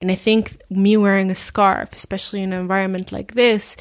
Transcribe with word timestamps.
And 0.00 0.10
I 0.10 0.14
think 0.14 0.56
me 0.70 0.96
wearing 0.96 1.30
a 1.30 1.34
scarf, 1.34 1.94
especially 1.94 2.42
in 2.42 2.52
an 2.52 2.60
environment 2.60 3.12
like 3.12 3.34
this, 3.34 3.76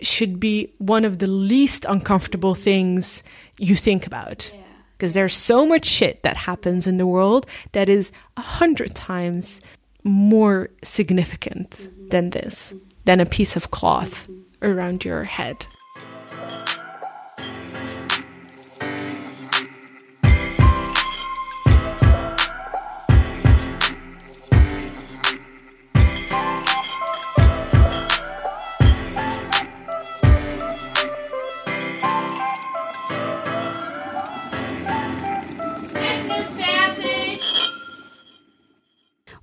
should 0.00 0.40
be 0.40 0.72
one 0.78 1.04
of 1.04 1.18
the 1.18 1.26
least 1.26 1.84
uncomfortable 1.88 2.54
things 2.54 3.22
you 3.58 3.76
think 3.76 4.06
about. 4.06 4.50
Because 4.96 5.12
there's 5.12 5.36
so 5.36 5.66
much 5.66 5.84
shit 5.84 6.22
that 6.22 6.36
happens 6.36 6.86
in 6.86 6.96
the 6.96 7.06
world 7.06 7.46
that 7.72 7.88
is 7.88 8.12
a 8.38 8.40
hundred 8.40 8.94
times 8.94 9.60
more 10.04 10.70
significant 10.82 11.70
mm-hmm. 11.70 12.08
than 12.08 12.30
this, 12.30 12.74
than 13.04 13.20
a 13.20 13.26
piece 13.26 13.56
of 13.56 13.70
cloth 13.70 14.26
mm-hmm. 14.26 14.64
around 14.64 15.04
your 15.04 15.24
head. 15.24 15.66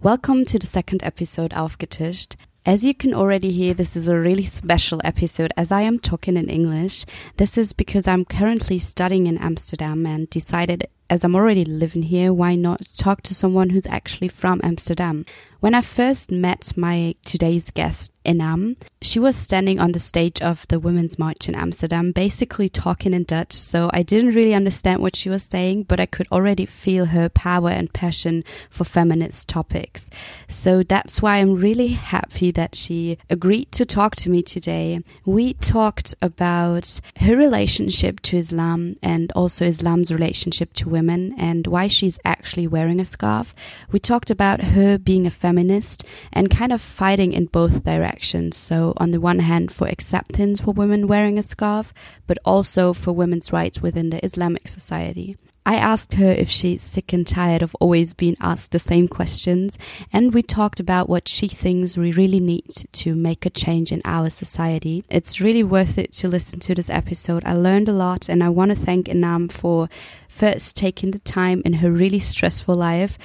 Welcome 0.03 0.43
to 0.47 0.59
the 0.59 0.67
second 0.67 1.01
episode 1.01 1.51
Aufgetischt. 1.51 2.35
As 2.65 2.83
you 2.83 2.93
can 2.93 3.13
already 3.13 3.51
hear, 3.53 3.73
this 3.73 3.95
is 3.95 4.09
a 4.09 4.19
really 4.19 4.43
special 4.43 4.99
episode 5.01 5.53
as 5.55 5.71
I 5.71 5.83
am 5.83 5.97
talking 5.97 6.35
in 6.35 6.49
English. 6.49 7.05
This 7.37 7.57
is 7.57 7.71
because 7.71 8.05
I'm 8.05 8.25
currently 8.25 8.79
studying 8.79 9.27
in 9.27 9.37
Amsterdam 9.37 10.05
and 10.05 10.29
decided 10.29 10.89
as 11.09 11.23
I'm 11.23 11.35
already 11.35 11.65
living 11.65 12.03
here, 12.03 12.33
why 12.33 12.55
not 12.55 12.87
talk 12.97 13.21
to 13.23 13.35
someone 13.35 13.69
who's 13.69 13.87
actually 13.87 14.29
from 14.29 14.61
Amsterdam? 14.63 15.25
When 15.63 15.75
I 15.75 15.79
first 15.79 16.29
met 16.29 16.73
my 16.75 17.15
today's 17.23 17.71
guest, 17.71 18.11
Inam, 18.25 18.75
she 19.01 19.17
was 19.17 19.37
standing 19.37 19.79
on 19.79 19.93
the 19.93 19.99
stage 19.99 20.41
of 20.41 20.67
the 20.67 20.77
Women's 20.77 21.17
March 21.17 21.47
in 21.47 21.55
Amsterdam, 21.55 22.11
basically 22.11 22.67
talking 22.67 23.13
in 23.13 23.23
Dutch. 23.23 23.53
So 23.53 23.89
I 23.93 24.03
didn't 24.03 24.35
really 24.35 24.53
understand 24.53 25.01
what 25.01 25.15
she 25.15 25.29
was 25.29 25.43
saying, 25.43 25.83
but 25.83 26.01
I 26.01 26.05
could 26.05 26.27
already 26.33 26.65
feel 26.65 27.05
her 27.05 27.29
power 27.29 27.69
and 27.69 27.93
passion 27.93 28.43
for 28.69 28.83
feminist 28.83 29.47
topics. 29.47 30.09
So 30.49 30.83
that's 30.83 31.21
why 31.21 31.37
I'm 31.37 31.55
really 31.55 31.89
happy 31.89 32.51
that 32.51 32.75
she 32.75 33.17
agreed 33.29 33.71
to 33.71 33.85
talk 33.85 34.17
to 34.17 34.29
me 34.29 34.43
today. 34.43 34.99
We 35.25 35.53
talked 35.53 36.13
about 36.21 36.99
her 37.21 37.37
relationship 37.37 38.19
to 38.23 38.37
Islam 38.37 38.95
and 39.01 39.31
also 39.31 39.63
Islam's 39.63 40.11
relationship 40.11 40.73
to 40.73 40.89
women 40.97 41.21
and 41.37 41.67
why 41.67 41.87
she's 41.87 42.19
actually 42.23 42.67
wearing 42.67 42.99
a 43.01 43.05
scarf. 43.15 43.53
We 43.91 43.99
talked 43.99 44.31
about 44.31 44.71
her 44.75 44.97
being 44.97 45.25
a 45.27 45.37
feminist 45.43 46.05
and 46.31 46.49
kind 46.59 46.71
of 46.71 46.81
fighting 46.81 47.33
in 47.33 47.45
both 47.59 47.83
directions. 47.83 48.55
So, 48.55 48.93
on 49.03 49.11
the 49.11 49.19
one 49.19 49.39
hand, 49.39 49.71
for 49.71 49.87
acceptance 49.87 50.61
for 50.61 50.71
women 50.71 51.07
wearing 51.07 51.37
a 51.37 51.43
scarf, 51.43 51.93
but 52.27 52.37
also 52.45 52.93
for 52.93 53.11
women's 53.11 53.51
rights 53.51 53.81
within 53.81 54.09
the 54.11 54.23
Islamic 54.23 54.67
society. 54.67 55.35
I 55.65 55.75
asked 55.75 56.13
her 56.13 56.31
if 56.31 56.49
she's 56.49 56.81
sick 56.81 57.13
and 57.13 57.25
tired 57.25 57.61
of 57.61 57.75
always 57.79 58.13
being 58.13 58.35
asked 58.41 58.71
the 58.71 58.79
same 58.79 59.07
questions, 59.07 59.79
and 60.11 60.33
we 60.33 60.41
talked 60.41 60.79
about 60.79 61.07
what 61.07 61.27
she 61.27 61.47
thinks 61.47 61.95
we 61.95 62.11
really 62.11 62.39
need 62.39 62.67
to 62.91 63.15
make 63.15 63.45
a 63.45 63.49
change 63.49 63.91
in 63.91 64.01
our 64.03 64.29
society. 64.29 65.05
It's 65.09 65.39
really 65.39 65.63
worth 65.63 65.97
it 65.97 66.11
to 66.13 66.27
listen 66.27 66.59
to 66.61 66.75
this 66.75 66.89
episode. 66.89 67.45
I 67.45 67.53
learned 67.53 67.87
a 67.87 67.93
lot, 67.93 68.27
and 68.27 68.43
I 68.43 68.49
want 68.49 68.69
to 68.69 68.75
thank 68.75 69.07
Inam 69.07 69.51
for 69.51 69.87
first 70.27 70.75
taking 70.75 71.11
the 71.11 71.19
time 71.19 71.61
in 71.63 71.73
her 71.73 71.91
really 71.91 72.19
stressful 72.19 72.75
life 72.75 73.17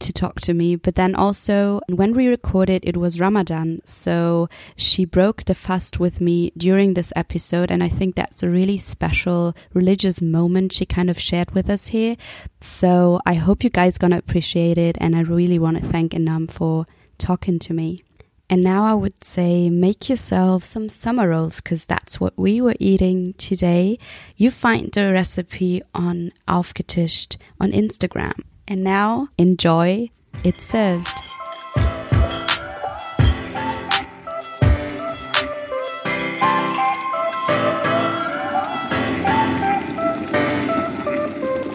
to 0.00 0.12
talk 0.12 0.40
to 0.42 0.54
me. 0.54 0.76
But 0.76 0.94
then 0.94 1.14
also, 1.14 1.80
when 1.88 2.14
we 2.14 2.26
recorded, 2.26 2.82
it 2.84 2.96
was 2.96 3.20
Ramadan. 3.20 3.80
So 3.84 4.48
she 4.76 5.04
broke 5.04 5.44
the 5.44 5.54
fast 5.54 5.98
with 5.98 6.20
me 6.20 6.52
during 6.56 6.94
this 6.94 7.12
episode. 7.16 7.70
And 7.70 7.82
I 7.82 7.88
think 7.88 8.14
that's 8.14 8.42
a 8.42 8.48
really 8.48 8.78
special 8.78 9.54
religious 9.72 10.20
moment 10.20 10.72
she 10.72 10.86
kind 10.86 11.10
of 11.10 11.18
shared 11.18 11.52
with 11.52 11.70
us 11.70 11.88
here. 11.88 12.16
So 12.60 13.20
I 13.26 13.34
hope 13.34 13.64
you 13.64 13.70
guys 13.70 13.98
gonna 13.98 14.18
appreciate 14.18 14.78
it. 14.78 14.96
And 15.00 15.16
I 15.16 15.20
really 15.20 15.58
want 15.58 15.78
to 15.78 15.84
thank 15.84 16.12
Inam 16.12 16.50
for 16.50 16.86
talking 17.18 17.58
to 17.60 17.74
me. 17.74 18.02
And 18.48 18.62
now 18.62 18.84
I 18.84 18.94
would 18.94 19.24
say 19.24 19.70
make 19.70 20.08
yourself 20.08 20.62
some 20.62 20.88
summer 20.88 21.28
rolls 21.28 21.60
because 21.60 21.84
that's 21.84 22.20
what 22.20 22.38
we 22.38 22.60
were 22.60 22.76
eating 22.78 23.32
today. 23.34 23.98
You 24.36 24.52
find 24.52 24.92
the 24.92 25.12
recipe 25.12 25.82
on 25.92 26.32
Aufgetischt 26.46 27.38
on 27.60 27.72
Instagram. 27.72 28.40
And 28.68 28.82
now 28.82 29.28
enjoy. 29.38 30.10
It's 30.42 30.64
served. 30.64 31.22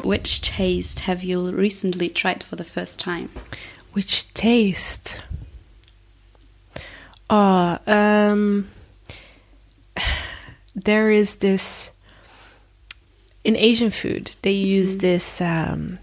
Which 0.03 0.41
taste 0.41 1.00
have 1.01 1.24
you 1.24 1.51
recently 1.51 2.09
tried 2.09 2.44
for 2.44 2.57
the 2.57 2.66
first 2.66 3.00
time? 3.00 3.30
Which 3.94 4.34
taste? 4.34 5.22
Oh, 7.30 7.80
um, 7.88 8.68
there 10.75 11.09
is 11.09 11.38
this 11.38 11.91
in 13.46 13.56
Asian 13.56 13.90
food. 13.90 14.35
They 14.41 14.51
use 14.51 14.97
this 14.97 15.40
um, 15.40 16.00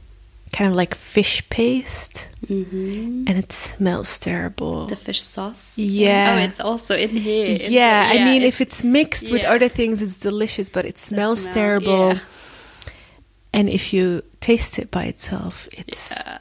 kind 0.59 0.71
of 0.71 0.77
like 0.77 0.95
fish 0.95 1.49
paste, 1.51 2.29
Mm-hmm. 2.49 3.25
and 3.29 3.37
it 3.39 3.53
smells 3.53 4.19
terrible. 4.19 4.87
The 4.87 4.97
fish 4.97 5.21
sauce? 5.23 5.77
Yeah. 5.79 6.35
Oh, 6.39 6.45
it's 6.45 6.61
also 6.61 6.97
in 6.97 7.15
here. 7.17 7.45
in 7.47 7.59
the- 7.59 7.71
yeah, 7.71 8.11
I 8.13 8.25
mean, 8.25 8.43
if 8.43 8.61
it's 8.61 8.83
mixed 8.83 9.31
with 9.31 9.45
other 9.45 9.69
things, 9.69 10.01
it's 10.03 10.17
delicious, 10.19 10.71
but 10.71 10.85
it 10.87 10.99
smells 10.99 11.43
smell, 11.43 11.55
terrible. 11.55 12.09
yeah. 12.15 12.19
And 13.53 13.69
if 13.69 13.93
you 13.93 14.23
taste 14.41 14.79
it 14.79 14.91
by 14.91 15.05
itself, 15.05 15.69
it's 15.73 16.27
Yeah. 16.27 16.39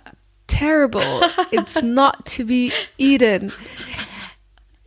terrible. 0.48 1.02
it's 1.52 1.82
not 1.84 2.26
to 2.38 2.46
be 2.46 2.72
eaten. 2.98 3.52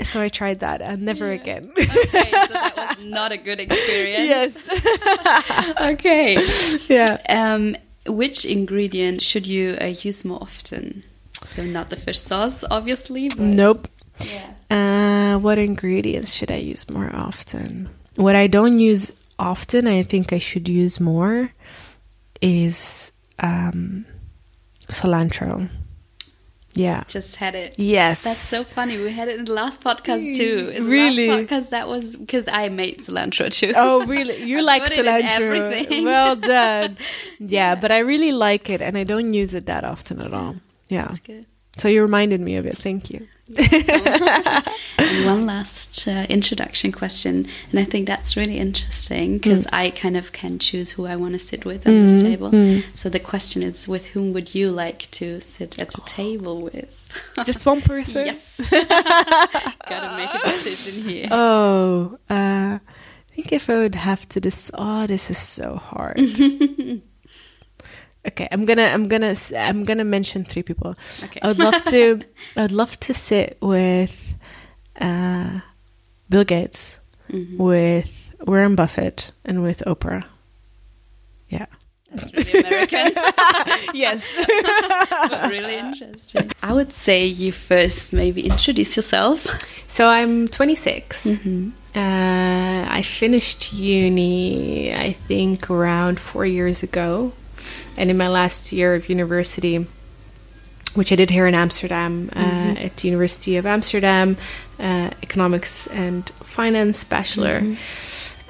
So 0.02 0.22
I 0.22 0.28
tried 0.28 0.60
that, 0.60 0.80
and 0.80 1.02
never 1.02 1.30
again. 1.30 1.72
okay, 1.78 2.30
so 2.30 2.52
that 2.54 2.96
was 2.98 3.06
not 3.06 3.32
a 3.32 3.36
good 3.36 3.60
experience. 3.66 4.66
yes. 4.68 5.74
Okay. 5.92 6.38
yeah. 6.88 7.18
Um, 7.28 7.76
which 8.06 8.44
ingredient 8.44 9.22
should 9.22 9.46
you 9.46 9.76
uh, 9.80 9.86
use 9.86 10.24
more 10.24 10.38
often? 10.40 11.04
So 11.42 11.64
not 11.64 11.90
the 11.90 11.96
fish 11.96 12.20
sauce, 12.20 12.64
obviously. 12.70 13.28
But 13.28 13.40
Nope. 13.40 13.88
Yeah. 14.20 14.50
Uh, 14.70 15.38
what 15.38 15.58
ingredients 15.58 16.32
should 16.32 16.50
I 16.50 16.56
use 16.56 16.88
more 16.88 17.10
often? 17.14 17.88
What 18.16 18.36
I 18.36 18.46
don't 18.46 18.78
use 18.78 19.12
often, 19.38 19.86
I 19.86 20.02
think 20.02 20.32
I 20.32 20.38
should 20.38 20.68
use 20.68 21.00
more, 21.00 21.52
is 22.40 23.12
um, 23.38 24.04
cilantro. 24.88 25.68
Yeah. 26.74 27.02
Just 27.08 27.36
had 27.36 27.54
it. 27.54 27.74
Yes. 27.78 28.22
That's 28.22 28.38
so 28.38 28.62
funny. 28.62 28.96
We 28.98 29.10
had 29.12 29.28
it 29.28 29.38
in 29.38 29.44
the 29.44 29.52
last 29.52 29.80
podcast 29.82 30.36
too. 30.36 30.70
In 30.74 30.84
the 30.84 30.90
Really? 30.90 31.36
because 31.40 31.70
that 31.70 31.88
was 31.88 32.16
because 32.16 32.46
I 32.48 32.68
made 32.68 32.98
cilantro 32.98 33.50
too. 33.52 33.72
Oh, 33.76 34.06
really? 34.06 34.42
You 34.50 34.62
like 34.62 34.82
cilantro? 34.84 35.22
everything. 35.40 36.04
Well 36.04 36.36
done. 36.36 36.96
Yeah, 37.40 37.74
but 37.74 37.90
I 37.90 37.98
really 38.00 38.32
like 38.32 38.68
it, 38.70 38.80
and 38.82 38.96
I 38.98 39.04
don't 39.04 39.32
use 39.34 39.54
it 39.54 39.66
that 39.66 39.82
often 39.82 40.20
at 40.20 40.32
all. 40.32 40.56
Yeah. 40.88 41.06
That's 41.08 41.20
good. 41.20 41.46
So 41.78 41.88
you 41.88 42.02
reminded 42.02 42.40
me 42.40 42.56
of 42.56 42.66
it. 42.66 42.76
Thank 42.76 43.10
you. 43.10 43.26
One 45.26 45.44
last 45.46 46.06
uh, 46.06 46.26
introduction 46.28 46.92
question, 46.92 47.46
and 47.70 47.80
I 47.80 47.84
think 47.84 48.06
that's 48.06 48.36
really 48.36 48.58
interesting 48.58 49.38
because 49.38 49.66
I 49.72 49.90
kind 49.90 50.16
of 50.16 50.30
can 50.32 50.58
choose 50.58 50.92
who 50.92 51.06
I 51.06 51.16
want 51.16 51.32
to 51.32 51.38
sit 51.38 51.64
with 51.64 51.86
on 51.86 52.00
this 52.00 52.22
table. 52.22 52.52
So 52.94 53.08
the 53.08 53.18
question 53.18 53.62
is, 53.62 53.88
with 53.88 54.06
whom 54.06 54.32
would 54.34 54.54
you 54.54 54.70
like 54.70 55.10
to 55.12 55.40
sit 55.40 55.78
at 55.80 55.94
a 55.94 56.00
table 56.02 56.62
with? 56.62 56.88
Just 57.44 57.66
one 57.66 57.80
person. 57.80 58.26
yes, 58.26 58.70
gotta 58.70 60.16
make 60.16 60.32
a 60.34 60.46
decision 60.48 61.08
here. 61.10 61.28
Oh, 61.30 62.18
uh, 62.30 62.78
I 62.78 63.34
think 63.34 63.52
if 63.52 63.68
I 63.68 63.74
would 63.76 63.96
have 63.96 64.28
to 64.30 64.40
this, 64.40 64.70
oh, 64.74 65.06
this 65.08 65.28
is 65.30 65.38
so 65.38 65.76
hard. 65.76 66.20
Okay, 68.26 68.48
I'm 68.52 68.64
gonna, 68.64 68.84
I'm 68.84 69.08
gonna, 69.08 69.34
I'm 69.56 69.84
gonna 69.84 70.04
mention 70.04 70.44
three 70.44 70.62
people. 70.62 70.94
Okay. 71.24 71.40
I 71.42 71.48
would 71.48 71.58
love 71.58 71.82
to, 71.86 72.20
I'd 72.56 72.72
love 72.72 72.98
to 73.00 73.14
sit 73.14 73.58
with 73.60 74.34
uh, 75.00 75.60
Bill 76.28 76.44
Gates, 76.44 77.00
Mhm. 77.30 77.58
with 77.58 78.34
Warren 78.46 78.74
Buffett, 78.74 79.30
and 79.44 79.62
with 79.62 79.82
Oprah. 79.86 80.24
Yeah. 81.48 81.66
That's 82.12 82.32
really 82.34 82.60
American, 82.66 83.12
yes. 83.94 84.24
but 85.30 85.48
really 85.50 85.76
interesting. 85.76 86.50
I 86.60 86.72
would 86.72 86.92
say 86.92 87.24
you 87.24 87.52
first 87.52 88.12
maybe 88.12 88.46
introduce 88.46 88.96
yourself. 88.96 89.46
So 89.86 90.08
I'm 90.08 90.48
26. 90.48 91.26
Mhm. 91.38 91.70
Uh, 91.94 92.86
I 92.90 93.02
finished 93.02 93.72
uni, 93.72 94.92
I 94.92 95.12
think, 95.28 95.70
around 95.70 96.18
four 96.18 96.44
years 96.46 96.82
ago. 96.82 97.32
And 98.00 98.10
in 98.10 98.16
my 98.16 98.28
last 98.28 98.72
year 98.72 98.94
of 98.94 99.10
university, 99.10 99.86
which 100.94 101.12
I 101.12 101.16
did 101.16 101.28
here 101.28 101.46
in 101.46 101.54
Amsterdam 101.54 102.30
uh, 102.34 102.74
at 102.86 102.96
the 102.96 103.08
University 103.08 103.58
of 103.58 103.66
Amsterdam, 103.66 104.38
uh, 104.78 105.10
economics 105.22 105.86
and 105.88 106.26
finance 106.30 107.04
bachelor. 107.04 107.62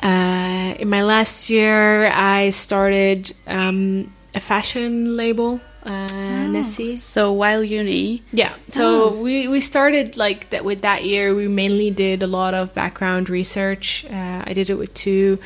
Uh, 0.00 0.75
in 0.79 0.88
my 0.88 1.02
last 1.02 1.50
year, 1.50 2.06
I 2.12 2.50
started 2.50 3.35
um, 3.49 4.12
a 4.37 4.41
fashion 4.41 5.17
label, 5.17 5.61
uh, 5.85 6.46
Nessie. 6.46 6.96
So 6.96 7.32
while 7.32 7.64
uni, 7.64 8.23
Yeah. 8.32 8.55
So 8.69 9.20
we, 9.20 9.49
we 9.49 9.61
started 9.61 10.17
like 10.17 10.50
that 10.50 10.64
with 10.64 10.82
that 10.82 11.05
year. 11.05 11.35
We 11.35 11.49
mainly 11.49 11.91
did 11.91 12.23
a 12.23 12.29
lot 12.29 12.55
of 12.55 12.73
background 12.73 13.29
research. 13.29 14.06
Uh, 14.08 14.44
I 14.46 14.53
did 14.55 14.70
it 14.70 14.76
with 14.76 14.94
two 14.94 15.38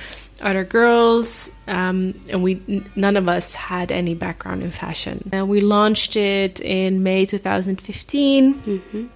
other 0.44 0.64
girls, 0.64 1.50
um, 1.66 2.14
and 2.30 2.42
we 2.42 2.60
none 2.94 3.16
of 3.16 3.28
us 3.28 3.54
had 3.54 3.90
any 3.90 4.14
background 4.14 4.62
in 4.62 4.70
fashion. 4.70 5.28
And 5.32 5.48
we 5.48 5.60
launched 5.60 6.16
it 6.16 6.60
in 6.60 7.02
May 7.02 7.26
2015, 7.26 9.10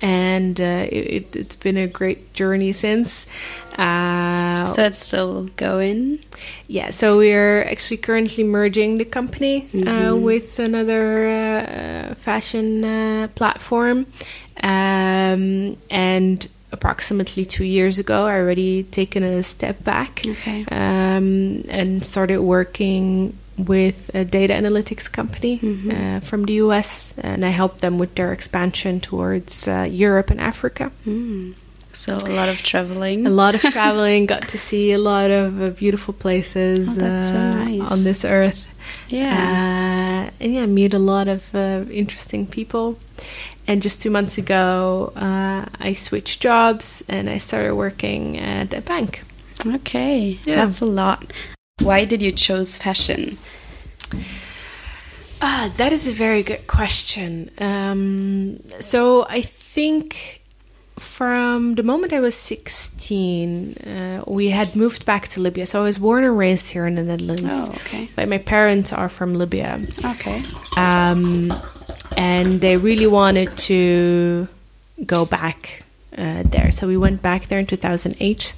and 0.00 0.60
uh, 0.60 0.64
it, 0.90 1.34
it's 1.36 1.56
been 1.56 1.76
a 1.76 1.86
great 1.88 2.32
journey 2.32 2.72
since. 2.72 3.26
Uh, 3.76 4.66
so 4.66 4.82
it's 4.84 4.98
still 4.98 5.44
going. 5.56 6.18
yeah, 6.66 6.90
so 6.90 7.16
we're 7.18 7.62
actually 7.64 7.96
currently 7.98 8.42
merging 8.44 8.98
the 8.98 9.04
company 9.04 9.68
uh, 9.86 10.16
with 10.16 10.58
another 10.58 11.28
uh, 11.28 12.14
fashion 12.14 12.84
uh, 12.84 13.28
platform. 13.34 14.06
Um, 14.62 15.76
and 15.90 16.48
approximately 16.72 17.44
two 17.44 17.64
years 17.64 17.98
ago, 17.98 18.26
I 18.26 18.34
already 18.38 18.82
taken 18.84 19.22
a 19.22 19.42
step 19.42 19.82
back 19.84 20.22
Okay. 20.26 20.64
um, 20.70 21.64
and 21.70 22.04
started 22.04 22.40
working 22.40 23.36
with 23.56 24.10
a 24.14 24.24
data 24.24 24.54
analytics 24.54 25.10
company 25.10 25.58
uh, 25.90 26.20
from 26.20 26.44
the 26.44 26.54
US. 26.64 27.14
And 27.18 27.44
I 27.44 27.48
helped 27.48 27.80
them 27.80 27.98
with 27.98 28.14
their 28.14 28.32
expansion 28.32 29.00
towards 29.00 29.66
uh, 29.66 29.86
Europe 29.90 30.30
and 30.30 30.40
Africa. 30.40 30.92
Mm. 31.06 31.54
So 31.92 32.14
a 32.14 32.30
lot 32.30 32.48
of 32.48 32.58
traveling. 32.62 33.26
A 33.26 33.30
lot 33.30 33.54
of 33.56 33.60
traveling, 33.72 34.26
got 34.26 34.48
to 34.48 34.58
see 34.58 34.92
a 34.92 34.98
lot 34.98 35.30
of 35.32 35.60
uh, 35.60 35.70
beautiful 35.70 36.14
places 36.14 36.90
Oh, 36.90 37.00
that's 37.00 37.30
so 37.30 37.36
uh, 37.36 37.64
nice. 37.64 37.90
on 37.90 38.04
this 38.04 38.24
earth. 38.24 38.64
Yeah. 39.08 40.28
Uh, 40.30 40.30
and 40.40 40.54
yeah, 40.54 40.66
meet 40.66 40.94
a 40.94 40.98
lot 41.00 41.26
of 41.26 41.42
uh, 41.54 41.84
interesting 41.90 42.46
people. 42.46 42.98
And 43.68 43.82
just 43.82 44.00
two 44.00 44.10
months 44.10 44.38
ago, 44.38 45.12
uh, 45.14 45.66
I 45.78 45.92
switched 45.92 46.40
jobs 46.40 47.04
and 47.06 47.28
I 47.28 47.36
started 47.36 47.74
working 47.74 48.38
at 48.38 48.72
a 48.72 48.80
bank. 48.80 49.22
okay. 49.66 50.40
Yeah. 50.44 50.64
That's 50.64 50.80
a 50.80 50.86
lot. 50.86 51.32
Why 51.82 52.06
did 52.06 52.22
you 52.22 52.32
choose 52.32 52.78
fashion? 52.78 53.36
Ah, 55.42 55.70
that 55.76 55.92
is 55.92 56.08
a 56.08 56.12
very 56.12 56.42
good 56.42 56.66
question. 56.66 57.50
Um, 57.58 58.58
so 58.80 59.26
I 59.28 59.42
think 59.42 60.42
from 60.98 61.74
the 61.74 61.82
moment 61.82 62.12
I 62.14 62.20
was 62.20 62.34
16, 62.34 63.74
uh, 63.74 64.22
we 64.26 64.48
had 64.48 64.74
moved 64.74 65.04
back 65.04 65.28
to 65.28 65.42
Libya. 65.42 65.66
So 65.66 65.82
I 65.82 65.84
was 65.84 65.98
born 65.98 66.24
and 66.24 66.36
raised 66.38 66.68
here 66.68 66.86
in 66.86 66.94
the 66.94 67.02
Netherlands. 67.02 67.68
Oh, 67.70 67.74
okay. 67.76 68.08
But 68.16 68.28
my 68.30 68.38
parents 68.38 68.92
are 68.92 69.10
from 69.10 69.34
Libya. 69.34 69.80
Okay. 70.04 70.42
Um, 70.76 71.52
and 72.16 72.60
they 72.60 72.76
really 72.76 73.06
wanted 73.06 73.56
to 73.58 74.48
go 75.04 75.24
back 75.24 75.84
uh, 76.16 76.42
there. 76.44 76.70
So 76.70 76.86
we 76.86 76.96
went 76.96 77.22
back 77.22 77.46
there 77.46 77.58
in 77.58 77.66
2008. 77.66 78.54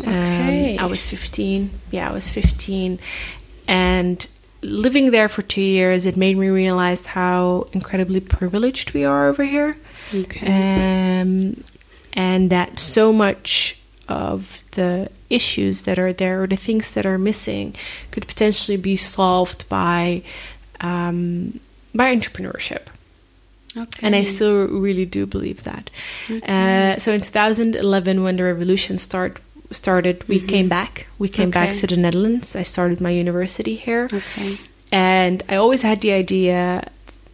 Okay. 0.00 0.76
Um, 0.76 0.84
I 0.84 0.86
was 0.88 1.06
15. 1.06 1.70
Yeah, 1.90 2.08
I 2.08 2.12
was 2.12 2.30
15. 2.30 2.98
And 3.68 4.26
living 4.62 5.10
there 5.10 5.28
for 5.28 5.42
two 5.42 5.60
years, 5.60 6.06
it 6.06 6.16
made 6.16 6.36
me 6.36 6.48
realize 6.48 7.06
how 7.06 7.66
incredibly 7.72 8.20
privileged 8.20 8.92
we 8.92 9.04
are 9.04 9.28
over 9.28 9.44
here. 9.44 9.76
Okay. 10.14 11.20
Um, 11.20 11.62
and 12.14 12.50
that 12.50 12.78
so 12.78 13.12
much 13.12 13.78
of 14.08 14.62
the 14.72 15.10
issues 15.30 15.82
that 15.82 15.98
are 15.98 16.12
there 16.12 16.42
or 16.42 16.46
the 16.46 16.56
things 16.56 16.92
that 16.92 17.06
are 17.06 17.18
missing 17.18 17.74
could 18.10 18.26
potentially 18.26 18.76
be 18.76 18.96
solved 18.96 19.68
by 19.68 20.22
um, 20.80 21.60
by 21.94 22.14
entrepreneurship. 22.14 22.82
okay. 23.76 24.06
And 24.06 24.14
I 24.14 24.22
still 24.24 24.66
really 24.68 25.06
do 25.06 25.26
believe 25.26 25.62
that. 25.64 25.90
Uh, 26.48 26.98
so 26.98 27.12
in 27.12 27.20
2011, 27.20 28.22
when 28.22 28.36
the 28.36 28.44
revolution 28.44 28.98
start 28.98 29.38
started, 29.70 30.26
we 30.28 30.40
came 30.40 30.68
back. 30.68 31.06
We 31.18 31.28
came 31.28 31.50
back 31.50 31.76
to 31.76 31.86
the 31.86 31.96
Netherlands. 31.96 32.54
I 32.56 32.62
started 32.62 33.00
my 33.00 33.10
university 33.10 33.74
here, 33.76 34.08
Okay. 34.12 34.56
and 34.90 35.42
I 35.48 35.56
always 35.56 35.82
had 35.82 36.00
the 36.02 36.12
idea 36.12 36.84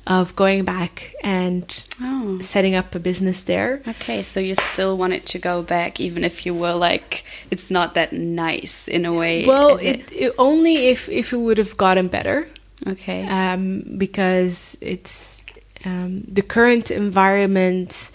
of 0.07 0.35
going 0.37 0.65
back 0.65 1.13
and 1.25 1.65
Oh. 2.01 2.39
setting 2.41 2.75
up 2.77 2.95
a 2.95 2.99
business 2.99 3.43
there. 3.43 3.83
Okay, 3.87 4.23
so 4.23 4.41
you 4.41 4.55
still 4.55 4.97
wanted 4.97 5.27
to 5.27 5.39
go 5.39 5.63
back, 5.63 6.01
even 6.01 6.25
if 6.25 6.47
you 6.47 6.55
were 6.55 6.73
like, 6.75 7.25
it's 7.51 7.71
not 7.71 7.95
that 7.95 8.13
nice 8.13 8.89
in 8.89 9.05
a 9.05 9.13
way. 9.13 9.45
Well, 9.45 9.77
is 9.77 9.83
it, 9.83 10.13
it, 10.13 10.33
only 10.39 10.89
if 10.89 11.09
if 11.09 11.33
it 11.33 11.39
would 11.39 11.59
have 11.59 11.77
gotten 11.77 12.09
better. 12.09 12.47
Okay. 12.87 13.27
um, 13.27 13.83
because 13.99 14.79
it's 14.81 15.45
um, 15.85 16.23
the 16.29 16.43
current 16.43 16.91
environment 16.91 18.11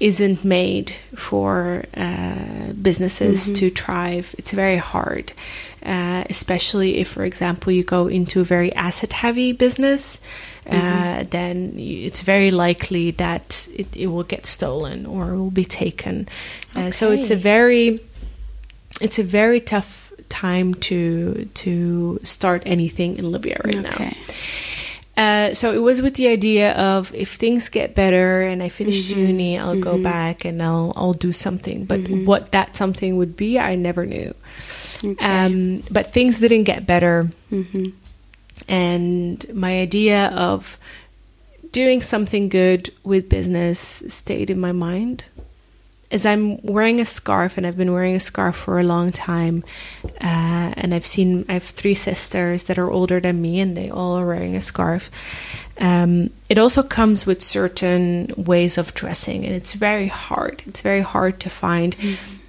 isn't 0.00 0.44
made 0.44 0.90
for 1.14 1.84
uh, 1.96 2.72
businesses 2.80 3.52
to 3.52 3.70
thrive. 3.70 4.34
It's 4.36 4.50
very 4.50 4.78
hard, 4.78 5.32
uh, 5.86 6.24
especially 6.28 6.96
if, 6.96 7.06
for 7.08 7.24
example, 7.24 7.72
you 7.72 7.84
go 7.84 8.08
into 8.08 8.40
a 8.40 8.44
very 8.44 8.72
asset-heavy 8.74 9.52
business. 9.52 10.20
Uh, 10.68 11.24
then 11.30 11.74
it's 11.76 12.22
very 12.22 12.50
likely 12.50 13.12
that 13.12 13.68
it, 13.74 13.86
it 13.96 14.08
will 14.08 14.24
get 14.24 14.44
stolen 14.46 15.06
or 15.06 15.36
will 15.36 15.50
be 15.50 15.64
taken. 15.64 16.28
Uh, 16.74 16.90
so 16.90 17.12
it's 17.12 17.30
a 17.30 17.36
very 17.36 18.00
it's 19.00 19.18
a 19.18 19.24
very 19.24 19.60
tough 19.60 20.01
time 20.32 20.74
to 20.88 21.44
to 21.54 22.18
start 22.24 22.62
anything 22.64 23.18
in 23.18 23.30
Libya 23.30 23.60
right 23.64 23.82
now. 23.82 24.10
Uh, 25.14 25.52
so 25.54 25.74
it 25.74 25.78
was 25.78 26.00
with 26.00 26.14
the 26.14 26.26
idea 26.28 26.72
of 26.72 27.14
if 27.14 27.34
things 27.34 27.68
get 27.68 27.94
better 27.94 28.40
and 28.40 28.62
I 28.62 28.70
finish 28.70 29.10
uni, 29.10 29.58
I'll 29.58 29.78
go 29.78 30.02
back 30.02 30.46
and 30.46 30.62
I'll 30.62 30.92
I'll 30.96 31.12
do 31.12 31.32
something. 31.32 31.84
But 31.84 32.00
what 32.08 32.52
that 32.52 32.74
something 32.74 33.18
would 33.18 33.36
be, 33.36 33.58
I 33.58 33.74
never 33.76 34.06
knew. 34.06 34.34
Okay. 35.04 35.20
Um, 35.20 35.82
but 35.90 36.12
things 36.12 36.40
didn't 36.40 36.64
get 36.64 36.86
better, 36.86 37.28
hmm 37.50 37.90
and 38.68 39.44
my 39.52 39.80
idea 39.80 40.28
of 40.28 40.78
doing 41.72 42.00
something 42.00 42.48
good 42.48 42.92
with 43.02 43.28
business 43.28 43.80
stayed 44.08 44.50
in 44.50 44.60
my 44.60 44.72
mind. 44.72 45.28
As 46.12 46.26
I'm 46.26 46.60
wearing 46.62 47.00
a 47.00 47.06
scarf, 47.06 47.56
and 47.56 47.66
I've 47.66 47.78
been 47.78 47.90
wearing 47.90 48.14
a 48.14 48.20
scarf 48.20 48.54
for 48.54 48.78
a 48.78 48.82
long 48.84 49.12
time, 49.12 49.64
uh, 50.04 50.74
and 50.76 50.94
I've 50.94 51.06
seen 51.06 51.46
I 51.48 51.54
have 51.54 51.64
three 51.64 51.94
sisters 51.94 52.64
that 52.64 52.78
are 52.78 52.90
older 52.90 53.18
than 53.18 53.40
me, 53.40 53.60
and 53.60 53.74
they 53.74 53.88
all 53.88 54.18
are 54.18 54.26
wearing 54.26 54.54
a 54.54 54.60
scarf. 54.60 55.10
Um, 55.80 56.28
it 56.50 56.58
also 56.58 56.82
comes 56.82 57.24
with 57.24 57.40
certain 57.42 58.30
ways 58.36 58.76
of 58.76 58.92
dressing, 58.92 59.46
and 59.46 59.54
it's 59.54 59.72
very 59.72 60.08
hard. 60.08 60.62
It's 60.66 60.82
very 60.82 61.00
hard 61.00 61.40
to 61.40 61.50
find, 61.50 61.96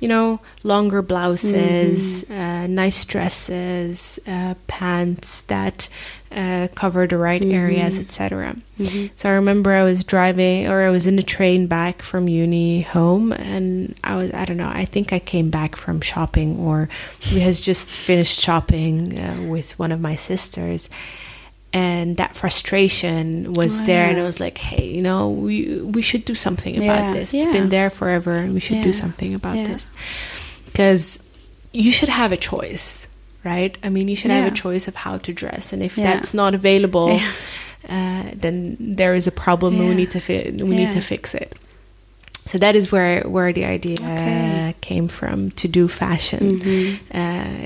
you 0.04 0.10
know, 0.10 0.42
longer 0.64 1.02
blouses, 1.02 2.30
uh, 2.30 2.68
nice 2.68 3.06
dresses, 3.06 4.20
uh, 4.28 4.54
pants 4.68 5.44
that 5.44 5.88
uh, 6.30 6.68
cover 6.76 7.08
the 7.08 7.16
right 7.18 7.42
areas, 7.42 7.98
etc. 7.98 8.58
So 9.16 9.30
I 9.30 9.34
remember 9.36 9.72
I 9.72 9.84
was 9.84 10.04
driving, 10.04 10.68
or 10.68 10.84
I 10.84 10.90
was 10.90 11.08
in 11.08 11.16
the 11.16 11.24
train 11.24 11.68
back 11.68 12.02
from 12.02 12.28
uni 12.28 12.82
home, 12.82 13.32
and 13.32 13.96
I 14.04 14.18
was 14.18 14.34
I 14.34 14.44
don't 14.44 14.58
know. 14.58 14.68
I 14.68 14.84
think 14.84 15.14
I 15.14 15.20
came 15.20 15.50
back 15.50 15.78
from 15.78 16.02
shopping, 16.02 16.60
or 16.60 16.90
we 17.32 17.40
has 17.40 17.62
just 17.62 17.90
finished 17.90 18.42
shopping 18.42 19.18
uh, 19.18 19.48
with 19.48 19.80
one 19.80 19.94
of 19.94 20.02
my 20.02 20.16
sisters. 20.16 20.90
And 21.76 22.18
that 22.18 22.36
frustration 22.36 23.54
was 23.54 23.82
Oh, 23.82 23.86
there, 23.86 24.08
and. 24.10 24.20
I 24.20 24.24
was 24.24 24.40
like, 24.40 24.60
"Hey, 24.60 24.86
you 24.96 25.02
know, 25.02 25.30
we 25.30 25.82
we 25.82 26.02
should 26.04 26.24
do 26.24 26.36
something 26.36 26.76
about 26.78 27.04
Yeah, 27.04 27.14
this. 27.14 27.34
It's 27.34 27.48
yeah. 27.48 27.52
been 27.54 27.70
there 27.70 27.90
forever, 27.90 28.34
and 28.38 28.54
we 28.54 28.60
should 28.60 28.78
Yeah, 28.78 28.84
do 28.84 28.94
something 28.94 29.34
about 29.34 29.58
yeah. 29.58 29.68
this." 29.68 29.90
Because 30.66 31.24
you 31.72 31.92
should 31.92 32.10
have 32.10 32.32
a 32.32 32.38
choice, 32.38 33.08
right? 33.44 33.76
I 33.84 33.90
mean, 33.90 34.08
you 34.08 34.16
should 34.16 34.30
have 34.32 34.46
a 34.46 34.56
choice 34.56 34.88
of 34.88 34.96
how 34.98 35.18
to 35.18 35.34
dress, 35.34 35.74
and 35.74 35.82
if 35.82 35.98
Yeah. 35.98 36.04
that's 36.14 36.32
not 36.34 36.54
available, 36.54 37.10
Yeah. 37.18 37.32
uh, 37.90 38.24
then 38.36 38.78
there 38.80 39.16
is 39.16 39.26
a 39.28 39.32
problem. 39.32 39.80
and 39.80 39.90
We 39.90 39.96
need 39.96 40.12
to 40.12 40.20
fi- 40.20 40.52
we 40.70 40.76
need 40.76 40.92
to 40.92 41.02
fix 41.02 41.34
it. 41.34 41.54
So 42.46 42.58
that 42.60 42.76
is 42.76 42.92
where 42.92 43.22
where 43.36 43.52
the 43.54 43.66
idea 43.66 43.98
Okay. 43.98 44.76
came 44.82 45.08
from 45.08 45.50
to 45.62 45.68
do 45.68 45.88
fashion, 45.88 46.44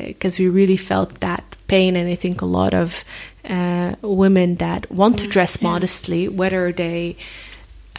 because 0.07 0.39
we 0.39 0.47
really 0.47 0.77
felt 0.77 1.19
that 1.19 1.43
pain, 1.67 1.95
and 1.97 2.07
I 2.09 2.15
think 2.15 2.41
a 2.41 2.45
lot 2.45 2.73
of 2.73 3.03
uh, 3.49 3.95
women 4.01 4.55
that 4.55 4.91
want 4.91 5.19
to 5.19 5.27
dress 5.27 5.57
yeah. 5.61 5.69
modestly, 5.69 6.27
whether 6.27 6.71
they 6.71 7.15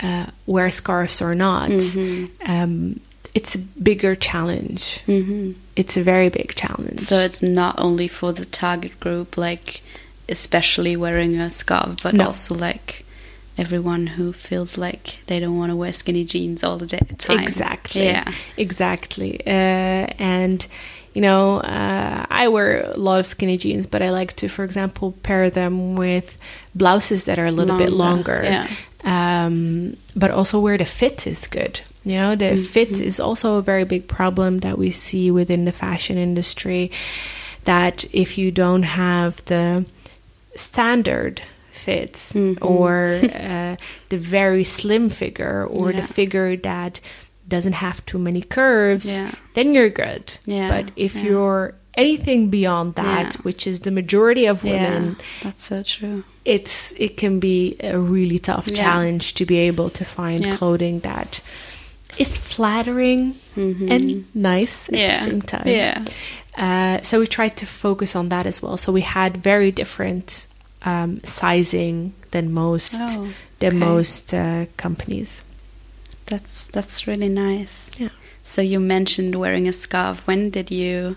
uh, 0.03 0.27
wear 0.47 0.71
scarves 0.71 1.21
or 1.21 1.35
not, 1.35 1.71
Mhm. 1.71 2.31
um, 2.47 3.01
it's 3.35 3.55
a 3.57 3.59
bigger 3.59 4.15
challenge. 4.15 5.01
Mhm. 5.09 5.55
It's 5.75 5.97
a 5.97 6.03
very 6.03 6.29
big 6.29 6.55
challenge. 6.55 7.01
So 7.01 7.19
it's 7.21 7.43
not 7.43 7.75
only 7.79 8.09
for 8.09 8.33
the 8.33 8.45
target 8.45 9.01
group, 9.01 9.37
like 9.37 9.83
especially 10.29 10.97
wearing 10.97 11.37
a 11.41 11.51
scarf, 11.51 11.97
but 12.03 12.15
No. 12.15 12.27
also 12.27 12.55
like 12.55 13.05
everyone 13.57 14.07
who 14.17 14.33
feels 14.33 14.79
like 14.79 15.19
they 15.27 15.41
don't 15.41 15.59
want 15.59 15.71
to 15.73 15.77
wear 15.77 15.93
skinny 15.93 16.25
jeans 16.25 16.63
all 16.63 16.79
the 16.79 16.87
day, 16.87 17.01
time. 17.19 17.41
Exactly. 17.41 18.05
Yeah. 18.05 18.33
Exactly. 18.57 19.41
Uh, 19.47 20.07
and 20.19 20.67
you 21.19 21.23
know, 21.23 21.59
uh, 21.59 22.25
I 22.31 22.47
wear 22.47 22.83
a 22.83 22.97
lot 22.97 23.19
of 23.19 23.27
skinny 23.27 23.59
jeans, 23.59 23.89
but 23.89 24.03
I 24.03 24.11
like 24.11 24.37
to, 24.37 24.49
for 24.49 24.63
example, 24.65 25.13
pair 25.25 25.51
them 25.51 25.97
with 25.97 26.39
blouses 26.77 27.25
that 27.25 27.39
are 27.41 27.47
a 27.47 27.51
little 27.51 27.77
bit 27.77 27.91
Longer, 27.91 28.35
longer. 28.35 28.45
yeah. 28.45 28.69
Um, 29.45 29.97
but 30.15 30.31
also 30.31 30.61
where 30.61 30.79
the 30.79 30.85
fit 30.85 31.27
is 31.27 31.49
good. 31.49 31.81
You 32.05 32.19
know, 32.19 32.37
the 32.37 32.45
Mm-hmm. 32.55 32.63
fit 32.63 33.01
is 33.01 33.19
also 33.19 33.57
a 33.59 33.63
very 33.63 33.85
big 33.85 34.07
problem 34.07 34.59
that 34.61 34.79
we 34.79 34.91
see 34.93 35.33
within 35.33 35.65
the 35.65 35.73
fashion 35.73 36.17
industry. 36.19 36.93
That 37.65 38.05
if 38.13 38.39
you 38.39 38.53
don't 38.53 38.85
have 38.85 39.45
the 39.47 39.85
standard 40.55 41.43
fits 41.73 42.33
Mhm. 42.33 42.59
or 42.63 43.19
uh, 43.25 43.75
the 44.11 44.19
very 44.19 44.63
slim 44.65 45.09
figure 45.11 45.67
or 45.67 45.91
Yeah. 45.91 46.01
the 46.01 46.07
figure 46.07 46.57
that 46.63 47.01
doesn't 47.49 47.75
have 47.75 48.05
too 48.07 48.19
many 48.19 48.43
curves, 48.43 49.07
Yeah. 49.07 49.31
then 49.55 49.75
you're 49.75 49.89
good. 49.91 50.37
Yeah, 50.47 50.69
But 50.69 50.91
if 50.97 51.15
yeah. 51.15 51.23
you're 51.25 51.75
anything 51.95 52.49
beyond 52.51 52.95
that, 52.95 53.35
which 53.45 53.67
is 53.67 53.81
the 53.81 53.91
majority 53.91 54.47
of 54.47 54.63
women, 54.63 55.17
that's 55.43 55.65
so 55.65 55.83
true. 55.83 56.23
it's 56.45 56.93
it 56.99 57.17
can 57.17 57.41
be 57.41 57.77
a 57.83 57.99
really 57.99 58.39
tough 58.39 58.67
challenge 58.73 59.35
to 59.35 59.45
be 59.47 59.57
able 59.69 59.91
to 59.91 60.05
find 60.05 60.45
clothing 60.59 61.01
that 61.01 61.41
is 62.19 62.37
flattering 62.37 63.35
Mhm. 63.57 63.91
and 63.91 64.25
nice 64.35 64.89
at 64.89 64.95
the 64.95 65.15
same 65.31 65.43
time. 65.43 65.67
Yeah. 65.67 66.05
Uh, 66.57 66.99
so 67.03 67.21
we 67.21 67.27
tried 67.27 67.57
to 67.57 67.67
focus 67.67 68.15
on 68.17 68.29
that 68.31 68.47
as 68.47 68.61
well. 68.63 68.77
So 68.77 68.93
we 68.93 69.03
had 69.03 69.37
very 69.43 69.71
different 69.73 70.47
um, 70.85 71.19
sizing 71.25 72.13
than 72.31 72.53
most 72.53 72.95
Oh, 73.01 73.29
than 73.59 73.77
okay. 73.77 73.87
most 73.91 74.33
uh, 74.35 74.67
companies. 74.77 75.43
That's 76.29 76.69
that's 76.69 77.07
really 77.07 77.29
nice. 77.29 77.91
Yeah. 77.99 78.11
So 78.45 78.63
you 78.63 78.81
mentioned 78.81 79.35
wearing 79.35 79.69
a 79.69 79.73
scarf. 79.73 80.27
When 80.27 80.51
did 80.51 80.71
you 80.71 81.17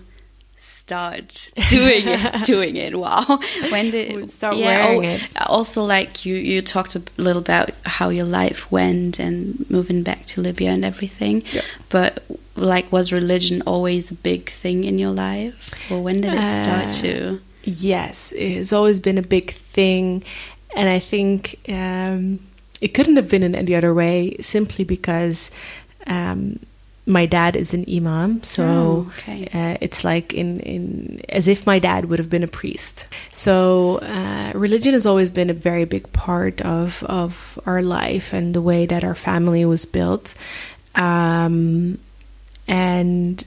start 0.58 1.52
doing 1.68 2.02
it? 2.06 2.44
doing 2.44 2.76
it? 2.76 2.98
Wow. 2.98 3.40
When 3.70 3.90
did 3.90 4.14
Would 4.16 4.30
start 4.30 4.56
wearing 4.56 5.04
it. 5.04 5.22
Also, 5.46 5.84
like 5.84 6.24
you, 6.26 6.34
you 6.34 6.60
talked 6.62 6.96
a 6.96 7.02
little 7.16 7.40
about 7.40 7.70
how 7.84 8.08
your 8.10 8.24
life 8.26 8.70
went 8.72 9.18
and 9.18 9.64
moving 9.70 10.02
back 10.02 10.26
to 10.26 10.40
Libya 10.40 10.70
and 10.70 10.84
everything. 10.84 11.42
Yeah. 11.52 11.62
But 11.88 12.24
like, 12.56 12.90
was 12.92 13.12
religion 13.12 13.62
always 13.66 14.10
a 14.10 14.14
big 14.14 14.50
thing 14.50 14.84
in 14.84 14.98
your 14.98 15.12
life, 15.12 15.54
or 15.90 16.02
when 16.02 16.20
did 16.20 16.34
it 16.34 16.54
start 16.54 16.88
Uh, 16.88 16.92
to? 17.02 17.40
Yes, 17.64 18.32
it's 18.36 18.72
always 18.72 18.98
been 19.00 19.18
a 19.18 19.22
big 19.22 19.52
thing, 19.52 20.22
and 20.76 20.88
I 20.88 20.98
think 20.98 21.60
um, 21.68 22.40
it 22.82 22.92
couldn't 22.94 23.16
have 23.16 23.28
been 23.28 23.42
in 23.42 23.54
any 23.54 23.74
other 23.74 23.92
way. 23.94 24.36
Simply 24.40 24.84
because 24.84 25.50
um, 26.06 26.58
my 27.06 27.26
dad 27.26 27.56
is 27.56 27.74
an 27.74 27.84
imam, 27.88 28.42
so 28.42 28.64
Oh, 28.64 29.12
okay. 29.18 29.48
uh, 29.52 29.76
it's 29.80 30.04
like 30.04 30.32
in 30.34 30.60
in 30.60 31.20
as 31.38 31.48
if 31.48 31.66
my 31.66 31.78
dad 31.80 32.04
would 32.08 32.18
have 32.22 32.30
been 32.30 32.44
a 32.44 32.52
priest. 32.60 33.06
So 33.32 33.98
uh, 34.02 34.52
religion 34.54 34.92
has 34.94 35.06
always 35.06 35.30
been 35.30 35.50
a 35.50 35.54
very 35.70 35.84
big 35.84 36.04
part 36.12 36.60
of 36.62 37.02
of 37.08 37.58
our 37.66 37.82
life 37.82 38.36
and 38.36 38.54
the 38.54 38.62
way 38.62 38.86
that 38.86 39.02
our 39.04 39.16
family 39.16 39.64
was 39.64 39.84
built, 39.86 40.34
um, 40.94 41.98
and 42.68 43.44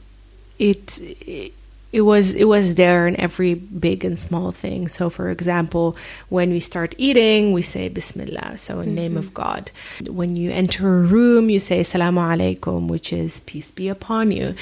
it, 0.60 1.00
it 1.28 1.54
it 1.96 2.02
was 2.02 2.34
it 2.34 2.44
was 2.44 2.76
there 2.76 3.08
in 3.08 3.18
every 3.18 3.54
big 3.54 4.04
and 4.04 4.20
small 4.20 4.52
thing. 4.52 4.90
So, 4.90 5.10
for 5.10 5.30
example, 5.30 5.96
when 6.28 6.50
we 6.50 6.60
start 6.60 6.94
eating, 6.98 7.54
we 7.54 7.62
say 7.62 7.88
Bismillah, 7.88 8.58
so 8.58 8.82
in 8.82 8.94
name 8.94 9.16
of 9.16 9.34
God. 9.34 9.72
When 10.06 10.36
you 10.36 10.52
enter 10.52 10.98
a 10.98 11.02
room, 11.04 11.50
you 11.50 11.62
say 11.62 11.80
Assalamu 11.80 12.20
alaikum, 12.20 12.90
which 12.90 13.14
is 13.14 13.40
peace 13.42 13.72
be 13.72 13.88
upon 13.88 14.32
you. 14.32 14.56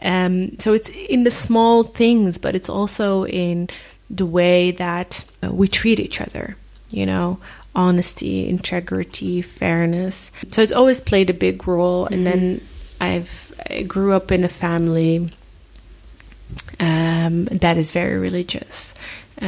Um, 0.00 0.56
so 0.60 0.74
it's 0.74 0.90
in 0.90 1.24
the 1.24 1.30
small 1.32 1.82
things, 1.82 2.38
but 2.38 2.54
it's 2.54 2.68
also 2.68 3.26
in 3.26 3.68
the 4.08 4.26
way 4.26 4.70
that 4.70 5.24
uh, 5.42 5.52
we 5.52 5.66
treat 5.66 5.98
each 5.98 6.20
other. 6.20 6.56
You 6.90 7.04
know, 7.04 7.40
honesty, 7.74 8.48
integrity, 8.48 9.42
fairness. 9.42 10.30
So 10.52 10.62
it's 10.62 10.70
always 10.70 11.00
played 11.00 11.30
a 11.30 11.34
big 11.34 11.66
role. 11.66 12.06
And 12.06 12.24
then 12.24 12.60
I've 13.00 13.42
I 13.68 13.82
grew 13.82 14.12
up 14.12 14.30
in 14.30 14.44
a 14.44 14.48
family 14.48 15.28
um, 16.80 17.44
that 17.46 17.76
is 17.76 17.92
very 17.92 18.18
religious, 18.18 18.94
uh, 19.42 19.44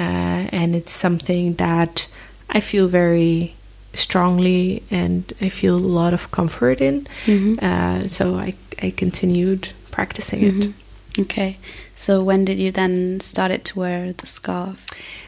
and 0.52 0.74
it's 0.74 0.92
something 0.92 1.54
that 1.54 2.06
I 2.50 2.60
feel 2.60 2.88
very 2.88 3.54
strongly 3.94 4.82
and 4.90 5.32
I 5.40 5.48
feel 5.48 5.74
a 5.74 5.92
lot 6.00 6.12
of 6.14 6.30
comfort 6.30 6.80
in. 6.80 7.06
Mhm. 7.26 7.58
Uh, 7.62 8.06
so 8.08 8.36
I 8.36 8.54
I 8.82 8.90
continued 8.96 9.70
practicing 9.90 10.42
it. 10.44 10.54
Mhm. 10.54 10.72
Okay. 11.20 11.56
So 11.96 12.22
when 12.22 12.44
did 12.44 12.58
you 12.58 12.70
then 12.72 13.20
started 13.20 13.64
to 13.64 13.78
wear 13.80 14.12
the 14.12 14.26
scarf? 14.26 14.76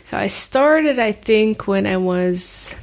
So 0.04 0.16
I 0.16 0.28
started, 0.28 0.98
I 0.98 1.12
think, 1.12 1.66
when 1.66 1.86
I 1.86 1.96
was, 1.96 2.74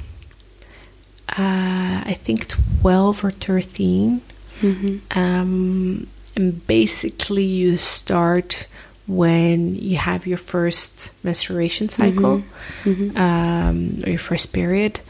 uh, 1.30 2.02
I 2.12 2.16
think, 2.24 2.48
twelve 2.80 3.24
or 3.24 3.30
thirteen. 3.30 4.20
Mhm. 4.62 5.00
Um, 5.16 6.06
and 6.38 6.64
basically, 6.66 7.42
you 7.44 7.76
start 7.76 8.66
when 9.08 9.74
you 9.74 9.96
have 9.96 10.26
your 10.26 10.38
first 10.38 11.10
menstruation 11.24 11.88
cycle 11.88 12.42
Mhm. 12.84 13.16
um, 13.16 14.02
or 14.04 14.10
your 14.10 14.18
first 14.30 14.52
period. 14.52 15.00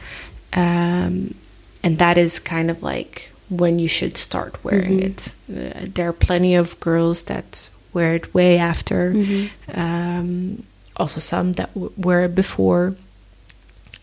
Um, 0.53 1.35
and 1.83 1.97
that 1.99 2.17
is 2.17 2.39
kind 2.39 2.71
of 2.71 2.81
like 2.81 3.31
when 3.49 3.77
you 3.77 3.87
should 3.87 4.17
start 4.17 4.57
wearing 4.63 4.99
Mhm. 4.99 5.05
it. 5.09 5.19
Uh, 5.49 5.87
there 5.95 6.07
are 6.09 6.13
plenty 6.27 6.55
of 6.55 6.79
girls 6.79 7.23
that 7.23 7.69
wear 7.93 8.15
it 8.15 8.33
way 8.33 8.57
after, 8.57 9.13
Mhm. 9.13 9.49
um, 9.75 10.63
also 10.97 11.19
some 11.19 11.53
that 11.53 11.69
w- 11.75 11.91
wear 11.97 12.23
it 12.25 12.33
before. 12.35 12.95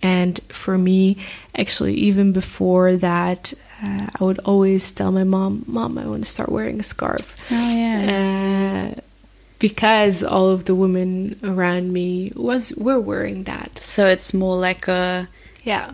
And 0.03 0.39
for 0.49 0.77
me, 0.79 1.17
actually, 1.57 1.95
even 1.95 2.33
before 2.33 2.97
that, 2.97 3.53
uh, 3.83 4.07
I 4.19 4.25
would 4.25 4.39
always 4.41 4.93
tell 4.93 5.11
my 5.11 5.25
mom, 5.25 5.65
"Mom, 5.67 5.99
I 5.99 6.07
want 6.07 6.25
to 6.25 6.31
start 6.31 6.51
wearing 6.51 6.81
a 6.81 6.83
scarf." 6.83 7.35
Oh 7.51 7.71
yeah. 7.77 8.93
Uh, 8.97 9.01
because 9.59 10.23
all 10.23 10.51
of 10.51 10.67
the 10.67 10.75
women 10.75 11.39
around 11.43 11.93
me 11.93 12.33
was 12.37 12.73
were 12.77 13.01
wearing 13.01 13.45
that. 13.45 13.79
so 13.79 14.07
it's 14.07 14.35
more 14.35 14.57
like 14.57 14.87
a 14.89 15.29
Yeah. 15.67 15.91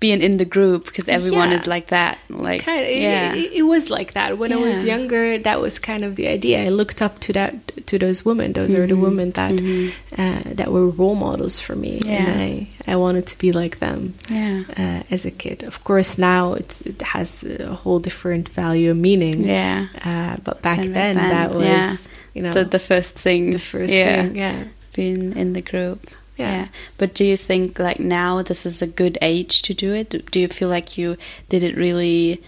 being 0.00 0.22
in 0.22 0.36
the 0.36 0.44
group 0.44 0.84
because 0.86 1.08
everyone 1.08 1.50
Yeah. 1.50 1.56
is 1.58 1.66
like 1.66 1.86
that. 1.88 2.18
Like 2.30 2.62
Kind 2.64 2.84
of, 2.86 2.90
yeah. 2.90 3.34
it, 3.34 3.52
it 3.52 3.62
was 3.74 3.90
like 3.90 4.12
that 4.12 4.38
when 4.38 4.52
I 4.52 4.56
was 4.56 4.84
younger. 4.84 5.38
That 5.42 5.58
was 5.60 5.80
kind 5.80 6.04
of 6.04 6.14
the 6.14 6.28
idea. 6.28 6.64
I 6.66 6.68
looked 6.70 7.02
up 7.02 7.18
to 7.26 7.32
that 7.32 7.52
to 7.90 7.98
those 7.98 8.24
women. 8.24 8.52
Those 8.52 8.72
are 8.78 8.86
the 8.86 8.94
Mhm. 8.94 9.02
women 9.08 9.30
that 9.32 9.52
Mhm. 9.52 9.90
uh, 10.16 10.54
that 10.54 10.68
were 10.70 10.86
role 11.00 11.16
models 11.16 11.58
for 11.60 11.74
me, 11.74 11.98
Yeah. 12.04 12.14
and 12.18 12.28
I 12.40 12.50
I 12.92 12.94
wanted 12.96 13.26
to 13.26 13.36
be 13.38 13.50
like 13.62 13.76
them. 13.80 14.14
yeah. 14.30 14.62
uh, 14.82 15.00
as 15.14 15.26
a 15.26 15.30
kid. 15.32 15.64
Of 15.66 15.82
course, 15.84 16.10
now 16.18 16.54
it's 16.54 16.76
it 16.82 17.02
has 17.14 17.42
a 17.44 17.74
whole 17.82 17.98
different 18.00 18.48
value 18.48 18.90
and 18.92 19.00
meaning. 19.02 19.38
Yeah. 19.44 19.86
Uh, 20.04 20.36
but 20.44 20.62
back 20.62 20.78
then, 20.78 20.92
then, 20.92 21.16
that 21.16 21.50
was 21.54 21.66
yeah. 21.66 21.96
you 22.34 22.42
know 22.44 22.52
The 22.52 22.64
the 22.64 22.78
first 22.78 23.18
thing. 23.18 23.50
the 23.50 23.58
first 23.58 23.92
yeah. 23.92 24.22
thing. 24.22 24.36
Yeah. 24.36 24.58
Being 24.94 25.36
in 25.36 25.52
the 25.54 25.62
group. 25.72 26.00
Yeah. 26.38 26.68
But 26.98 27.14
do 27.14 27.24
you 27.26 27.36
think 27.36 27.78
like 27.78 27.98
now 28.00 28.42
this 28.42 28.64
is 28.64 28.80
a 28.80 28.86
good 28.86 29.18
age 29.20 29.60
to 29.62 29.74
do 29.74 29.92
it? 29.92 30.10
Do- 30.10 30.20
Do 30.20 30.38
you 30.40 30.48
feel 30.48 30.68
like 30.70 30.96
you 30.96 31.16
did 31.50 31.62
it 31.62 31.76
really 31.76 32.40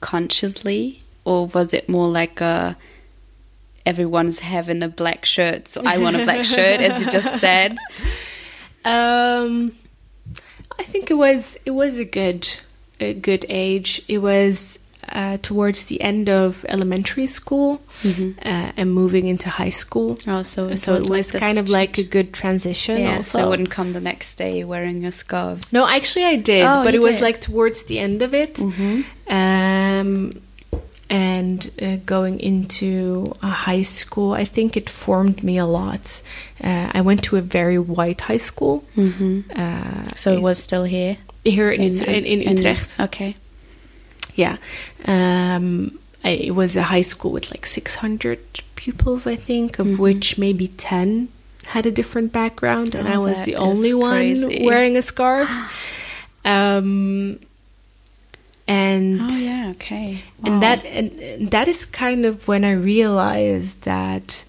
consciously 0.00 1.02
or 1.24 1.46
was 1.48 1.74
it 1.74 1.88
more 1.88 2.08
like 2.08 2.40
a 2.40 2.76
everyone's 3.84 4.40
having 4.40 4.82
a 4.82 4.88
black 4.88 5.24
shirt 5.24 5.66
so 5.68 5.82
I 5.84 5.98
want 5.98 6.16
a 6.16 6.24
black 6.24 6.44
shirt 6.44 6.80
as 6.80 7.04
you 7.04 7.10
just 7.10 7.38
said? 7.40 7.72
Um, 8.84 9.72
I 10.78 10.82
think 10.84 11.10
it 11.10 11.14
was 11.14 11.58
it 11.66 11.72
was 11.72 11.98
a 11.98 12.04
good 12.04 12.48
a 13.00 13.12
good 13.12 13.44
age. 13.48 14.00
It 14.08 14.18
was 14.18 14.78
uh, 15.08 15.36
towards 15.42 15.84
the 15.86 16.00
end 16.00 16.28
of 16.28 16.64
elementary 16.68 17.26
school 17.26 17.80
Mhm. 18.02 18.34
uh, 18.44 18.72
and 18.76 18.92
moving 18.92 19.26
into 19.26 19.48
high 19.48 19.70
school. 19.72 20.16
Oh, 20.26 20.42
so 20.42 20.68
it 20.68 20.78
so 20.78 20.94
was, 20.94 21.06
it 21.06 21.10
was 21.10 21.34
like 21.34 21.42
kind 21.42 21.58
of 21.58 21.68
like 21.68 21.98
a 21.98 22.04
good 22.04 22.32
transition. 22.32 23.00
yeah, 23.00 23.16
also. 23.16 23.38
so 23.38 23.44
I 23.44 23.48
wouldn't 23.48 23.70
come 23.70 23.90
the 23.92 24.00
next 24.00 24.36
day 24.38 24.62
wearing 24.64 25.04
a 25.06 25.12
scarf. 25.12 25.58
No, 25.72 25.86
actually, 25.88 26.24
I 26.26 26.36
did, 26.36 26.64
Oh, 26.66 26.82
but 26.84 26.94
it 26.94 27.02
was 27.02 27.20
like 27.20 27.40
towards 27.40 27.84
the 27.84 27.98
end 27.98 28.22
of 28.22 28.34
it. 28.34 28.54
Mhm. 28.54 29.04
Um, 29.28 30.32
and 31.08 31.70
uh, 31.82 31.96
going 32.06 32.38
into 32.38 33.34
a 33.42 33.48
high 33.48 33.82
school, 33.82 34.32
I 34.32 34.44
think 34.44 34.76
it 34.76 34.88
formed 34.88 35.42
me 35.42 35.58
a 35.58 35.66
lot. 35.66 36.22
Uh, 36.62 36.88
I 36.94 37.00
went 37.00 37.22
to 37.24 37.36
a 37.36 37.40
very 37.40 37.78
white 37.78 38.20
high 38.20 38.38
school. 38.38 38.84
Mhm. 38.96 39.44
Uh, 39.56 40.04
So 40.16 40.32
it 40.32 40.42
was 40.42 40.58
still 40.62 40.84
here 40.84 41.16
here 41.44 41.70
in, 41.72 41.80
Ut- 41.82 42.06
in, 42.06 42.24
in 42.24 42.56
Utrecht. 42.56 43.00
okay. 43.00 43.34
Yeah. 44.42 44.56
Um, 45.14 45.64
I, 46.24 46.30
it 46.48 46.54
was 46.54 46.76
a 46.76 46.82
high 46.94 47.02
school 47.12 47.32
with 47.36 47.50
like 47.54 47.64
600 47.66 48.38
pupils, 48.76 49.26
I 49.26 49.36
think, 49.36 49.78
of 49.78 49.86
Mhm. 49.86 49.98
which 49.98 50.26
maybe 50.38 50.66
10 50.76 51.28
had 51.74 51.84
a 51.86 51.90
different 52.00 52.32
background, 52.32 52.94
and 52.98 53.06
Oh, 53.08 53.12
I 53.14 53.18
was 53.28 53.38
the 53.48 53.56
only 53.56 53.92
one 53.94 54.36
wearing 54.66 54.96
a 54.96 55.02
scarf. 55.02 55.50
Um, 56.42 57.36
and 58.66 59.20
Oh 59.20 59.36
yeah, 59.38 59.72
okay. 59.76 60.22
Wow. 60.40 60.46
and 60.52 60.62
that 60.64 60.78
and, 60.86 61.08
and 61.20 61.50
that 61.50 61.68
is 61.68 61.84
kind 61.84 62.24
of 62.24 62.48
when 62.48 62.64
I 62.64 62.72
realized 62.72 63.82
that 63.84 64.44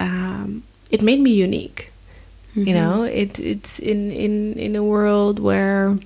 um, 0.00 0.62
it 0.90 1.02
made 1.02 1.20
me 1.20 1.32
unique. 1.32 1.92
You 2.56 2.72
know, 2.72 3.02
it 3.04 3.38
it's 3.38 3.78
in 3.78 4.10
in 4.10 4.54
in 4.66 4.72
a 4.76 4.82
world 4.82 5.36
where, 5.38 5.98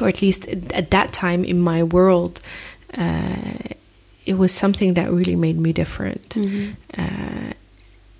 or 0.00 0.08
at 0.08 0.20
least 0.22 0.46
at 0.48 0.90
that 0.90 1.12
time 1.12 1.44
in 1.44 1.60
my 1.60 1.82
world, 1.82 2.40
uh, 2.96 3.58
it 4.26 4.34
was 4.38 4.52
something 4.52 4.94
that 4.94 5.10
really 5.10 5.36
made 5.36 5.58
me 5.58 5.72
different, 5.72 6.36
uh, 6.98 7.52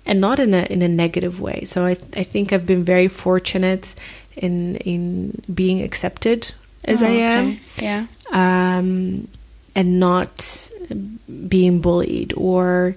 and 0.05 0.21
not 0.21 0.39
in 0.39 0.53
a 0.53 0.63
in 0.69 0.81
a 0.81 0.87
negative 0.87 1.39
way. 1.41 1.63
So 1.65 1.85
I 1.85 1.97
I 2.15 2.23
think 2.23 2.51
I've 2.53 2.65
been 2.65 2.83
very 2.85 3.07
fortunate 3.07 3.95
in 4.35 4.75
in 4.77 5.41
being 5.53 5.81
accepted 5.81 6.51
as 6.87 7.01
Oh, 7.01 7.07
I 7.07 7.09
am. 7.11 7.57
Yeah. 7.81 8.05
um, 8.31 9.27
and 9.77 9.99
not 9.99 10.69
being 11.49 11.81
bullied 11.81 12.33
or 12.37 12.95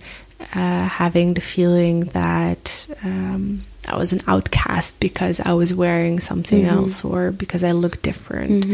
uh, 0.54 0.87
having 0.88 1.35
the 1.35 1.40
feeling 1.40 2.00
that 2.14 2.87
um, 3.04 3.64
I 3.87 3.97
was 3.97 4.12
an 4.12 4.21
outcast 4.26 5.00
because 5.00 5.40
I 5.40 5.52
was 5.52 5.73
wearing 5.75 6.21
something 6.21 6.62
Mm-hmm. 6.64 6.76
else 6.78 7.04
or 7.04 7.30
because 7.33 7.64
I 7.64 7.73
looked 7.73 8.02
different. 8.02 8.64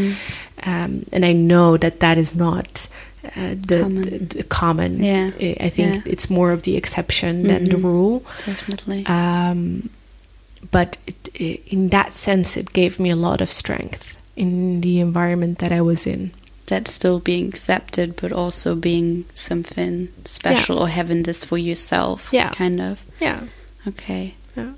Um, 0.67 1.05
and 1.13 1.25
I 1.25 1.33
know 1.33 1.77
that 1.77 2.01
that 2.01 2.19
is 2.19 2.35
not 2.35 2.89
uh, 3.25 3.55
the, 3.57 3.81
Common. 3.83 4.03
the, 4.03 4.19
the 4.19 4.43
common. 4.45 5.03
Yeah. 5.03 5.31
I 5.61 5.69
think 5.71 6.05
Yeah. 6.05 6.13
it's 6.13 6.29
more 6.31 6.53
of 6.53 6.63
the 6.63 6.77
exception 6.77 7.43
than 7.47 7.65
the 7.65 7.77
Mhm. 7.77 7.85
rule. 7.85 8.23
Definitely. 8.45 9.07
Um, 9.07 9.89
but 10.71 10.99
it, 11.07 11.15
i 11.41 11.59
in 11.67 11.89
that 11.89 12.13
sense, 12.13 12.57
it 12.57 12.73
gave 12.73 12.99
me 13.01 13.11
a 13.11 13.17
lot 13.17 13.41
of 13.41 13.51
strength 13.51 14.17
in 14.37 14.81
the 14.81 15.01
environment 15.01 15.59
that 15.59 15.73
I 15.73 15.81
was 15.81 16.07
in. 16.07 16.31
That 16.69 16.89
still 16.89 17.21
being 17.21 17.49
accepted, 17.49 18.17
but 18.17 18.33
also 18.33 18.75
being 18.75 19.25
something 19.33 20.09
special 20.25 20.79
or 20.79 20.89
having 20.89 21.25
this 21.25 21.45
for 21.45 21.59
yourself. 21.59 22.31
Yeah. 22.33 22.51
Kind 22.51 22.81
of. 22.81 23.03
Yeah. 23.21 23.41
Okay. 23.87 24.35
Yeah. 24.57 24.73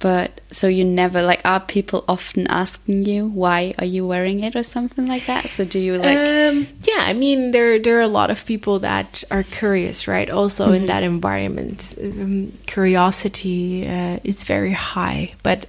But 0.00 0.42
so 0.50 0.68
you 0.68 0.84
never 0.84 1.22
like 1.22 1.40
are 1.46 1.60
people 1.60 2.04
often 2.06 2.46
asking 2.48 3.06
you 3.06 3.24
why 3.26 3.72
are 3.78 3.86
you 3.86 4.06
wearing 4.06 4.44
it 4.44 4.54
or 4.54 4.62
something 4.62 5.06
like 5.06 5.24
that? 5.26 5.48
So 5.48 5.64
do 5.64 5.78
you 5.78 5.96
like 5.96 6.18
um, 6.18 6.66
yeah, 6.82 7.08
I 7.08 7.14
mean, 7.14 7.52
there 7.52 7.78
there 7.78 7.96
are 7.98 8.02
a 8.02 8.08
lot 8.20 8.30
of 8.30 8.44
people 8.44 8.80
that 8.80 9.24
are 9.30 9.42
curious, 9.44 10.06
right? 10.06 10.28
Also 10.28 10.66
Mm-hmm. 10.66 10.74
in 10.74 10.86
that 10.88 11.02
environment, 11.04 11.94
um, 12.02 12.52
curiosity 12.66 13.88
uh, 13.88 14.18
is 14.24 14.44
very 14.44 14.72
high, 14.72 15.30
but 15.42 15.64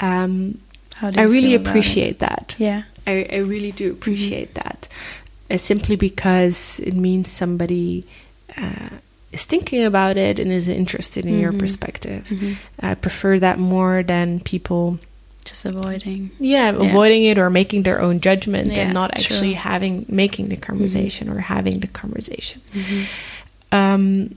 um, 0.00 0.58
how 0.94 1.10
do 1.10 1.18
I 1.18 1.24
really 1.24 1.54
it? 1.54 1.66
appreciate 1.66 2.20
that. 2.20 2.54
Yeah. 2.58 2.82
I, 3.06 3.26
I 3.32 3.38
really 3.38 3.72
do 3.72 3.90
Mm-hmm. 3.90 3.98
appreciate 3.98 4.54
that, 4.54 4.88
uh, 5.50 5.56
simply 5.56 5.96
because 5.96 6.80
it 6.80 6.94
means 6.94 7.30
somebody 7.30 8.04
uh, 8.56 8.88
is 9.32 9.44
thinking 9.44 9.84
about 9.84 10.16
it 10.16 10.38
and 10.38 10.52
is 10.52 10.68
interested 10.68 11.26
in 11.26 11.38
your 11.40 11.52
Mhm. 11.52 11.58
perspective. 11.58 12.26
Mhm. 12.30 12.56
I 12.80 12.94
prefer 12.94 13.38
that 13.40 13.58
more 13.58 14.02
than 14.02 14.40
people 14.40 14.98
Just 15.44 15.66
avoiding. 15.66 16.30
yeah, 16.38 16.70
Yeah. 16.72 16.88
avoiding 16.88 17.24
it 17.24 17.36
or 17.38 17.50
making 17.50 17.82
their 17.82 18.00
own 18.00 18.20
judgment 18.20 18.70
Yeah, 18.72 18.84
and 18.84 18.94
not 18.94 19.10
actually 19.18 19.52
sure. 19.52 19.60
having 19.60 20.06
making 20.08 20.48
the 20.48 20.56
conversation 20.56 21.28
or 21.28 21.40
having 21.40 21.80
the 21.80 21.88
conversation 21.88 22.60
Mhm. 22.72 23.04
um 23.72 24.34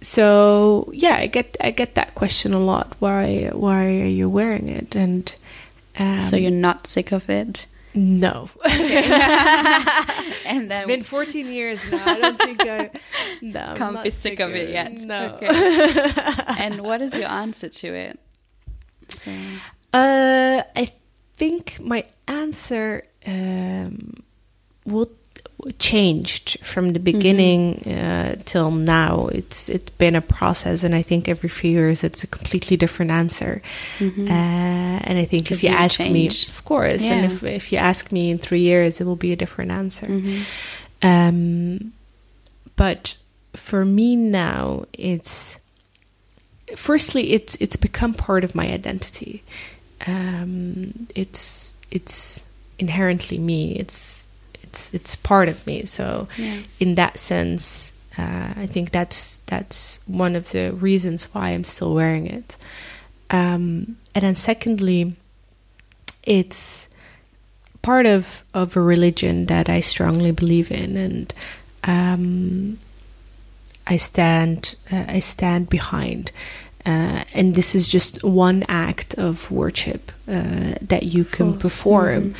so 0.00 0.90
yeah 0.92 1.16
i 1.16 1.26
get 1.26 1.56
i 1.60 1.70
get 1.70 1.94
that 1.94 2.14
question 2.14 2.52
a 2.52 2.58
lot 2.58 2.96
why 2.98 3.48
why 3.52 3.84
are 4.02 4.06
you 4.20 4.28
wearing 4.28 4.68
it 4.68 4.96
and 4.96 5.36
um, 5.98 6.20
so 6.20 6.36
you're 6.36 6.50
not 6.50 6.86
sick 6.86 7.12
of 7.12 7.28
it. 7.28 7.66
no 7.94 8.48
And 10.46 10.70
then 10.70 10.82
it's 10.82 10.86
been 10.86 11.02
14 11.02 11.46
years 11.46 11.90
now 11.90 12.02
i 12.06 12.18
don't 12.18 12.38
think 12.40 12.60
i 12.62 12.90
no, 13.42 13.60
I'm 13.60 13.76
Can't 13.76 14.02
be 14.02 14.10
sick 14.10 14.40
of 14.40 14.50
it 14.54 14.70
yet. 14.70 14.92
no 14.92 15.34
Okay. 15.34 15.48
and 16.58 16.80
what 16.80 17.00
is 17.02 17.12
your 17.14 17.28
answer 17.28 17.68
to 17.68 17.88
it? 17.94 18.18
So, 19.08 19.30
Uh, 19.92 20.62
I 20.76 20.88
think 21.36 21.78
my 21.80 22.04
answer 22.28 23.04
um, 23.26 24.14
will 24.86 25.10
changed 25.78 26.58
from 26.64 26.92
the 26.92 26.98
beginning 27.00 27.82
uh, 27.86 28.36
till 28.44 28.70
now. 28.70 29.28
It's 29.28 29.68
it's 29.68 29.90
been 29.90 30.16
a 30.16 30.20
process, 30.20 30.84
and 30.84 30.94
I 30.94 31.02
think 31.02 31.28
every 31.28 31.48
few 31.48 31.70
years 31.70 32.02
it's 32.04 32.24
a 32.24 32.26
completely 32.26 32.76
different 32.76 33.10
answer. 33.10 33.62
Uh, 34.00 34.98
and 35.08 35.18
I 35.18 35.24
think 35.24 35.50
if 35.52 35.62
you 35.62 35.70
ask 35.70 36.00
me, 36.00 36.26
of 36.26 36.64
course, 36.64 37.08
and 37.08 37.24
if 37.24 37.42
if 37.44 37.72
you 37.72 37.78
ask 37.78 38.10
me 38.12 38.30
in 38.30 38.38
three 38.38 38.60
years, 38.60 39.00
it 39.00 39.04
will 39.04 39.16
be 39.16 39.32
a 39.32 39.36
different 39.36 39.70
answer. 39.70 40.06
mhm. 40.06 40.44
Um, 41.02 41.92
but 42.76 43.16
for 43.54 43.84
me 43.84 44.16
now, 44.16 44.84
it's 44.92 45.60
firstly 46.76 47.32
it's 47.32 47.56
it's 47.56 47.76
become 47.76 48.14
part 48.14 48.44
of 48.44 48.54
my 48.54 48.66
identity. 48.72 49.42
Um, 50.06 51.08
it's 51.14 51.74
it's 51.90 52.44
inherently 52.78 53.38
me. 53.38 53.76
It's 53.76 54.28
it's 54.72 54.94
it's 54.94 55.16
part 55.16 55.48
of 55.48 55.66
me. 55.66 55.84
So 55.86 56.26
Yeah. 56.38 56.56
in 56.78 56.94
that 56.94 57.18
sense, 57.18 57.92
uh, 58.18 58.54
I 58.64 58.66
think 58.66 58.90
that's 58.90 59.38
that's 59.46 60.00
one 60.06 60.38
of 60.38 60.50
the 60.50 60.72
reasons 60.72 61.24
why 61.34 61.50
I'm 61.50 61.64
still 61.64 61.94
wearing 61.94 62.26
it. 62.26 62.56
Um, 63.30 63.96
and 64.14 64.22
then 64.24 64.36
secondly, 64.36 65.14
it's 66.22 66.88
part 67.82 68.06
of 68.06 68.44
of 68.54 68.76
a 68.76 68.80
religion 68.80 69.46
that 69.46 69.68
I 69.68 69.80
strongly 69.82 70.32
believe 70.32 70.70
in, 70.70 70.96
and 70.96 71.34
um, 71.84 72.78
I 73.86 73.98
stand 73.98 74.74
uh, 74.92 75.04
I 75.16 75.20
stand 75.20 75.68
behind. 75.68 76.32
Uh, 76.84 77.22
and 77.34 77.54
this 77.54 77.74
is 77.74 77.86
just 77.92 78.24
one 78.24 78.64
act 78.68 79.14
of 79.18 79.48
worship 79.50 80.10
uh, 80.26 80.74
that 80.88 81.02
you 81.04 81.24
can 81.24 81.52
Cool. 81.52 81.60
perform, 81.60 82.34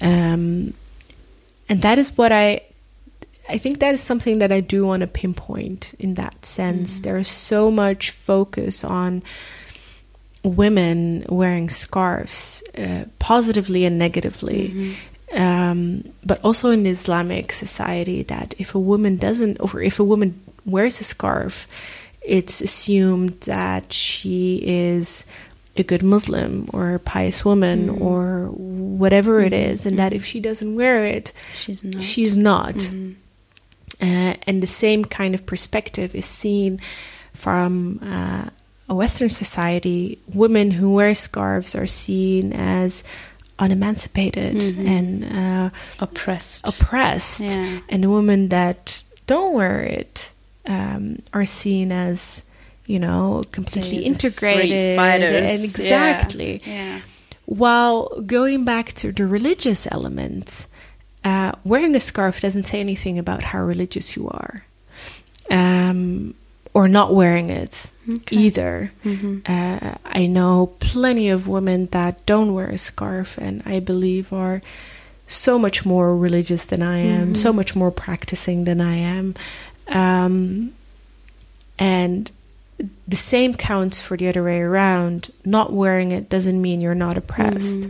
um, 0.00 0.72
and 1.72 1.80
that 1.80 1.96
is 1.98 2.18
what 2.18 2.32
I 2.32 2.60
I 3.48 3.56
think 3.56 3.80
that 3.80 3.94
is 3.94 4.02
something 4.02 4.40
that 4.40 4.52
I 4.52 4.60
do 4.60 4.84
want 4.86 5.00
to 5.00 5.06
pinpoint 5.06 5.94
in 5.98 6.14
that 6.14 6.44
sense. 6.44 7.00
There 7.00 7.16
is 7.16 7.28
so 7.28 7.70
much 7.70 8.10
focus 8.10 8.84
on 8.84 9.22
women 10.44 11.24
wearing 11.30 11.70
scarves, 11.70 12.62
uh, 12.76 13.06
positively 13.18 13.86
and 13.86 13.96
negatively. 13.98 14.96
Um, 15.32 16.04
but 16.22 16.44
also 16.44 16.70
in 16.70 16.84
Islamic 16.84 17.52
society, 17.52 18.22
that 18.24 18.54
if 18.58 18.74
a 18.74 18.78
woman 18.78 19.16
doesn't, 19.16 19.56
or 19.60 19.80
if 19.80 19.98
a 19.98 20.04
woman 20.04 20.38
wears 20.66 21.00
a 21.00 21.04
scarf, 21.04 21.66
it's 22.20 22.60
assumed 22.60 23.40
that 23.40 23.94
she 23.94 24.60
is 24.62 25.24
a 25.76 25.82
good 25.82 26.02
Muslim 26.02 26.68
or 26.72 26.94
a 26.94 26.98
pious 26.98 27.44
woman 27.44 27.88
or 27.88 28.48
whatever 28.52 29.40
it 29.40 29.52
is, 29.52 29.86
and 29.86 29.98
that 29.98 30.12
if 30.12 30.24
she 30.24 30.38
doesn't 30.40 30.74
wear 30.74 31.04
it, 31.04 31.32
She's 31.56 31.82
not. 31.82 32.02
she's 32.02 32.36
not. 32.36 32.74
Mhm. 32.74 33.14
Uh, 34.00 34.34
and 34.46 34.62
the 34.62 34.66
same 34.66 35.04
kind 35.04 35.34
of 35.34 35.46
perspective 35.46 36.14
is 36.14 36.24
seen 36.26 36.80
from 37.32 38.00
uh, 38.02 38.50
a 38.88 38.94
Western 38.94 39.30
society. 39.30 40.18
Women 40.34 40.72
who 40.72 40.90
wear 40.92 41.14
scarves 41.14 41.74
are 41.74 41.86
seen 41.86 42.52
as 42.52 43.04
unemancipated 43.58 44.56
Mhm. 44.56 44.86
and 44.86 45.24
uh, 45.24 45.70
oppressed. 46.00 46.66
oppressed, 46.68 47.42
Yeah. 47.42 47.78
and 47.88 48.10
women 48.10 48.48
that 48.48 49.02
don't 49.26 49.54
wear 49.54 49.80
it 49.82 50.32
um, 50.66 51.18
are 51.32 51.46
seen 51.46 51.90
as, 51.92 52.42
you 52.86 52.98
know, 52.98 53.42
completely 53.52 53.98
the 53.98 54.04
integrated 54.04 54.98
and 54.98 55.64
exactly. 55.64 56.62
Yeah. 56.66 57.00
While 57.46 58.20
going 58.22 58.64
back 58.64 58.92
to 58.94 59.12
the 59.12 59.26
religious 59.26 59.86
element, 59.90 60.66
uh, 61.24 61.52
wearing 61.64 61.94
a 61.94 62.00
scarf 62.00 62.40
doesn't 62.40 62.64
say 62.64 62.80
anything 62.80 63.18
about 63.18 63.42
how 63.42 63.60
religious 63.62 64.16
you 64.16 64.28
are, 64.28 64.64
um, 65.50 66.34
or 66.74 66.88
not 66.88 67.14
wearing 67.14 67.50
it 67.50 67.90
Okay. 68.08 68.36
either. 68.36 68.92
Mhm. 69.04 69.42
Uh, 69.48 69.94
I 70.04 70.26
know 70.26 70.72
plenty 70.80 71.28
of 71.28 71.46
women 71.46 71.88
that 71.92 72.24
don't 72.26 72.54
wear 72.54 72.68
a 72.68 72.78
scarf, 72.78 73.36
and 73.38 73.62
I 73.66 73.78
believe 73.80 74.32
are 74.32 74.62
so 75.28 75.58
much 75.58 75.84
more 75.86 76.16
religious 76.16 76.66
than 76.66 76.82
I 76.82 76.98
am, 76.98 77.34
so 77.34 77.52
much 77.52 77.74
more 77.76 77.90
practicing 77.90 78.64
than 78.64 78.80
I 78.80 78.96
am. 78.96 79.34
Um, 79.88 80.72
and 81.78 82.30
the 83.08 83.16
same 83.16 83.54
counts 83.54 84.00
for 84.00 84.16
the 84.16 84.28
other 84.28 84.42
way 84.44 84.60
around. 84.60 85.30
Not 85.44 85.72
wearing 85.72 86.12
it 86.12 86.28
doesn't 86.28 86.60
mean 86.60 86.80
you're 86.80 86.94
not 87.06 87.16
oppressed, 87.16 87.88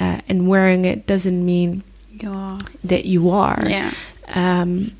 uh, 0.00 0.20
and 0.28 0.48
wearing 0.48 0.84
it 0.84 1.06
doesn't 1.06 1.44
mean 1.44 1.82
You 2.10 2.58
that 2.84 3.04
you 3.04 3.30
are. 3.30 3.60
Yeah. 3.68 3.90
Um, 4.34 4.92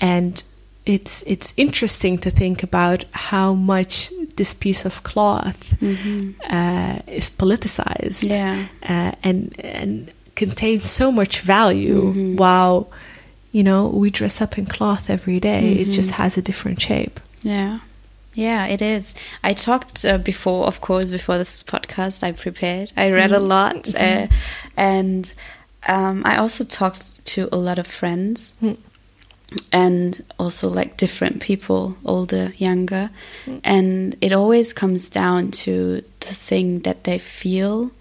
and 0.00 0.42
it's 0.86 1.22
it's 1.26 1.54
interesting 1.56 2.18
to 2.18 2.30
think 2.30 2.62
about 2.62 3.04
how 3.12 3.54
much 3.54 4.10
this 4.36 4.52
piece 4.54 4.84
of 4.84 5.02
cloth 5.02 5.72
uh, 5.82 6.98
is 7.06 7.30
politicized 7.30 8.28
Yeah. 8.28 8.66
uh, 8.82 9.12
and 9.22 9.54
and 9.60 10.10
contains 10.34 10.84
so 10.90 11.10
much 11.12 11.40
value 11.40 12.34
while 12.36 12.88
you 13.52 13.62
know 13.62 13.86
we 13.88 14.10
dress 14.10 14.40
up 14.40 14.58
in 14.58 14.66
cloth 14.66 15.08
every 15.08 15.38
day. 15.40 15.72
it 15.80 15.84
just 15.96 16.10
has 16.10 16.36
a 16.36 16.42
different 16.42 16.80
shape 16.82 17.20
Yeah. 17.42 17.78
Yeah, 18.34 18.66
it 18.66 18.82
is. 18.82 19.14
I 19.42 19.52
talked 19.52 20.04
uh, 20.04 20.18
before, 20.18 20.66
of 20.66 20.80
course, 20.80 21.10
before 21.10 21.38
this 21.38 21.62
podcast. 21.62 22.22
I 22.22 22.32
prepared. 22.32 22.92
I 22.96 23.10
read 23.10 23.32
a 23.32 23.38
lot, 23.38 23.94
uh, 23.94 24.26
and 24.76 25.32
um, 25.86 26.22
I 26.24 26.36
also 26.38 26.64
talked 26.64 27.24
to 27.26 27.48
a 27.52 27.56
lot 27.56 27.78
of 27.78 27.86
friends, 27.86 28.52
and 29.72 30.24
also 30.38 30.68
like 30.68 30.96
different 30.96 31.40
people, 31.40 31.96
older, 32.04 32.52
younger, 32.56 33.10
and 33.62 34.16
it 34.20 34.32
always 34.32 34.72
comes 34.72 35.08
down 35.08 35.50
to 35.52 36.02
the 36.20 36.34
thing 36.34 36.80
that 36.80 37.04
they 37.04 37.18
feel 37.18 37.92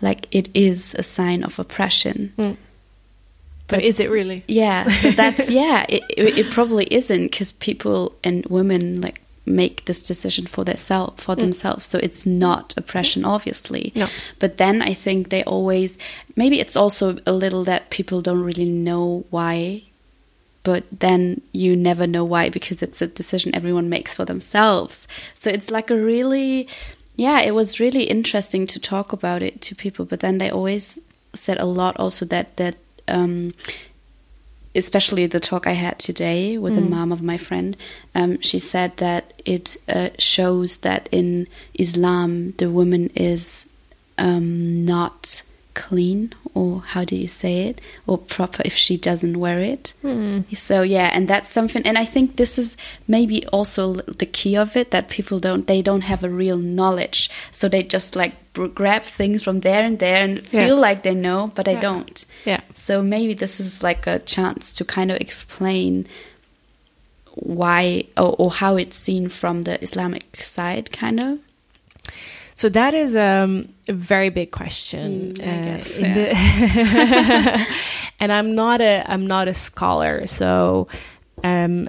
like 0.00 0.26
it 0.30 0.48
is 0.54 0.94
a 0.98 1.02
sign 1.02 1.42
of 1.44 1.58
oppression. 1.58 2.32
but 3.68 3.82
is 3.84 4.00
it 4.00 4.10
really 4.10 4.44
Yeah, 4.48 4.84
so 4.88 5.10
that's 5.10 5.50
yeah. 5.62 5.84
It 5.88 6.02
it, 6.10 6.38
it 6.38 6.50
probably 6.50 6.86
isn't 6.90 7.30
because 7.30 7.52
people 7.52 8.14
and 8.22 8.44
women 8.46 9.00
like 9.00 9.20
make 9.46 9.84
this 9.86 10.02
decision 10.02 10.46
for 10.46 10.64
themselves 10.64 11.22
for 11.22 11.34
themselves. 11.34 11.86
So 11.86 11.98
it's 11.98 12.26
not 12.26 12.74
oppression, 12.76 13.24
obviously. 13.24 13.92
No. 13.96 14.08
But 14.38 14.58
then 14.58 14.82
I 14.82 14.94
think 14.94 15.30
they 15.30 15.42
always 15.44 15.98
maybe 16.36 16.60
it's 16.60 16.76
also 16.76 17.18
a 17.26 17.32
little 17.32 17.64
that 17.64 17.90
people 17.90 18.22
don't 18.22 18.42
really 18.42 18.68
know 18.68 19.24
why. 19.30 19.82
But 20.62 20.84
then 20.90 21.40
you 21.52 21.74
never 21.74 22.06
know 22.06 22.24
why 22.24 22.50
because 22.50 22.82
it's 22.82 23.00
a 23.00 23.06
decision 23.06 23.54
everyone 23.54 23.88
makes 23.88 24.14
for 24.14 24.26
themselves. 24.26 25.08
So 25.34 25.48
it's 25.48 25.70
like 25.70 25.90
a 25.90 25.96
really, 25.96 26.68
yeah, 27.16 27.40
it 27.40 27.54
was 27.54 27.80
really 27.80 28.04
interesting 28.04 28.66
to 28.66 28.78
talk 28.78 29.14
about 29.14 29.42
it 29.42 29.62
to 29.62 29.74
people. 29.74 30.04
But 30.04 30.20
then 30.20 30.36
they 30.36 30.50
always 30.50 30.98
said 31.32 31.58
a 31.58 31.64
lot 31.64 31.96
also 31.98 32.26
that 32.26 32.58
that 32.58 32.76
um, 33.08 33.54
especially 34.74 35.26
the 35.26 35.40
talk 35.40 35.66
I 35.66 35.72
had 35.72 35.98
today 35.98 36.56
with 36.56 36.74
the 36.74 36.80
mom 36.80 37.10
of 37.10 37.22
my 37.22 37.36
friend, 37.36 37.76
um, 38.14 38.40
she 38.40 38.58
said 38.58 38.96
that 38.98 39.32
it 39.44 39.76
uh, 39.88 40.10
shows 40.18 40.78
that 40.78 41.08
in 41.10 41.48
Islam 41.74 42.52
the 42.52 42.70
woman 42.70 43.10
is 43.16 43.68
um, 44.16 44.84
not 44.84 45.42
clean, 45.88 46.20
or 46.54 46.70
how 46.92 47.04
do 47.10 47.14
you 47.16 47.28
say 47.42 47.54
it, 47.70 47.80
or 48.06 48.16
proper 48.36 48.62
if 48.64 48.74
she 48.84 48.96
doesn't 49.08 49.38
wear 49.44 49.58
it. 49.74 49.94
Hmm. 50.02 50.40
So 50.52 50.82
yeah, 50.82 51.08
and 51.16 51.26
that's 51.32 51.50
something, 51.58 51.82
and 51.88 51.96
I 52.04 52.06
think 52.14 52.36
this 52.36 52.58
is 52.58 52.76
maybe 53.06 53.38
also 53.56 53.94
the 54.22 54.26
key 54.38 54.54
of 54.64 54.76
it 54.76 54.90
that 54.90 55.08
people 55.16 55.38
don't 55.46 55.66
they 55.66 55.82
don't 55.82 56.04
have 56.12 56.22
a 56.24 56.28
real 56.42 56.58
knowledge, 56.58 57.30
so 57.50 57.68
they 57.68 57.82
just 57.96 58.16
like 58.22 58.34
grab 58.74 59.04
things 59.18 59.42
from 59.42 59.60
there 59.60 59.82
and 59.88 59.98
there 59.98 60.22
and 60.24 60.34
Yeah. 60.52 60.66
feel 60.66 60.76
like 60.88 61.00
they 61.02 61.14
know, 61.14 61.40
but 61.54 61.64
they 61.64 61.78
don't. 61.88 62.18
yeah 62.44 62.60
So 62.74 63.02
maybe 63.02 63.34
this 63.34 63.60
is 63.60 63.82
like 63.82 64.06
a 64.10 64.18
chance 64.34 64.72
to 64.78 64.84
kind 64.84 65.10
of 65.12 65.16
explain 65.20 66.06
why 67.34 68.04
or, 68.16 68.34
or 68.38 68.50
how 68.50 68.76
it's 68.76 68.96
seen 68.96 69.28
from 69.28 69.62
the 69.64 69.76
Islamic 69.82 70.24
side, 70.36 70.90
kind 71.02 71.20
of. 71.20 71.38
So 72.60 72.68
that 72.68 72.92
is 72.94 73.16
um, 73.16 73.68
a 73.88 73.92
very 73.94 74.28
big 74.30 74.50
question, 74.50 75.32
Mm, 75.34 75.40
I 75.40 75.64
guess, 75.64 75.98
in 75.98 76.12
the- 76.12 77.66
and 78.20 78.30
I'm 78.32 78.54
not 78.54 78.80
a 78.80 79.02
I'm 79.12 79.26
not 79.26 79.48
a 79.48 79.54
scholar. 79.54 80.26
So, 80.26 80.86
um, 81.42 81.88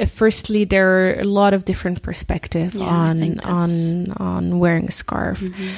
uh, 0.00 0.06
firstly, 0.06 0.64
there 0.64 0.88
are 0.88 1.20
a 1.20 1.24
lot 1.24 1.52
of 1.54 1.64
different 1.64 2.00
perspectives 2.02 2.74
Yeah, 2.74 2.86
on 2.86 3.38
on 3.40 3.70
on 4.16 4.58
wearing 4.60 4.88
a 4.88 4.92
scarf, 4.92 5.40
Mm-hmm. 5.40 5.68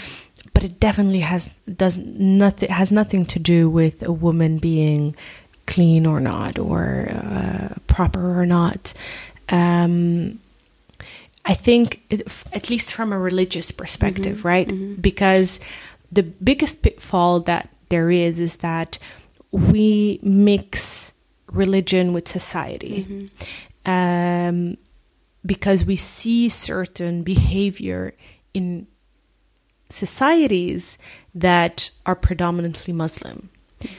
but 0.55 0.63
it 0.63 0.79
definitely 0.79 1.21
has 1.21 1.51
does 1.67 1.97
nothing 1.99 2.71
has 2.71 2.91
nothing 2.93 3.27
to 3.27 3.39
do 3.41 3.69
with 3.69 4.03
a 4.03 4.13
woman 4.13 4.59
being 4.59 5.17
clean 5.67 6.07
or 6.07 6.21
not 6.21 6.59
or 6.59 7.09
uh, 7.11 7.69
proper 7.87 8.39
or 8.41 8.47
not. 8.47 8.95
Um, 9.49 10.39
I 11.45 11.55
think, 11.55 12.03
it, 12.11 12.23
f- 12.27 12.45
at 12.53 12.71
least 12.71 12.95
from 12.95 13.13
a 13.13 13.19
religious 13.19 13.71
perspective, 13.71 14.39
mm-hmm. 14.39 14.49
right? 14.49 14.69
Mm-hmm. 14.69 15.01
Because 15.01 15.61
the 16.11 16.23
biggest 16.23 16.83
pitfall 16.83 17.41
that 17.41 17.69
there 17.89 18.11
is 18.11 18.41
is 18.41 18.59
that 18.59 18.99
we 19.51 20.21
mix 20.23 21.13
religion 21.53 22.13
with 22.13 22.27
society. 22.29 23.05
Mm-hmm. 23.05 23.91
Um, 23.91 24.77
because 25.45 25.85
we 25.85 25.97
see 25.97 26.49
certain 26.49 27.23
behavior 27.23 28.15
in 28.55 28.87
societies 29.91 30.97
that 31.35 31.91
are 32.07 32.17
predominantly 32.17 32.95
Muslim. 32.95 33.51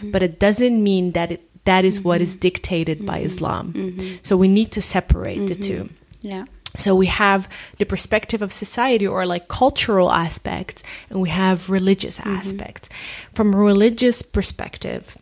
But 0.01 0.23
it 0.23 0.39
doesn't 0.39 0.81
mean 0.81 1.11
that 1.11 1.31
it, 1.31 1.65
that 1.65 1.85
is 1.85 2.01
what 2.01 2.19
is 2.19 2.35
dictated 2.35 3.05
by 3.05 3.19
Islam. 3.19 4.19
So 4.23 4.35
we 4.35 4.47
need 4.47 4.71
to 4.71 4.81
separate 4.81 5.45
the 5.45 5.53
two. 5.53 5.89
Yeah. 6.21 6.45
So 6.75 6.95
we 6.95 7.07
have 7.07 7.49
the 7.77 7.85
perspective 7.85 8.41
of 8.41 8.51
society 8.51 9.07
or 9.07 9.25
like 9.25 9.47
cultural 9.47 10.11
aspects, 10.11 10.83
and 11.09 11.21
we 11.21 11.29
have 11.29 11.69
religious 11.69 12.19
aspects. 12.19 12.89
From 13.33 13.53
a 13.53 13.57
religious 13.57 14.21
perspective, 14.21 15.17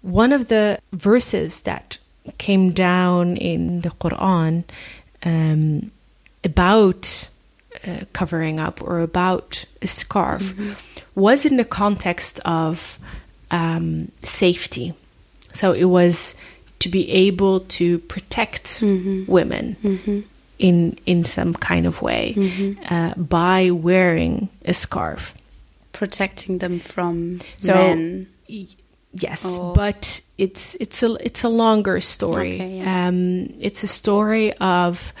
one 0.00 0.32
of 0.32 0.48
the 0.48 0.78
verses 0.92 1.62
that 1.62 1.98
came 2.38 2.72
down 2.72 3.36
in 3.36 3.80
the 3.80 3.90
Quran 3.90 4.64
um, 5.24 5.90
about 6.44 7.28
uh, 7.86 8.04
covering 8.12 8.60
up 8.60 8.82
or 8.82 9.00
about 9.00 9.64
a 9.80 9.86
scarf 9.86 10.54
was 11.14 11.44
in 11.44 11.56
the 11.56 11.64
context 11.64 12.40
of 12.44 12.98
um, 13.50 14.10
safety. 14.22 14.94
So 15.52 15.72
it 15.72 15.84
was 15.84 16.34
to 16.82 16.88
be 16.88 17.10
able 17.28 17.60
to 17.78 17.98
protect 18.08 18.78
women 19.28 19.76
in 20.58 20.96
in 21.06 21.24
some 21.24 21.54
kind 21.54 21.86
of 21.86 22.02
way 22.02 22.34
uh, 22.90 23.14
by 23.16 23.70
wearing 23.70 24.48
a 24.64 24.72
scarf. 24.74 25.34
Protecting 25.92 26.58
them 26.58 26.80
from 26.80 27.40
So 27.56 27.74
men. 27.74 28.26
y- 28.48 28.66
yes, 29.12 29.44
Oh. 29.46 29.72
but 29.74 30.20
it's 30.38 30.76
it's 30.80 31.02
a 31.02 31.16
it's 31.20 31.44
a 31.44 31.48
longer 31.48 32.00
story. 32.00 32.54
Okay, 32.54 32.78
yeah. 32.78 33.08
um, 33.08 33.52
it's 33.60 33.84
a 33.84 33.88
story 33.88 34.52
of 34.60 35.12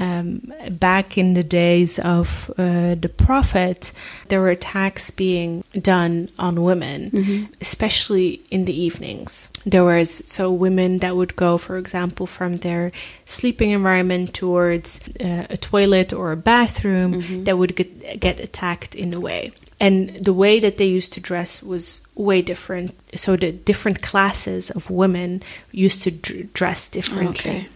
um, 0.00 0.52
back 0.70 1.18
in 1.18 1.34
the 1.34 1.42
days 1.44 1.98
of 1.98 2.50
uh, 2.58 2.94
the 2.94 3.10
prophet. 3.16 3.92
There 4.28 4.40
were 4.40 4.50
attacks 4.50 5.10
being 5.10 5.64
done 5.80 6.28
on 6.38 6.62
women, 6.62 7.10
Mm-hmm. 7.10 7.52
especially 7.60 8.40
in 8.50 8.64
the 8.64 8.72
evenings. 8.78 9.50
There 9.66 9.84
was 9.84 10.10
so 10.10 10.50
women 10.52 10.98
that 10.98 11.14
would 11.16 11.36
go, 11.36 11.58
for 11.58 11.76
example, 11.78 12.26
from 12.26 12.56
their 12.56 12.90
sleeping 13.24 13.70
environment 13.70 14.34
towards 14.34 15.00
uh, 15.20 15.46
a 15.50 15.56
toilet 15.56 16.12
or 16.12 16.32
a 16.32 16.36
bathroom 16.36 17.14
Mm-hmm. 17.14 17.44
that 17.44 17.58
would 17.58 17.76
get, 17.76 18.20
get 18.20 18.40
attacked 18.40 18.94
in 18.94 19.12
a 19.14 19.20
way. 19.20 19.52
And 19.80 20.10
the 20.10 20.32
way 20.32 20.60
that 20.60 20.76
they 20.78 20.86
used 20.86 21.12
to 21.14 21.20
dress 21.20 21.62
was 21.62 22.06
way 22.14 22.40
different. 22.40 22.94
So 23.14 23.36
the 23.36 23.50
different 23.52 24.00
classes 24.00 24.70
of 24.70 24.88
women 24.90 25.42
used 25.72 26.02
to 26.04 26.10
dr- 26.12 26.52
dress 26.52 26.88
differently. 26.88 27.50
Okay. 27.50 27.68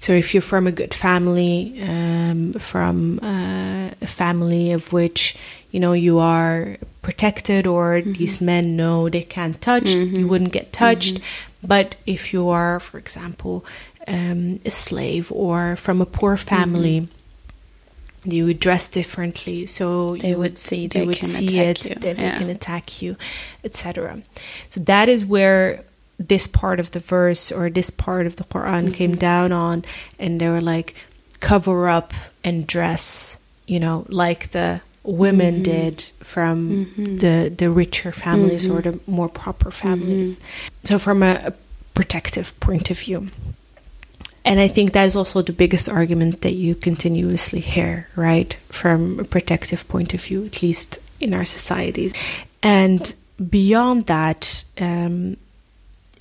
So 0.00 0.12
if 0.12 0.32
you're 0.32 0.42
from 0.42 0.66
a 0.66 0.72
good 0.72 0.94
family, 0.94 1.80
um, 1.82 2.52
from 2.54 3.18
uh, 3.22 3.90
a 4.00 4.06
family 4.06 4.72
of 4.72 4.92
which 4.92 5.36
you 5.70 5.80
know 5.80 5.92
you 5.92 6.18
are 6.18 6.76
protected, 7.02 7.66
or 7.66 8.00
these 8.00 8.40
men 8.40 8.76
know 8.76 9.08
they 9.08 9.22
can't 9.22 9.60
touch, 9.60 9.90
you 9.94 10.26
wouldn't 10.28 10.52
get 10.52 10.72
touched. 10.72 11.20
But 11.62 11.96
if 12.06 12.32
you 12.32 12.48
are, 12.48 12.78
for 12.80 12.98
example, 12.98 13.64
um, 14.08 14.60
a 14.64 14.70
slave 14.70 15.30
or 15.32 15.76
from 15.76 16.00
a 16.00 16.06
poor 16.06 16.36
family, 16.36 17.08
you 18.24 18.44
would 18.46 18.60
dress 18.60 18.88
differently. 18.88 19.66
So 19.66 20.16
They 20.16 20.34
would 20.34 20.58
see 20.58 20.86
they 20.86 21.00
they 21.00 21.06
would 21.06 21.16
can 21.16 21.28
see 21.28 21.58
it 21.58 21.84
you. 21.84 21.94
that 21.96 22.16
they 22.18 22.24
Yeah. 22.24 22.38
can 22.38 22.48
attack 22.50 23.02
you, 23.02 23.16
etc. 23.64 24.22
So 24.68 24.80
that 24.80 25.08
is 25.08 25.24
where 25.24 25.82
this 26.18 26.46
part 26.46 26.80
of 26.80 26.90
the 26.92 27.00
verse 27.00 27.52
or 27.52 27.68
this 27.70 27.90
part 27.90 28.26
of 28.26 28.36
the 28.36 28.44
Quran 28.44 28.92
came 28.94 29.10
Mm-hmm. 29.12 29.18
down 29.20 29.52
on, 29.52 29.84
and 30.18 30.40
they 30.40 30.48
were 30.48 30.60
like, 30.62 30.94
cover 31.40 31.88
up 31.88 32.14
and 32.42 32.66
dress, 32.66 33.38
you 33.66 33.78
know, 33.78 34.06
like 34.08 34.50
the 34.52 34.80
women 35.02 35.54
Mm-hmm. 35.56 35.62
did 35.62 36.02
from 36.20 37.18
the 37.18 37.52
the 37.56 37.70
richer 37.70 38.10
families 38.12 38.68
or 38.68 38.80
the 38.82 38.98
more 39.06 39.28
proper 39.28 39.70
Mm-hmm. 39.70 39.88
families. 39.88 40.40
So 40.84 40.98
from 40.98 41.22
a, 41.22 41.34
a 41.46 41.52
protective 41.94 42.58
point 42.60 42.90
of 42.90 42.98
view. 42.98 43.28
And 44.44 44.60
I 44.60 44.68
think 44.68 44.92
that 44.92 45.04
is 45.06 45.16
also 45.16 45.42
the 45.42 45.52
biggest 45.52 45.88
argument 45.88 46.42
that 46.42 46.52
you 46.52 46.74
continuously 46.76 47.58
hear, 47.60 48.08
right? 48.14 48.54
From 48.70 49.18
a 49.18 49.24
protective 49.24 49.88
point 49.88 50.14
of 50.14 50.20
view, 50.22 50.46
at 50.46 50.62
least 50.62 50.98
in 51.20 51.34
our 51.34 51.44
societies. 51.44 52.14
And 52.62 53.12
beyond 53.50 54.06
that, 54.06 54.62
um, 54.80 55.36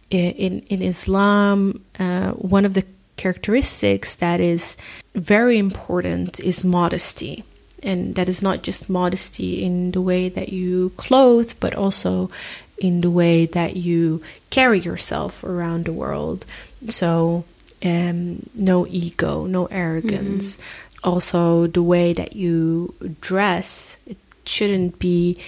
in, 0.10 0.62
in 0.62 0.82
Islam, 0.82 1.84
uh, 2.00 2.32
one 2.32 2.66
of 2.66 2.74
the 2.74 2.86
characteristics 3.18 4.16
that 4.16 4.40
is 4.40 4.78
very 5.14 5.58
important 5.58 6.40
is 6.40 6.64
modesty. 6.64 7.44
And 7.84 8.16
that 8.16 8.30
is 8.30 8.42
not 8.42 8.64
just 8.64 8.90
modesty 8.90 9.64
in 9.64 9.92
the 9.92 10.02
way 10.02 10.30
that 10.30 10.50
you 10.50 10.92
clothe, 10.98 11.54
but 11.60 11.76
also 11.76 12.32
in 12.78 13.02
the 13.02 13.12
way 13.12 13.46
that 13.46 13.76
you 13.76 14.22
carry 14.50 14.80
yourself 14.80 15.44
around 15.44 15.86
the 15.86 15.94
world. 15.94 16.46
So, 16.88 17.46
um, 17.84 18.50
no 18.56 18.88
ego, 18.88 19.46
no 19.46 19.66
arrogance. 19.68 20.58
Mm-hmm. 20.58 21.10
Also, 21.10 21.68
the 21.68 21.84
way 21.84 22.14
that 22.14 22.36
you 22.36 22.96
dress, 23.22 23.98
it 24.08 24.18
shouldn't 24.46 24.98
be 24.98 25.40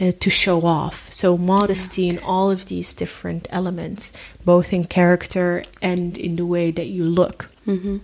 uh, 0.00 0.12
to 0.20 0.30
show 0.30 0.62
off. 0.62 1.10
So, 1.12 1.36
modesty 1.36 2.08
in 2.08 2.18
all 2.18 2.50
of 2.50 2.66
these 2.66 2.92
different 2.92 3.46
elements, 3.50 4.12
both 4.44 4.72
in 4.72 4.84
character 4.84 5.64
and 5.80 6.18
in 6.18 6.36
the 6.36 6.46
way 6.46 6.70
that 6.70 6.86
you 6.86 7.04
look. 7.04 7.50
Mm-hmm. 7.66 7.98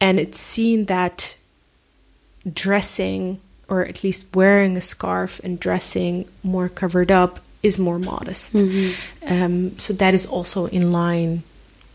And 0.00 0.20
it's 0.20 0.38
seen 0.38 0.86
that 0.86 1.36
dressing, 2.50 3.40
or 3.68 3.84
at 3.84 4.02
least 4.02 4.34
wearing 4.34 4.76
a 4.76 4.80
scarf 4.80 5.40
and 5.44 5.60
dressing 5.60 6.28
more 6.42 6.68
covered 6.68 7.10
up, 7.10 7.40
is 7.62 7.78
more 7.78 7.98
modest. 7.98 8.54
Mm-hmm. 8.54 9.32
Um, 9.32 9.78
so 9.78 9.92
that 9.92 10.14
is 10.14 10.26
also 10.26 10.66
in 10.66 10.92
line 10.92 11.42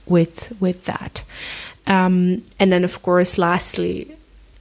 with 0.06 0.54
with 0.60 0.86
that. 0.86 1.24
Um, 1.88 2.44
and 2.60 2.72
then, 2.72 2.84
of 2.84 3.02
course, 3.02 3.38
lastly, 3.38 4.16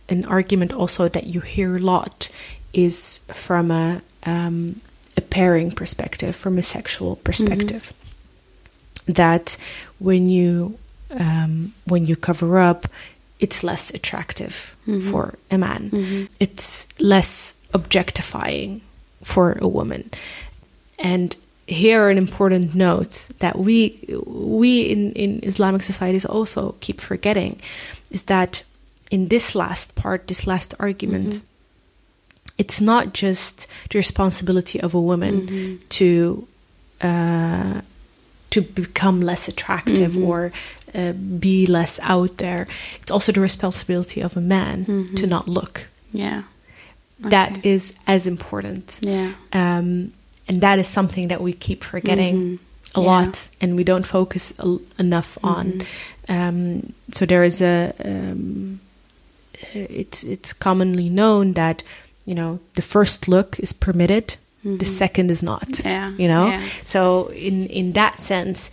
an 0.09 0.25
argument 0.25 0.73
also 0.73 1.09
that 1.09 1.27
you 1.27 1.41
hear 1.41 1.77
a 1.77 1.81
lot 1.81 2.29
is 2.73 3.21
from 3.33 3.71
a 3.71 4.03
um, 4.27 4.81
a 5.17 5.21
pairing 5.21 5.71
perspective, 5.71 6.35
from 6.35 6.59
a 6.59 6.63
sexual 6.63 7.17
perspective. 7.17 7.93
Mm-hmm. 7.93 9.13
That 9.13 9.59
when 9.99 10.29
you 10.29 10.79
um, 11.11 11.75
when 11.85 12.07
you 12.07 12.17
cover 12.17 12.59
up, 12.59 12.87
it's 13.39 13.63
less 13.63 13.93
attractive 13.93 14.75
mm-hmm. 14.87 15.11
for 15.11 15.35
a 15.51 15.59
man. 15.59 15.91
Mm-hmm. 15.91 16.25
It's 16.41 16.89
less 17.01 17.61
objectifying 17.75 18.81
for 19.23 19.59
a 19.61 19.69
woman. 19.69 20.11
And 20.99 21.37
here 21.67 22.09
an 22.09 22.19
important 22.19 22.75
note 22.75 23.29
that 23.39 23.59
we 23.59 23.99
we 24.27 24.83
in, 24.83 25.13
in 25.13 25.41
Islamic 25.43 25.83
societies 25.83 26.25
also 26.25 26.75
keep 26.81 27.01
forgetting 27.01 27.61
is 28.11 28.25
that 28.25 28.63
in 29.11 29.29
this 29.29 29.55
last 29.55 29.95
part, 29.95 30.27
this 30.27 30.47
last 30.47 30.75
argument, 30.79 31.29
mm-hmm. 31.29 31.47
It's 32.59 32.81
not 32.81 33.13
just 33.15 33.67
the 33.91 33.99
responsibility 33.99 34.81
of 34.81 34.95
a 34.95 35.01
woman 35.01 35.47
Mm-hmm. 35.47 35.75
to 35.89 36.47
uh, 37.01 37.81
to 38.51 38.61
become 38.63 39.21
less 39.21 39.49
attractive 39.49 40.13
Mm-hmm. 40.13 40.25
or 40.31 40.53
uh, 40.95 41.13
be 41.41 41.67
less 41.67 41.99
out 42.03 42.37
there. 42.39 42.67
It's 43.03 43.11
also 43.11 43.33
the 43.33 43.41
responsibility 43.41 44.23
of 44.23 44.37
a 44.37 44.41
man 44.41 44.85
Mm-hmm. 44.85 45.15
to 45.17 45.27
not 45.27 45.49
look. 45.49 45.89
Yeah. 46.13 46.43
That 47.21 47.51
Okay. 47.53 47.71
is 47.75 47.95
as 48.07 48.27
important 48.27 48.99
Yeah. 49.03 49.33
um, 49.53 50.13
and 50.49 50.61
that 50.61 50.79
is 50.79 50.87
something 50.89 51.29
that 51.29 51.41
we 51.41 51.53
keep 51.53 51.83
forgetting 51.85 52.35
Mhm. 52.37 52.59
a 52.95 53.01
Yeah. 53.01 53.07
lot 53.07 53.51
and 53.61 53.77
we 53.77 53.85
don't 53.85 54.07
focus 54.07 54.53
a, 54.59 54.77
enough 54.99 55.39
on 55.43 55.67
Mm-hmm. 55.67 56.33
um, 56.35 56.93
so 57.13 57.27
there 57.27 57.45
is 57.47 57.61
a 57.63 57.93
um, 58.05 58.79
it's 59.75 60.23
it's 60.25 60.53
commonly 60.53 61.09
known 61.09 61.53
that 61.55 61.83
you 62.25 62.35
know 62.35 62.59
the 62.75 62.83
first 62.83 63.29
look 63.29 63.59
is 63.61 63.73
permitted 63.73 64.37
the 64.65 64.85
second 64.87 65.31
is 65.31 65.43
not 65.43 65.61
Mm-hmm. 65.69 65.89
Yeah, 65.89 66.11
you 66.23 66.29
know 66.29 66.47
yeah. 66.47 66.63
so 66.85 67.29
in 67.49 67.67
in 67.67 67.93
that 67.93 68.19
sense 68.19 68.71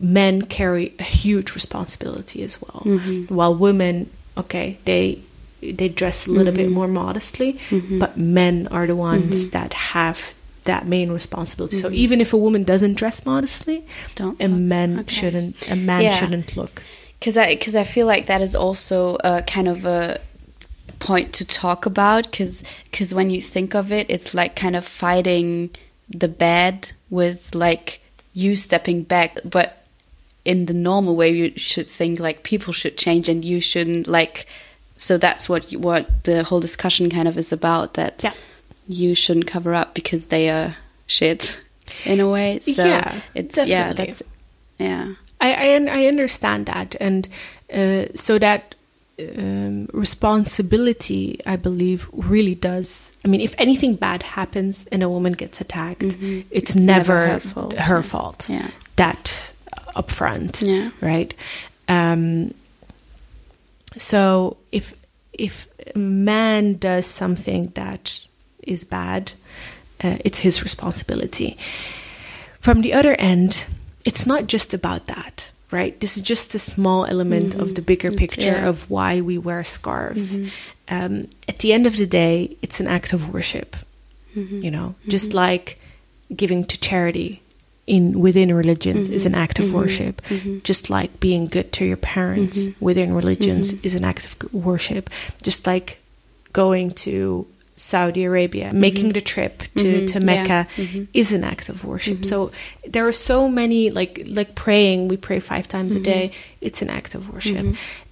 men 0.00 0.42
carry 0.42 0.94
a 0.98 1.02
huge 1.02 1.54
responsibility 1.54 2.42
as 2.44 2.60
well 2.62 2.82
Mm-hmm. 2.84 3.34
while 3.34 3.54
women 3.54 4.10
okay 4.36 4.78
they 4.84 5.18
they 5.60 5.88
dress 5.88 6.26
a 6.26 6.30
little 6.30 6.52
bit 6.52 6.66
Mm-hmm. 6.66 6.74
more 6.74 6.88
modestly 6.88 7.58
but 7.98 8.16
men 8.16 8.68
are 8.70 8.86
the 8.86 8.94
ones 8.96 9.48
that 9.50 9.72
have 9.94 10.34
that 10.64 10.86
main 10.86 11.10
responsibility 11.10 11.78
so 11.78 11.90
even 11.90 12.20
if 12.20 12.32
a 12.32 12.36
woman 12.38 12.62
doesn't 12.62 12.94
dress 12.96 13.26
modestly 13.26 13.78
Mm-hmm. 13.78 14.14
Don't 14.14 14.40
a 14.40 14.46
look. 14.48 14.60
man 14.60 14.98
Okay. 15.00 15.14
shouldn't 15.18 15.70
a 15.70 15.76
man 15.76 16.02
Yeah. 16.02 16.14
shouldn't 16.18 16.56
look 16.56 16.82
because 17.18 17.36
I 17.36 17.54
because 17.56 17.74
I 17.74 17.84
feel 17.84 18.06
like 18.06 18.26
that 18.26 18.40
is 18.40 18.54
also 18.54 19.16
a 19.24 19.42
kind 19.42 19.68
of 19.68 19.84
a 19.84 20.20
point 21.04 21.32
to 21.34 21.44
talk 21.44 21.86
about 21.86 22.24
because 22.30 22.64
because 22.90 23.14
when 23.14 23.30
you 23.30 23.40
think 23.40 23.74
of 23.74 23.92
it, 23.92 24.06
it's 24.10 24.34
like 24.34 24.56
kind 24.56 24.74
of 24.74 24.84
fighting 24.84 25.70
the 26.08 26.28
bad 26.28 26.90
with 27.10 27.54
like 27.54 28.00
you 28.32 28.56
stepping 28.56 29.02
back, 29.04 29.38
but 29.44 29.84
in 30.44 30.66
the 30.66 30.74
normal 30.74 31.14
way, 31.16 31.30
you 31.30 31.52
should 31.56 31.88
think 31.88 32.18
like 32.18 32.42
people 32.42 32.72
should 32.72 32.96
change 32.98 33.28
and 33.28 33.44
you 33.44 33.60
shouldn't 33.60 34.06
like. 34.08 34.46
So 34.96 35.18
that's 35.18 35.48
what 35.48 35.70
you, 35.72 35.78
what 35.78 36.24
the 36.24 36.44
whole 36.44 36.60
discussion 36.60 37.10
kind 37.10 37.28
of 37.28 37.36
is 37.38 37.52
about. 37.52 37.94
That 37.94 38.22
Yeah. 38.24 38.32
you 38.88 39.14
shouldn't 39.14 39.46
cover 39.46 39.74
up 39.74 39.94
because 39.94 40.28
they 40.28 40.48
are 40.50 40.76
shit 41.06 41.60
in 42.04 42.20
a 42.20 42.28
way. 42.28 42.60
So 42.60 42.84
Yeah, 42.84 43.20
it's 43.34 43.56
yeah, 43.56 43.92
that's 43.92 44.22
yeah. 44.78 45.14
I 45.40 45.54
I, 45.54 45.86
I 46.00 46.06
understand 46.06 46.66
that, 46.66 46.96
and 47.00 47.28
uh, 47.72 48.06
so 48.14 48.38
that 48.38 48.73
um, 49.18 49.86
responsibility, 49.92 51.40
I 51.46 51.56
believe, 51.56 52.08
really 52.12 52.54
does. 52.54 53.12
I 53.24 53.28
mean, 53.28 53.40
if 53.40 53.54
anything 53.58 53.94
bad 53.94 54.22
happens 54.22 54.86
and 54.88 55.02
a 55.02 55.08
woman 55.08 55.32
gets 55.32 55.60
attacked, 55.60 56.02
it's, 56.02 56.14
Mm-hmm. 56.16 56.40
It's 56.50 56.74
never, 56.74 57.26
never 57.26 57.32
her 57.34 57.40
fault. 57.40 57.74
her 57.74 58.02
fault. 58.02 58.48
Yeah. 58.50 58.70
That 58.96 59.52
upfront, 59.96 60.66
Yeah. 60.66 60.90
right? 61.00 61.32
Um, 61.88 62.54
so 63.96 64.56
if 64.72 64.94
if 65.32 65.68
a 65.94 65.98
man 65.98 66.74
does 66.74 67.06
something 67.06 67.70
that 67.74 68.26
is 68.62 68.84
bad, 68.84 69.32
uh, 70.02 70.16
it's 70.24 70.38
his 70.38 70.62
responsibility. 70.62 71.56
From 72.60 72.80
the 72.82 72.92
other 72.94 73.14
end, 73.18 73.66
it's 74.04 74.26
not 74.26 74.46
just 74.46 74.72
about 74.74 75.06
that, 75.08 75.50
right? 75.74 75.98
This 75.98 76.16
is 76.16 76.22
just 76.22 76.54
a 76.54 76.58
small 76.60 77.04
element 77.04 77.56
of 77.56 77.74
the 77.74 77.80
mm-hmm. 77.80 77.84
bigger 77.84 78.10
picture 78.12 78.56
yeah. 78.58 78.68
of 78.68 78.88
why 78.88 79.20
we 79.20 79.36
wear 79.38 79.64
scarves. 79.64 80.38
Mm-hmm. 80.38 80.94
Um, 80.96 81.28
at 81.48 81.58
the 81.58 81.72
end 81.72 81.86
of 81.86 81.96
the 81.96 82.06
day, 82.06 82.56
it's 82.62 82.78
an 82.78 82.86
act 82.86 83.12
of 83.12 83.34
worship. 83.34 83.74
Mm-hmm. 84.36 84.62
You 84.62 84.70
know, 84.70 84.94
just 85.08 85.34
like 85.34 85.80
giving 86.34 86.62
to 86.64 86.78
charity 86.78 87.42
in 87.88 88.20
within 88.20 88.54
religions 88.54 89.08
is 89.08 89.26
an 89.26 89.34
act 89.34 89.58
of 89.58 89.74
worship. 89.74 90.22
Just 90.62 90.90
like 90.90 91.18
being 91.18 91.46
good 91.46 91.72
to 91.72 91.84
your 91.84 91.98
parents 91.98 92.68
within 92.80 93.12
religions 93.12 93.72
is 93.82 93.94
an 93.94 94.04
act 94.04 94.24
of 94.26 94.54
worship. 94.54 95.10
Just 95.42 95.66
like 95.66 96.00
going 96.52 96.92
to 97.06 97.46
Saudi 97.84 98.24
Arabia, 98.24 98.72
making 98.72 99.12
the 99.12 99.20
trip 99.20 99.62
to, 99.76 100.06
to 100.06 100.18
Yeah. 100.18 100.26
Mecca 100.30 100.60
is 101.12 101.32
an 101.32 101.44
act 101.44 101.68
of 101.68 101.84
worship. 101.84 102.24
So 102.24 102.50
there 102.92 103.04
are 103.06 103.12
so 103.12 103.48
many 103.60 103.90
like 103.90 104.14
like 104.38 104.54
praying. 104.54 105.08
We 105.12 105.16
pray 105.16 105.40
five 105.40 105.66
times 105.68 105.94
a 105.94 106.00
day. 106.00 106.30
It's 106.60 106.80
an 106.82 106.88
act 106.98 107.14
of 107.14 107.22
worship. 107.34 107.66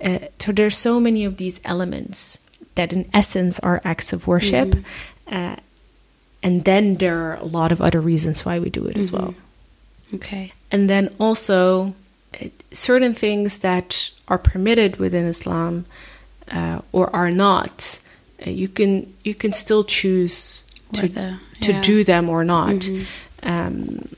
Uh, 0.07 0.19
so 0.39 0.53
there's 0.53 0.77
so 0.77 1.01
many 1.01 1.25
of 1.25 1.37
these 1.37 1.61
elements 1.65 2.41
that, 2.75 2.93
in 2.93 3.05
essence, 3.13 3.55
are 3.61 3.81
acts 3.85 4.13
of 4.13 4.27
worship. 4.27 4.75
Uh, 5.27 5.57
and 6.43 6.65
then 6.65 6.95
there 7.03 7.19
are 7.27 7.37
a 7.37 7.45
lot 7.59 7.73
of 7.73 7.81
other 7.81 8.01
reasons 8.01 8.45
why 8.45 8.59
we 8.59 8.69
do 8.71 8.87
it 8.91 8.97
as 8.99 9.11
well. 9.13 9.35
Okay. 10.15 10.53
And 10.71 10.89
then 10.91 11.09
also 11.19 11.95
uh, 12.35 12.49
certain 12.73 13.15
things 13.15 13.59
that 13.59 14.11
are 14.29 14.39
permitted 14.39 14.97
within 14.99 15.25
Islam 15.25 15.85
uh, 16.51 16.81
or 16.93 17.15
are 17.15 17.31
not, 17.31 18.01
you 18.51 18.69
can 18.69 19.13
you 19.25 19.35
can 19.35 19.53
still 19.53 19.85
choose 19.85 20.63
to 20.95 21.03
Whether- 21.03 21.39
to 21.61 21.73
yeah. 21.73 21.83
do 21.83 22.05
them 22.05 22.29
or 22.29 22.45
not. 22.45 22.89
Um, 23.43 24.09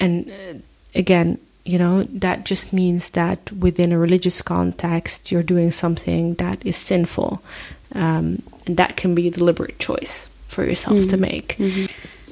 and 0.00 0.28
uh, 0.30 0.58
again, 0.94 1.38
you 1.64 1.78
know 1.78 2.02
that 2.04 2.44
just 2.44 2.72
means 2.72 3.10
that 3.10 3.50
within 3.52 3.92
a 3.92 3.98
religious 3.98 4.42
context, 4.42 5.32
you're 5.32 5.42
doing 5.42 5.70
something 5.72 6.34
that 6.34 6.64
is 6.64 6.76
sinful, 6.76 7.42
um, 7.94 8.42
and 8.66 8.76
that 8.76 8.96
can 8.96 9.14
be 9.14 9.28
a 9.28 9.30
deliberate 9.30 9.78
choice 9.78 10.30
for 10.48 10.64
yourself 10.64 11.06
to 11.08 11.16
make. 11.16 11.58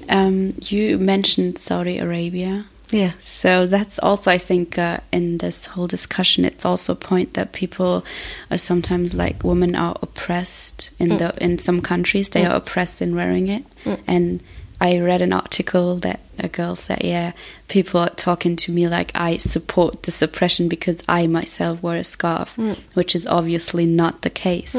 Um, 0.09 0.55
you 0.63 0.99
mentioned 0.99 1.59
Saudi 1.59 1.99
Arabia. 1.99 2.67
Yeah. 2.91 3.13
So 3.21 3.67
that's 3.67 3.99
also, 3.99 4.31
I 4.31 4.39
think, 4.39 4.79
uh, 4.79 4.99
in 5.11 5.39
this 5.39 5.67
whole 5.67 5.87
discussion, 5.87 6.45
it's 6.45 6.65
also 6.65 6.93
a 6.93 6.97
point 6.97 7.35
that 7.35 7.53
people 7.53 8.05
are 8.51 8.59
sometimes 8.59 9.15
like 9.15 9.43
women 9.43 9.75
are 9.75 9.97
oppressed 10.03 10.91
in 10.99 11.11
Mm. 11.11 11.19
the 11.19 11.45
in 11.45 11.59
some 11.59 11.81
countries. 11.81 12.29
They 12.31 12.45
are 12.45 12.55
oppressed 12.57 13.01
in 13.03 13.15
wearing 13.17 13.49
it, 13.49 13.65
and 14.07 14.41
I 14.81 14.99
read 14.99 15.23
an 15.23 15.33
article 15.33 15.97
that 16.01 16.21
a 16.39 16.49
girl 16.49 16.77
said, 16.77 17.01
"Yeah, 17.03 17.33
people 17.69 18.01
are 18.01 18.11
talking 18.11 18.55
to 18.57 18.73
me 18.73 18.87
like 18.89 19.11
I 19.15 19.39
support 19.39 20.03
this 20.03 20.23
oppression 20.23 20.69
because 20.69 21.03
I 21.09 21.27
myself 21.27 21.83
wear 21.83 21.97
a 21.97 22.05
scarf, 22.05 22.55
Mm. 22.57 22.77
which 22.95 23.15
is 23.17 23.27
obviously 23.27 23.87
not 23.87 24.23
the 24.23 24.31
case." 24.31 24.77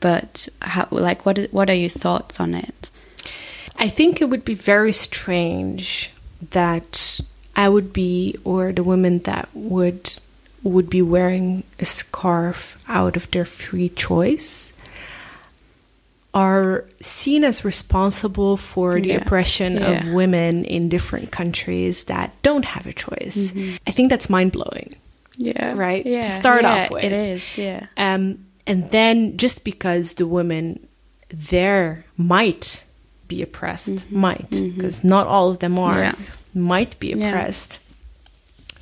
But 0.00 0.48
how, 0.62 0.88
like, 0.90 1.26
what 1.26 1.38
is, 1.38 1.48
what 1.52 1.68
are 1.70 1.74
your 1.74 1.90
thoughts 1.90 2.38
on 2.40 2.54
it? 2.54 2.90
I 3.76 3.88
think 3.88 4.20
it 4.20 4.28
would 4.30 4.44
be 4.44 4.54
very 4.54 4.92
strange 4.92 6.10
that 6.50 7.20
I 7.56 7.68
would 7.68 7.92
be, 7.92 8.36
or 8.44 8.72
the 8.72 8.82
women 8.84 9.18
that 9.20 9.48
would 9.54 10.14
would 10.62 10.90
be 10.90 11.00
wearing 11.00 11.64
a 11.78 11.84
scarf 11.86 12.82
out 12.86 13.16
of 13.16 13.30
their 13.30 13.46
free 13.46 13.88
choice 13.88 14.74
are 16.32 16.84
seen 17.00 17.44
as 17.44 17.64
responsible 17.64 18.56
for 18.56 19.00
the 19.00 19.08
Yeah. 19.08 19.16
oppression 19.16 19.74
Yeah. 19.74 19.90
of 20.06 20.12
women 20.12 20.64
in 20.66 20.88
different 20.88 21.32
countries 21.32 22.04
that 22.04 22.30
don't 22.42 22.64
have 22.66 22.86
a 22.86 22.92
choice. 22.92 23.52
Mm-hmm. 23.52 23.76
I 23.86 23.90
think 23.90 24.10
that's 24.10 24.30
mind 24.30 24.52
blowing. 24.52 24.94
Yeah. 25.36 25.72
Right? 25.74 26.04
Yeah. 26.06 26.22
To 26.22 26.30
start 26.30 26.64
off 26.64 26.90
with. 26.90 27.02
It 27.04 27.12
is, 27.12 27.42
yeah. 27.58 27.86
Um, 27.96 28.44
and 28.66 28.90
then 28.90 29.36
just 29.38 29.64
because 29.64 30.14
the 30.14 30.26
women 30.26 30.86
there 31.32 32.04
might 32.16 32.84
be 33.30 33.40
oppressed, 33.42 34.10
might, 34.10 34.50
because 34.50 35.02
not 35.04 35.26
all 35.26 35.48
of 35.50 35.58
them 35.60 35.78
are, 35.78 35.94
Mm-hmm. 35.94 36.22
Yeah. 36.22 36.62
might 36.74 36.98
be 37.00 37.08
Yeah. 37.08 37.28
oppressed. 37.30 37.78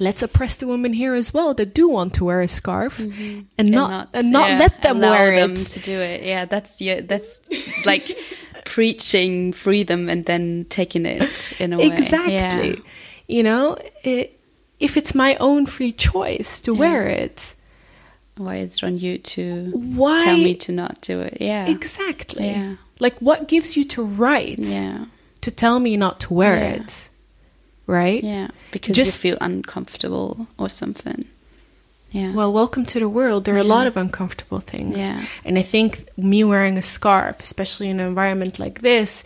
Let's 0.01 0.23
oppress 0.23 0.57
the 0.57 0.67
women 0.69 0.93
here 0.93 1.15
as 1.15 1.35
well 1.35 1.55
that 1.55 1.75
do 1.75 1.89
want 1.89 2.15
to 2.15 2.25
wear 2.25 2.41
a 2.41 2.49
scarf, 2.49 2.99
and 3.01 3.47
not 3.59 4.09
and 4.15 4.31
not, 4.31 4.47
Mm-hmm. 4.47 4.53
yeah, 4.55 4.59
let 4.65 4.83
them 4.83 5.01
wear 5.01 5.35
them 5.37 5.53
it. 5.55 5.67
to 5.75 5.79
do 5.81 5.99
it. 5.99 6.23
Yeah, 6.23 6.45
that's 6.47 6.81
yeah, 6.81 7.01
that's 7.03 7.41
like 7.85 8.07
preaching 8.65 9.53
freedom 9.53 10.09
and 10.09 10.25
then 10.25 10.67
taking 10.69 11.05
it 11.07 11.53
in 11.61 11.73
a 11.73 11.79
way. 11.79 11.87
Exactly. 11.91 12.71
Yeah. 12.71 12.75
You 13.27 13.43
know, 13.43 13.77
it, 14.05 14.39
if 14.79 14.97
it's 14.97 15.15
my 15.15 15.35
own 15.41 15.67
free 15.67 15.93
choice 15.93 16.61
to 16.61 16.73
wear 16.73 17.07
it, 17.09 17.55
Why 18.39 18.57
is 18.57 18.77
it 18.77 18.85
on 18.85 18.99
you 18.99 19.19
to 19.19 19.71
why 19.75 20.21
tell 20.23 20.37
me 20.37 20.55
to 20.55 20.73
not 20.73 21.01
do 21.01 21.21
it? 21.21 21.39
Yeah. 21.41 21.67
exactly? 21.69 22.47
Yeah. 22.47 22.77
Like, 23.01 23.19
what 23.21 23.49
gives 23.49 23.77
you 23.77 23.85
to 23.85 24.03
right 24.03 24.59
Yeah. 24.59 25.07
to 25.41 25.51
tell 25.51 25.81
me 25.81 25.97
not 25.97 26.21
to 26.21 26.35
wear 26.35 26.57
Yeah. 26.57 26.83
it? 26.83 27.09
Right? 27.87 28.23
Yeah. 28.23 28.49
Because 28.71 28.97
Just- 28.97 29.25
you 29.25 29.31
feel 29.31 29.39
uncomfortable 29.41 30.47
or 30.57 30.69
something. 30.69 31.25
Yeah. 32.11 32.33
Well, 32.33 32.53
welcome 32.53 32.87
to 32.87 32.99
the 32.99 33.09
world. 33.09 33.45
There 33.45 33.55
are 33.55 33.59
a 33.59 33.65
lot 33.65 33.87
of 33.87 33.97
uncomfortable 33.97 34.61
things. 34.61 34.97
Yeah. 34.97 35.25
And 35.45 35.59
I 35.59 35.63
think 35.63 36.09
me 36.17 36.43
wearing 36.43 36.79
a 36.79 36.83
scarf, 36.83 37.37
especially 37.43 37.91
in 37.91 38.01
an 38.01 38.09
environment 38.09 38.59
like 38.59 38.81
this, 38.81 39.25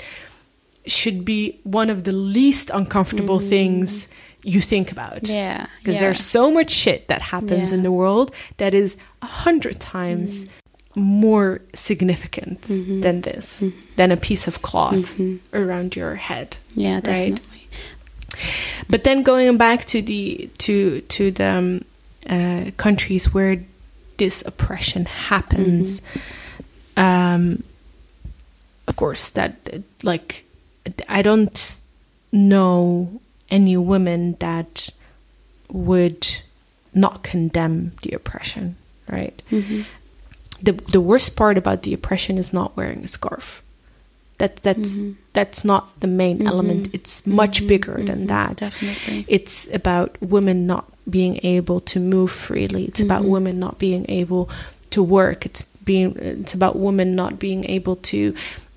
should 0.85 1.25
be 1.25 1.61
one 1.63 1.91
of 1.91 2.03
the 2.03 2.13
least 2.13 2.71
uncomfortable 2.75 3.39
mm. 3.39 3.49
things 3.49 4.09
you 4.43 4.61
think 4.61 4.93
about. 4.93 5.23
Mm-hmm. 5.23 5.35
yeah. 5.35 5.67
Because 5.79 5.97
yeah. 5.97 6.01
there's 6.01 6.23
so 6.23 6.51
much 6.51 6.71
shit 6.71 7.09
that 7.09 7.23
happens 7.23 7.73
in 7.73 7.83
the 7.83 7.93
world 7.93 8.35
that 8.57 8.75
is 8.75 8.97
a 9.21 9.27
hundred 9.27 9.81
times 9.81 10.47
more 10.95 11.61
significant 11.75 12.63
than 12.63 13.23
this, 13.23 13.65
than 13.97 14.11
a 14.11 14.17
piece 14.17 14.47
of 14.47 14.63
cloth 14.63 15.19
around 15.53 15.97
your 15.97 16.17
head. 16.17 16.57
Yeah, 16.75 16.97
right? 16.97 17.03
definitely. 17.05 17.69
But 18.89 19.05
then 19.05 19.23
going 19.23 19.57
back 19.57 19.85
to 19.87 20.03
the 20.03 20.51
to 20.59 21.01
to 21.01 21.31
the 21.31 21.45
um, 21.45 21.85
uh, 22.29 22.71
countries 22.77 23.33
where 23.33 23.63
this 24.17 24.45
oppression 24.47 25.05
happens, 25.05 26.03
um, 26.97 27.63
of 28.89 28.97
course, 28.97 29.31
that 29.31 29.55
like 30.03 30.45
I 31.09 31.23
don't 31.23 31.81
know 32.33 33.21
any 33.53 33.77
women 33.77 34.37
that 34.41 34.89
would 35.71 36.27
not 36.95 37.23
condemn 37.23 37.93
the 38.03 38.13
oppression, 38.17 38.77
right? 39.09 39.43
Mm-hmm. 39.51 39.83
the 40.63 40.73
the 40.93 41.01
worst 41.01 41.37
part 41.37 41.57
about 41.59 41.83
the 41.83 41.95
oppression 41.95 42.39
is 42.39 42.53
not 42.53 42.77
wearing 42.77 43.05
a 43.05 43.09
scarf. 43.09 43.63
That 44.39 44.57
that's 44.63 44.97
Mm-hmm. 44.99 45.13
that's 45.33 45.65
not 45.65 45.83
the 46.01 46.07
main 46.09 46.47
element. 46.47 46.89
It's 46.95 47.27
much 47.27 47.67
bigger 47.67 47.97
than 48.03 48.27
that. 48.27 48.57
Definitely. 48.57 49.25
It's 49.29 49.69
about 49.75 50.17
women 50.21 50.67
not 50.67 50.85
being 51.09 51.39
able 51.57 51.81
to 51.93 51.99
move 52.01 52.31
freely. 52.31 52.85
It's 52.91 53.01
about 53.01 53.23
Mm-hmm. 53.23 53.33
women 53.37 53.55
not 53.59 53.79
being 53.79 54.05
able 54.09 54.49
to 54.91 55.03
work. 55.03 55.47
It's 55.47 55.63
being 55.85 56.17
it's 56.19 56.55
about 56.55 56.75
women 56.77 57.15
not 57.15 57.39
being 57.39 57.65
able 57.79 57.97
to 58.13 58.35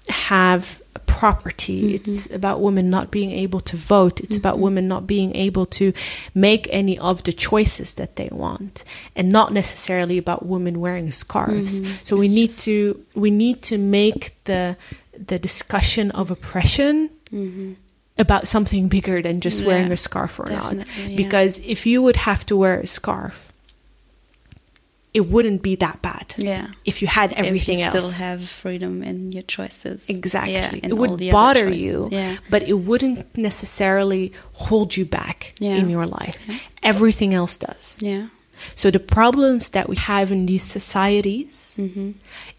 have 0.10 0.82
property. 1.06 1.82
Mm-hmm. 1.84 1.96
It's 2.12 2.32
about 2.32 2.60
women 2.62 2.90
not 2.90 3.10
being 3.12 3.32
able 3.32 3.60
to 3.62 3.78
vote. 3.78 4.20
It's 4.20 4.36
about 4.36 4.60
women 4.60 4.88
not 4.88 5.08
being 5.08 5.36
able 5.36 5.66
to 5.68 5.94
make 6.34 6.68
any 6.72 6.98
of 7.00 7.24
the 7.24 7.32
choices 7.34 7.94
that 7.96 8.16
they 8.18 8.30
want, 8.32 8.84
and 9.16 9.32
not 9.32 9.54
necessarily 9.54 10.18
about 10.18 10.46
women 10.46 10.80
wearing 10.80 11.12
scarves. 11.12 11.82
So 12.04 12.18
we 12.18 12.28
Mm-hmm. 12.28 12.34
It's 12.34 12.36
need 12.36 12.48
just- 12.50 12.66
to 12.66 13.06
we 13.16 13.32
need 13.32 13.62
to 13.64 13.78
make 13.78 14.36
the 14.46 14.76
the 15.18 15.40
discussion 15.40 16.12
of 16.12 16.30
oppression 16.32 17.10
about 18.18 18.48
something 18.48 18.88
bigger 18.88 19.22
than 19.22 19.42
just 19.42 19.62
Yeah, 19.62 19.68
wearing 19.68 19.92
a 19.92 19.98
scarf 19.98 20.40
or 20.40 20.46
not. 20.50 20.86
yeah. 20.98 21.16
Because 21.18 21.60
if 21.60 21.86
you 21.86 22.02
would 22.02 22.16
have 22.16 22.46
to 22.48 22.56
wear 22.56 22.80
a 22.80 22.88
scarf, 22.88 23.45
it 25.16 25.26
wouldn't 25.34 25.62
be 25.62 25.76
that 25.78 25.98
bad. 26.02 26.28
Yeah. 26.38 26.68
If 26.84 27.02
you 27.02 27.08
had 27.08 27.32
everything 27.34 27.80
you 27.80 27.86
else. 27.86 27.94
still 27.96 28.12
have 28.28 28.42
freedom 28.64 29.02
in 29.02 29.32
your 29.32 29.44
choices. 29.58 30.10
Exactly. 30.10 30.54
Yeah, 30.54 30.90
it 30.92 30.98
would 31.02 31.18
bother 31.32 31.68
you, 31.70 32.10
Yeah. 32.12 32.36
but 32.50 32.62
it 32.72 32.74
wouldn't 32.88 33.24
necessarily 33.38 34.34
hold 34.54 34.90
you 34.98 35.06
back 35.06 35.54
Yeah. 35.60 35.76
in 35.80 35.90
your 35.90 36.06
life. 36.06 36.38
Everything 36.84 37.34
else 37.34 37.56
does. 37.58 37.98
Yeah. 38.02 38.28
So 38.74 38.90
the 38.92 39.00
problems 39.00 39.70
that 39.72 39.88
we 39.90 39.96
have 39.98 40.32
in 40.32 40.46
these 40.48 40.64
societies 40.64 41.78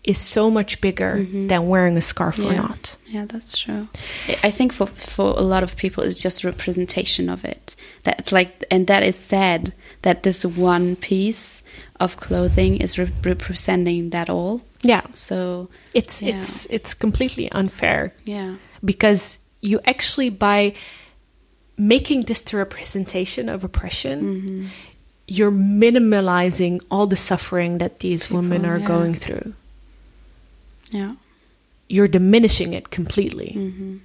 is 0.05 0.19
so 0.19 0.51
much 0.51 0.81
bigger 0.81 1.27
than 1.49 1.69
wearing 1.69 1.97
a 1.97 2.03
scarf 2.03 2.39
or 2.39 2.43
Mm-hmm. 2.43 2.57
Not. 2.63 2.97
Yeah, 3.07 3.27
that's 3.33 3.57
true. 3.59 3.89
I- 4.29 4.39
I 4.49 4.51
think 4.51 4.73
for 4.73 4.87
for 4.87 5.29
a 5.37 5.43
lot 5.55 5.63
of 5.63 5.75
people, 5.77 6.05
it's 6.07 6.23
just 6.23 6.45
a 6.45 6.47
representation 6.53 7.29
of 7.29 7.45
it. 7.45 7.75
That's 8.05 8.31
like, 8.33 8.51
and 8.71 8.87
that 8.87 9.03
is 9.03 9.17
sad 9.17 9.73
that 10.03 10.23
this 10.23 10.45
one 10.45 10.97
piece 10.97 11.63
of 12.01 12.17
clothing 12.17 12.77
is 12.77 12.99
re- 12.99 13.11
representing 13.25 14.11
that 14.11 14.29
all. 14.31 14.61
Yeah. 14.83 15.03
So 15.15 15.69
It's 15.95 16.21
Yeah. 16.23 16.37
it's 16.37 16.67
it's 16.71 16.95
completely 16.95 17.51
unfair 17.53 18.13
yeah, 18.25 18.57
because 18.85 19.39
you 19.61 19.81
actually 19.85 20.31
by 20.31 20.75
making 21.79 22.23
this 22.27 22.41
the 22.41 22.57
representation 22.57 23.49
of 23.49 23.65
oppression 23.65 24.21
Mm-hmm. 24.23 24.67
you're 25.29 25.53
minimalizing 25.53 26.81
all 26.91 27.07
the 27.09 27.17
suffering 27.17 27.79
that 27.79 27.99
these 28.01 28.31
women 28.31 28.65
are 28.65 28.79
yeah. 28.79 28.87
going 28.87 29.15
through 29.15 29.53
yeah, 30.93 31.15
you're 31.89 32.09
diminishing 32.09 32.73
it 32.75 32.91
completely 32.91 33.53
Mm-hmm. 33.57 33.97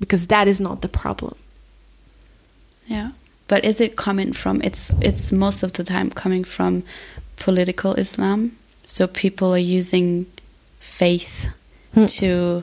because 0.00 0.26
that 0.26 0.46
is 0.48 0.60
not 0.60 0.80
the 0.82 0.88
problem 0.88 1.34
yeah. 2.86 3.10
But 3.48 3.64
is 3.64 3.80
it 3.80 3.96
coming 3.96 4.32
from? 4.32 4.60
It's 4.62 4.90
it's 5.00 5.32
most 5.32 5.62
of 5.62 5.72
the 5.72 5.84
time 5.84 6.10
coming 6.10 6.44
from 6.44 6.82
political 7.40 7.94
Islam. 7.94 8.56
So 8.86 9.06
people 9.08 9.52
are 9.52 9.58
using 9.80 10.26
faith 10.78 11.46
Hmm. 11.94 12.06
to 12.06 12.62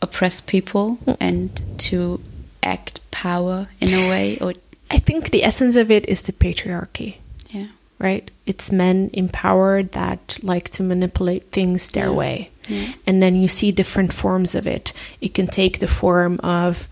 oppress 0.00 0.40
people 0.40 0.98
and 1.20 1.50
to 1.76 2.20
act 2.62 3.00
power 3.10 3.68
in 3.80 3.92
a 3.92 4.08
way, 4.08 4.38
or 4.40 4.54
i 4.90 4.98
think 4.98 5.30
the 5.30 5.44
essence 5.44 5.76
of 5.76 5.90
it 5.90 6.08
is 6.08 6.22
the 6.22 6.32
patriarchy 6.32 7.16
yeah. 7.50 7.66
right 7.98 8.30
it's 8.46 8.72
men 8.72 9.10
in 9.12 9.28
power 9.28 9.82
that 9.82 10.38
like 10.42 10.70
to 10.70 10.82
manipulate 10.82 11.44
things 11.52 11.88
their 11.88 12.06
Yeah. 12.10 12.20
way 12.22 12.50
Yeah. 12.68 12.92
and 13.06 13.22
then 13.22 13.34
you 13.34 13.48
see 13.48 13.70
different 13.72 14.12
forms 14.14 14.54
of 14.54 14.66
it 14.66 14.92
it 15.20 15.34
can 15.34 15.46
take 15.46 15.78
the 15.78 15.86
form 16.00 16.40
of 16.42 16.88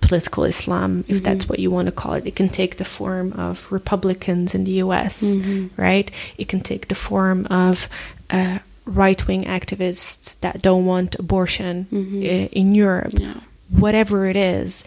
political 0.00 0.44
islam 0.44 1.04
if 1.08 1.16
mm-hmm. 1.16 1.24
that's 1.24 1.48
what 1.48 1.58
you 1.58 1.70
want 1.70 1.86
to 1.86 1.92
call 1.92 2.14
it 2.14 2.26
it 2.26 2.34
can 2.34 2.48
take 2.48 2.76
the 2.76 2.84
form 2.84 3.32
of 3.34 3.70
republicans 3.70 4.54
in 4.54 4.64
the 4.64 4.72
us 4.72 5.22
mm-hmm. 5.22 5.68
right 5.80 6.10
it 6.38 6.48
can 6.48 6.60
take 6.60 6.88
the 6.88 6.94
form 6.94 7.46
of 7.50 7.88
uh, 8.30 8.58
right-wing 8.86 9.42
activists 9.44 10.38
that 10.40 10.62
don't 10.62 10.86
want 10.86 11.14
abortion 11.18 11.86
i- 11.92 12.48
in 12.52 12.74
europe 12.74 13.12
Yeah. 13.18 13.40
whatever 13.70 14.26
it 14.26 14.36
is 14.36 14.84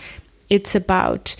it's 0.50 0.76
about 0.76 1.36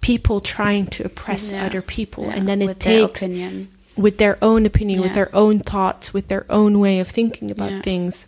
people 0.00 0.40
trying 0.40 0.86
to 0.86 1.04
oppress 1.04 1.52
Yeah. 1.52 1.66
other 1.66 1.82
people 1.82 2.24
Yeah, 2.24 2.36
and 2.36 2.48
then 2.48 2.62
it 2.62 2.66
with 2.66 2.78
takes 2.78 3.22
opinion. 3.22 3.68
with 3.96 4.18
their 4.18 4.38
own 4.42 4.66
opinion, 4.66 5.00
with 5.00 5.14
their 5.14 5.34
own 5.34 5.58
thoughts, 5.58 6.12
with 6.14 6.28
their 6.28 6.44
own 6.48 6.78
way 6.78 7.00
of 7.00 7.08
thinking 7.08 7.50
about 7.50 7.82
things. 7.82 8.26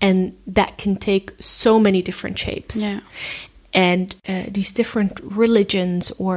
And 0.00 0.36
that 0.46 0.76
can 0.76 0.96
take 0.96 1.32
so 1.40 1.80
many 1.80 2.02
different 2.02 2.38
shapes. 2.38 2.76
Yeah. 2.76 3.00
And 3.86 4.06
uh, 4.32 4.50
these 4.56 4.72
different 4.80 5.12
religions 5.22 6.10
or 6.18 6.36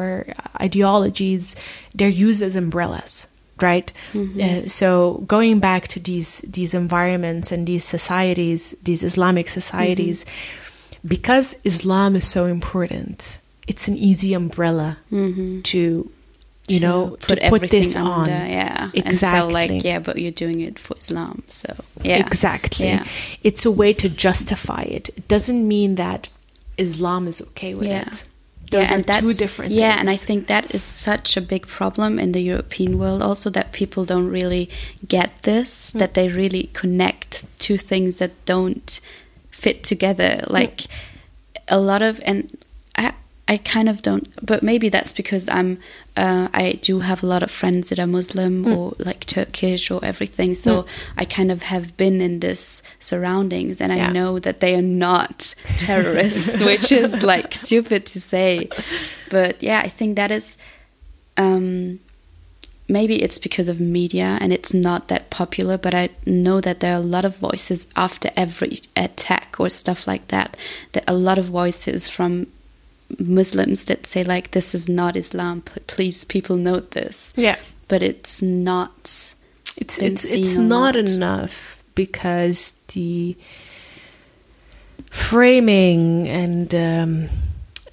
ideologies, 0.67 1.55
they're 1.97 2.17
used 2.27 2.41
as 2.47 2.55
umbrellas, 2.55 3.27
right? 3.67 3.89
Mm-hmm. 4.13 4.39
Uh, 4.41 4.69
so 4.69 5.23
going 5.35 5.59
back 5.59 5.87
to 5.93 5.99
these 5.99 6.31
these 6.57 6.71
environments 6.77 7.51
and 7.53 7.65
these 7.65 7.83
societies, 7.95 8.75
these 8.83 9.01
Islamic 9.11 9.47
societies, 9.49 10.25
because 11.01 11.57
Islam 11.63 12.15
is 12.15 12.25
so 12.35 12.45
important, 12.45 13.39
it's 13.67 13.87
an 13.91 13.95
easy 14.09 14.31
umbrella 14.35 14.89
to 15.09 15.77
you 16.67 16.79
To 16.79 16.85
know 16.85 16.99
put 17.27 17.39
to 17.39 17.49
put 17.49 17.61
this 17.69 17.95
everything 17.95 18.01
on. 18.03 18.29
under, 18.29 18.41
yeah, 18.59 18.89
exactly 18.93 19.53
like, 19.53 19.83
yeah, 19.89 19.99
but 20.07 20.15
you're 20.21 20.39
doing 20.45 20.59
it 20.69 20.75
for 20.85 20.95
Islam, 20.97 21.35
so 21.47 21.69
yeah, 22.09 22.19
exactly. 22.27 22.85
Yeah, 22.85 23.03
it's 23.41 23.65
a 23.65 23.73
way 23.81 23.91
to 24.01 24.07
justify 24.27 24.83
it. 24.97 25.09
It 25.17 25.25
doesn't 25.33 25.63
mean 25.75 25.95
that 25.95 26.29
islam 26.82 27.27
is 27.27 27.41
okay 27.49 27.73
with 27.73 27.88
Yeah. 27.89 28.07
it 28.07 28.17
Those 28.71 28.88
yeah, 28.88 28.91
are 28.93 28.97
and 28.97 29.05
that's, 29.09 29.19
two 29.19 29.34
different 29.43 29.71
Yeah, 29.84 29.99
and 29.99 30.09
I 30.09 30.17
think 30.27 30.47
that 30.47 30.65
is 30.77 30.84
such 30.84 31.29
a 31.38 31.41
big 31.53 31.63
problem 31.67 32.11
in 32.23 32.32
the 32.32 32.39
European 32.53 32.91
world 33.01 33.21
also 33.21 33.49
that 33.57 33.67
people 33.82 34.03
don't 34.05 34.29
really 34.39 34.65
get 35.15 35.29
Mm. 35.29 35.41
this, 35.49 35.91
that 36.01 36.13
they 36.13 36.27
really 36.41 36.63
connect 36.82 37.43
two 37.65 37.77
things 37.77 38.15
that 38.21 38.32
don't 38.45 38.89
fit 39.51 39.77
together. 39.91 40.32
Like 40.59 40.77
a 41.67 41.79
lot 41.79 42.01
of 42.01 42.13
and 42.29 42.47
I 43.53 43.57
kind 43.57 43.89
of 43.89 43.97
don't 44.07 44.25
but 44.51 44.59
maybe 44.63 44.87
that's 44.95 45.13
because 45.21 45.45
I'm 45.57 45.71
uh, 46.23 46.47
I 46.63 46.65
do 46.89 46.99
have 47.09 47.19
a 47.23 47.27
lot 47.33 47.43
of 47.43 47.51
friends 47.51 47.89
that 47.89 47.99
are 47.99 48.07
Muslim 48.19 48.53
Mm. 48.65 48.75
or 48.77 48.83
like 49.07 49.21
Turkish 49.25 49.91
or 49.93 49.99
everything. 50.11 50.55
So 50.55 50.85
I 51.21 51.25
kind 51.37 51.51
of 51.51 51.63
have 51.63 51.85
been 52.03 52.21
in 52.27 52.39
this 52.39 52.81
surroundings 52.99 53.81
and 53.81 53.91
I 53.91 54.09
know 54.17 54.39
that 54.39 54.59
they 54.61 54.73
are 54.79 54.89
not 55.07 55.55
terrorists 55.85 56.61
which 56.69 56.91
is 56.91 57.11
like 57.23 57.53
stupid 57.65 58.01
to 58.13 58.19
say. 58.21 58.69
But 59.29 59.53
yeah 59.69 59.81
I 59.87 59.89
think 59.97 60.15
that 60.15 60.31
is 60.31 60.57
um 61.37 61.99
maybe 62.87 63.15
it's 63.25 63.39
because 63.47 63.69
of 63.69 63.79
media 63.79 64.37
and 64.41 64.51
it's 64.57 64.73
not 64.73 65.07
that 65.07 65.29
popular 65.29 65.77
but 65.77 65.93
i 65.93 66.09
know 66.25 66.59
that 66.59 66.79
there 66.81 66.93
are 66.93 66.97
a 67.05 67.11
lot 67.15 67.23
of 67.23 67.37
voices 67.37 67.87
after 67.95 68.29
every 68.35 68.75
attack 68.97 69.55
or 69.59 69.69
stuff 69.69 70.01
like 70.11 70.25
that 70.27 70.57
that 70.91 71.03
a 71.07 71.13
lot 71.13 71.37
of 71.37 71.45
voices 71.45 72.09
from 72.09 72.47
muslims 73.20 73.86
that 73.86 74.05
say 74.07 74.24
like 74.24 74.51
this 74.51 74.74
is 74.76 74.88
not 74.89 75.16
islam 75.16 75.62
please 75.88 76.24
people 76.26 76.55
note 76.57 76.91
this 76.91 77.34
Yeah. 77.36 77.57
but 77.88 78.01
it's 78.03 78.41
not 78.41 79.34
It's 79.78 79.97
it's 79.97 80.24
it's 80.26 80.57
not 80.57 80.95
lot. 80.95 81.09
enough 81.09 81.84
because 81.95 82.74
the 82.93 83.36
framing 85.09 86.28
and 86.28 86.74
um, 86.74 87.30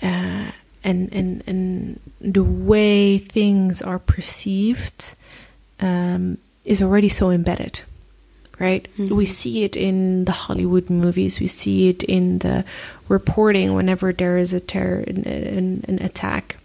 uh, 0.03 0.51
and 0.85 1.13
and 1.13 1.43
and 1.47 2.01
the 2.21 2.45
way 2.45 3.19
things 3.19 3.83
are 3.83 3.99
perceived 3.99 5.15
um, 5.81 6.39
is 6.65 6.83
already 6.83 7.09
so 7.09 7.31
embedded, 7.31 7.81
right? 8.59 8.89
We 8.99 9.27
see 9.27 9.65
it 9.65 9.77
in 9.77 10.25
the 10.25 10.33
Hollywood 10.33 10.91
movies. 10.91 11.41
We 11.41 11.47
see 11.47 11.89
it 11.89 12.03
in 12.05 12.39
the 12.41 12.65
reporting 13.09 13.75
whenever 13.75 14.13
there 14.13 14.37
is 14.37 14.53
a 14.53 14.61
terror 14.61 15.05
an, 15.07 15.25
an, 15.27 15.85
an 15.89 16.03
attack. 16.03 16.57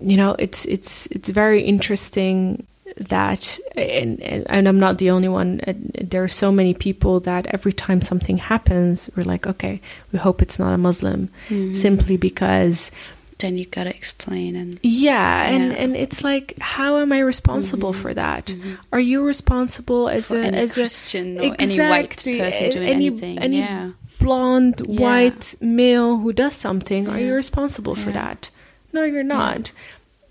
You 0.00 0.16
know 0.16 0.36
it's 0.38 0.64
it's 0.66 1.06
it's 1.08 1.28
very 1.28 1.62
interesting 1.62 2.66
that 2.96 3.58
and, 3.76 4.20
and 4.22 4.46
and 4.48 4.68
I'm 4.68 4.78
not 4.78 4.98
the 4.98 5.10
only 5.10 5.28
one. 5.28 5.60
Uh, 5.66 5.72
there 6.04 6.22
are 6.22 6.28
so 6.28 6.52
many 6.52 6.74
people 6.74 7.20
that 7.20 7.46
every 7.46 7.72
time 7.72 8.00
something 8.00 8.38
happens 8.38 9.10
we're 9.16 9.24
like 9.24 9.46
okay 9.46 9.80
we 10.12 10.18
hope 10.18 10.42
it's 10.42 10.58
not 10.58 10.74
a 10.74 10.78
muslim 10.78 11.28
mm-hmm. 11.48 11.72
simply 11.72 12.16
because 12.16 12.92
then 13.38 13.58
you 13.58 13.66
gotta 13.66 13.94
explain 13.94 14.54
and 14.56 14.78
yeah, 14.82 15.48
and 15.50 15.72
Yeah. 15.72 15.78
and 15.78 15.96
it's 15.96 16.22
like 16.22 16.56
how 16.60 16.98
am 16.98 17.12
I 17.12 17.18
responsible 17.18 17.92
mm-hmm. 17.92 18.02
for 18.02 18.14
that? 18.14 18.46
Mm-hmm. 18.46 18.74
Are 18.92 19.00
you 19.00 19.24
responsible 19.24 20.08
as 20.08 20.28
For 20.28 20.36
a 20.36 20.46
as 20.46 20.72
a 20.78 20.82
Christian 20.82 21.38
or 21.38 21.56
any 21.58 21.78
white 21.78 22.12
Exactly, 22.12 22.38
person 22.38 22.70
doing 22.70 22.88
any, 22.88 23.06
anything, 23.06 23.38
any 23.40 23.58
yeah. 23.58 23.90
Blonde 24.18 24.82
Yeah. 24.88 25.00
white 25.00 25.54
male 25.60 26.18
who 26.18 26.32
does 26.32 26.54
something 26.54 27.08
are 27.08 27.18
you 27.20 27.26
Yeah. 27.28 27.32
responsible 27.44 27.94
for 27.94 28.10
that 28.12 28.50
no 28.92 29.02
you're 29.04 29.22
not 29.38 29.72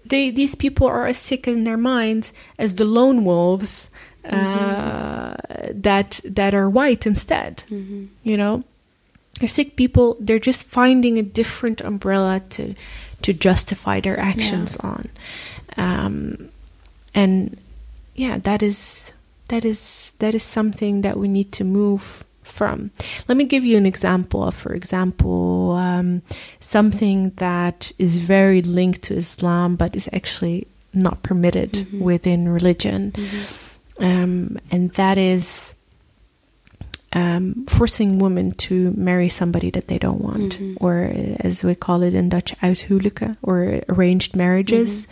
they 0.05 0.31
these 0.31 0.55
people 0.55 0.87
are 0.87 1.05
as 1.07 1.17
sick 1.17 1.47
in 1.47 1.63
their 1.63 1.77
minds 1.77 2.33
as 2.57 2.75
the 2.75 2.85
lone 2.85 3.23
wolves 3.25 3.89
uh, 4.25 4.29
Mm-hmm. 4.35 5.81
that 5.81 6.21
that 6.23 6.53
are 6.53 6.69
white 6.69 7.05
instead 7.05 7.63
Mm-hmm. 7.69 8.05
you 8.23 8.37
know 8.37 8.63
they're 9.39 9.47
sick 9.49 9.75
people 9.75 10.15
they're 10.19 10.39
just 10.39 10.65
finding 10.65 11.17
a 11.17 11.23
different 11.23 11.81
umbrella 11.81 12.41
to 12.49 12.73
to 13.21 13.33
justify 13.33 13.99
their 13.99 14.19
actions 14.19 14.77
on 14.77 15.09
um, 15.77 16.49
and 17.15 17.57
yeah 18.15 18.37
that 18.37 18.61
is 18.63 19.13
that 19.47 19.65
is 19.65 20.13
that 20.19 20.33
is 20.35 20.43
something 20.43 21.01
that 21.01 21.17
we 21.17 21.27
need 21.27 21.51
to 21.51 21.63
move 21.63 22.23
from. 22.43 22.91
Let 23.27 23.37
me 23.37 23.45
give 23.45 23.63
you 23.65 23.77
an 23.77 23.85
example 23.85 24.43
of 24.43 24.53
for 24.55 24.73
example 24.73 25.71
um, 25.71 26.21
something 26.59 27.31
that 27.37 27.91
is 27.97 28.17
very 28.17 28.61
linked 28.61 29.01
to 29.03 29.15
islam 29.15 29.75
but 29.75 29.95
is 29.95 30.09
actually 30.13 30.67
not 30.93 31.23
permitted 31.23 31.87
within 32.01 32.47
religion. 32.49 33.13
Um, 33.99 34.57
and 34.71 34.91
that 34.93 35.17
is 35.17 35.73
um, 37.13 37.65
forcing 37.69 38.19
women 38.19 38.51
to 38.51 38.91
marry 38.97 39.29
somebody 39.29 39.69
that 39.71 39.87
they 39.87 39.97
don't 39.99 40.19
want, 40.21 40.59
or 40.81 41.05
uh, 41.05 41.35
as 41.39 41.63
we 41.63 41.75
call 41.75 42.01
it 42.03 42.15
in 42.15 42.29
Dutch, 42.29 42.55
uithuwelijken, 42.61 43.37
or 43.43 43.81
arranged 43.89 44.35
marriages. 44.35 45.07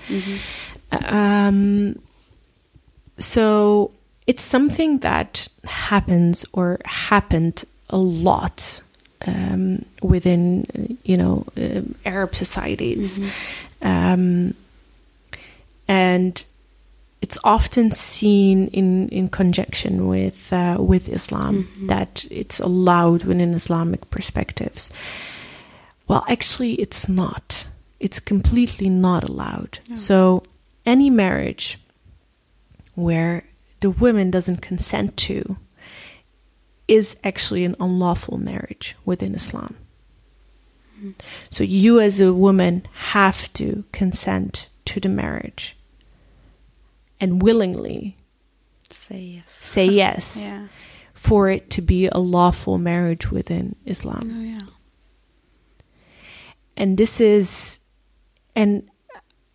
Um, 0.92 2.00
so 3.20 3.92
it's 4.28 4.44
something 4.44 5.00
that 5.00 5.48
happens 5.64 6.46
or 6.54 6.80
happened 6.86 7.64
a 7.90 7.98
lot 7.98 8.82
um, 9.28 9.86
within, 10.02 10.66
uh, 10.76 10.94
you 11.04 11.18
know, 11.18 11.46
uh, 11.58 11.82
Arab 12.06 12.34
societies, 12.36 13.20
um, 13.82 14.54
and 15.88 16.46
it's 17.22 17.38
often 17.44 17.92
seen 17.92 18.68
in, 18.70 19.10
in 19.10 19.28
conjunction 19.28 20.08
with 20.08 20.52
uh, 20.52 20.78
with 20.80 21.08
Islam 21.08 21.68
that 21.88 22.26
it's 22.32 22.60
allowed 22.60 23.24
within 23.26 23.54
Islamic 23.54 24.10
perspectives. 24.10 24.92
Well, 26.08 26.26
actually, 26.28 26.74
it's 26.74 27.08
not. 27.08 27.68
It's 28.00 28.20
completely 28.20 28.90
not 28.90 29.24
allowed. 29.24 29.80
So, 29.94 30.44
any 30.86 31.10
marriage 31.12 31.78
where 32.96 33.44
the 33.82 33.90
woman 33.92 34.32
doesn't 34.32 34.62
consent 34.62 35.18
to 35.18 35.58
is 36.88 37.18
actually 37.24 37.64
an 37.66 37.76
unlawful 37.80 38.38
marriage 38.38 38.96
within 39.06 39.36
Islam. 39.36 39.76
So, 41.50 41.64
you 41.64 42.00
as 42.00 42.22
a 42.22 42.32
woman 42.34 42.84
have 42.94 43.52
to 43.54 43.84
consent 43.92 44.68
to 44.86 45.00
the 45.00 45.10
marriage 45.10 45.76
and 47.20 47.42
willingly 47.42 48.18
say 48.90 49.20
yes 49.20 49.44
say 49.58 49.86
yes 50.04 50.38
yeah 50.42 50.68
for 51.14 51.50
it 51.50 51.70
to 51.70 51.82
be 51.82 52.08
a 52.08 52.18
lawful 52.18 52.78
marriage 52.80 53.30
within 53.32 53.76
Islam. 53.86 54.22
oh 54.26 54.42
yeah 54.42 54.68
And 56.78 56.98
this 56.98 57.22
is, 57.22 57.80
and 58.56 58.90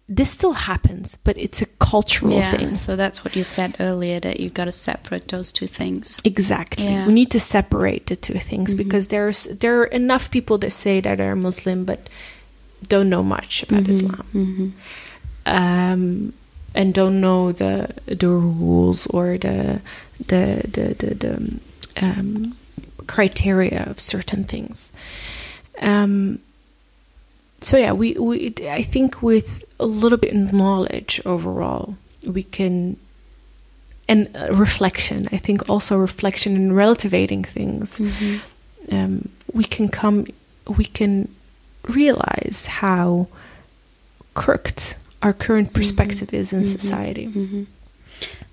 this 0.09 0.31
still 0.31 0.53
happens, 0.53 1.19
but 1.25 1.37
it's 1.37 1.63
a 1.63 1.67
cultural 1.81 2.35
yeah 2.39 2.51
thing. 2.53 2.77
so 2.77 2.95
that's 2.95 3.25
what 3.25 3.35
you 3.35 3.43
said 3.43 3.75
earlier 3.81 4.21
that 4.21 4.39
you've 4.39 4.55
gotta 4.55 4.71
separate 4.73 5.27
those 5.29 5.51
two 5.53 5.67
things 5.67 6.21
Exactly. 6.25 6.85
Yeah. 6.85 7.07
We 7.09 7.13
need 7.13 7.31
to 7.33 7.41
separate 7.41 8.07
the 8.07 8.15
two 8.17 8.39
things 8.39 8.75
because 8.77 9.09
there's 9.09 9.45
there 9.45 9.81
are 9.81 9.87
enough 9.87 10.31
people 10.31 10.59
that 10.59 10.71
say 10.71 11.01
that 11.01 11.19
they're 11.19 11.35
Muslim 11.35 11.85
but 11.85 12.09
don't 12.87 13.09
know 13.09 13.23
much 13.25 13.63
about 13.65 13.83
Mm-hmm. 13.85 13.93
Islam. 13.93 14.75
Um, 15.47 16.33
and 16.75 16.93
don't 16.93 17.21
know 17.21 17.53
the 17.53 17.89
the 18.07 18.29
rules 18.29 19.07
or 19.09 19.39
the 19.39 19.81
the 20.27 20.63
the 20.71 20.95
the, 20.95 21.15
the 21.15 21.61
um, 22.05 22.57
criteria 23.07 23.85
of 23.85 23.99
certain 24.01 24.45
things. 24.45 24.93
Um, 25.81 26.39
so 27.61 27.77
yeah, 27.77 27.93
we, 27.93 28.15
we 28.15 28.55
I 28.69 28.83
think 28.83 29.23
with 29.23 29.65
a 29.81 29.87
little 29.87 30.19
bit 30.19 30.33
of 30.33 30.53
knowledge 30.53 31.21
overall, 31.25 31.97
we 32.27 32.43
can 32.43 32.97
and 34.09 34.29
uh, 34.37 34.53
reflection. 34.53 35.27
I 35.33 35.37
think 35.37 35.69
also 35.69 35.99
reflection 35.99 36.57
and 36.57 36.73
relativating 36.73 37.45
things. 37.45 38.01
Um, 38.93 39.29
we 39.53 39.65
can 39.65 39.89
come, 39.89 40.27
we 40.69 40.85
can 40.85 41.29
realize 41.89 42.67
how 42.67 43.27
crooked 44.35 44.95
our 45.23 45.33
current 45.33 45.73
perspective 45.73 46.33
is 46.33 46.53
in 46.53 46.65
society. 46.65 47.27
Mm-hmm. 47.27 47.65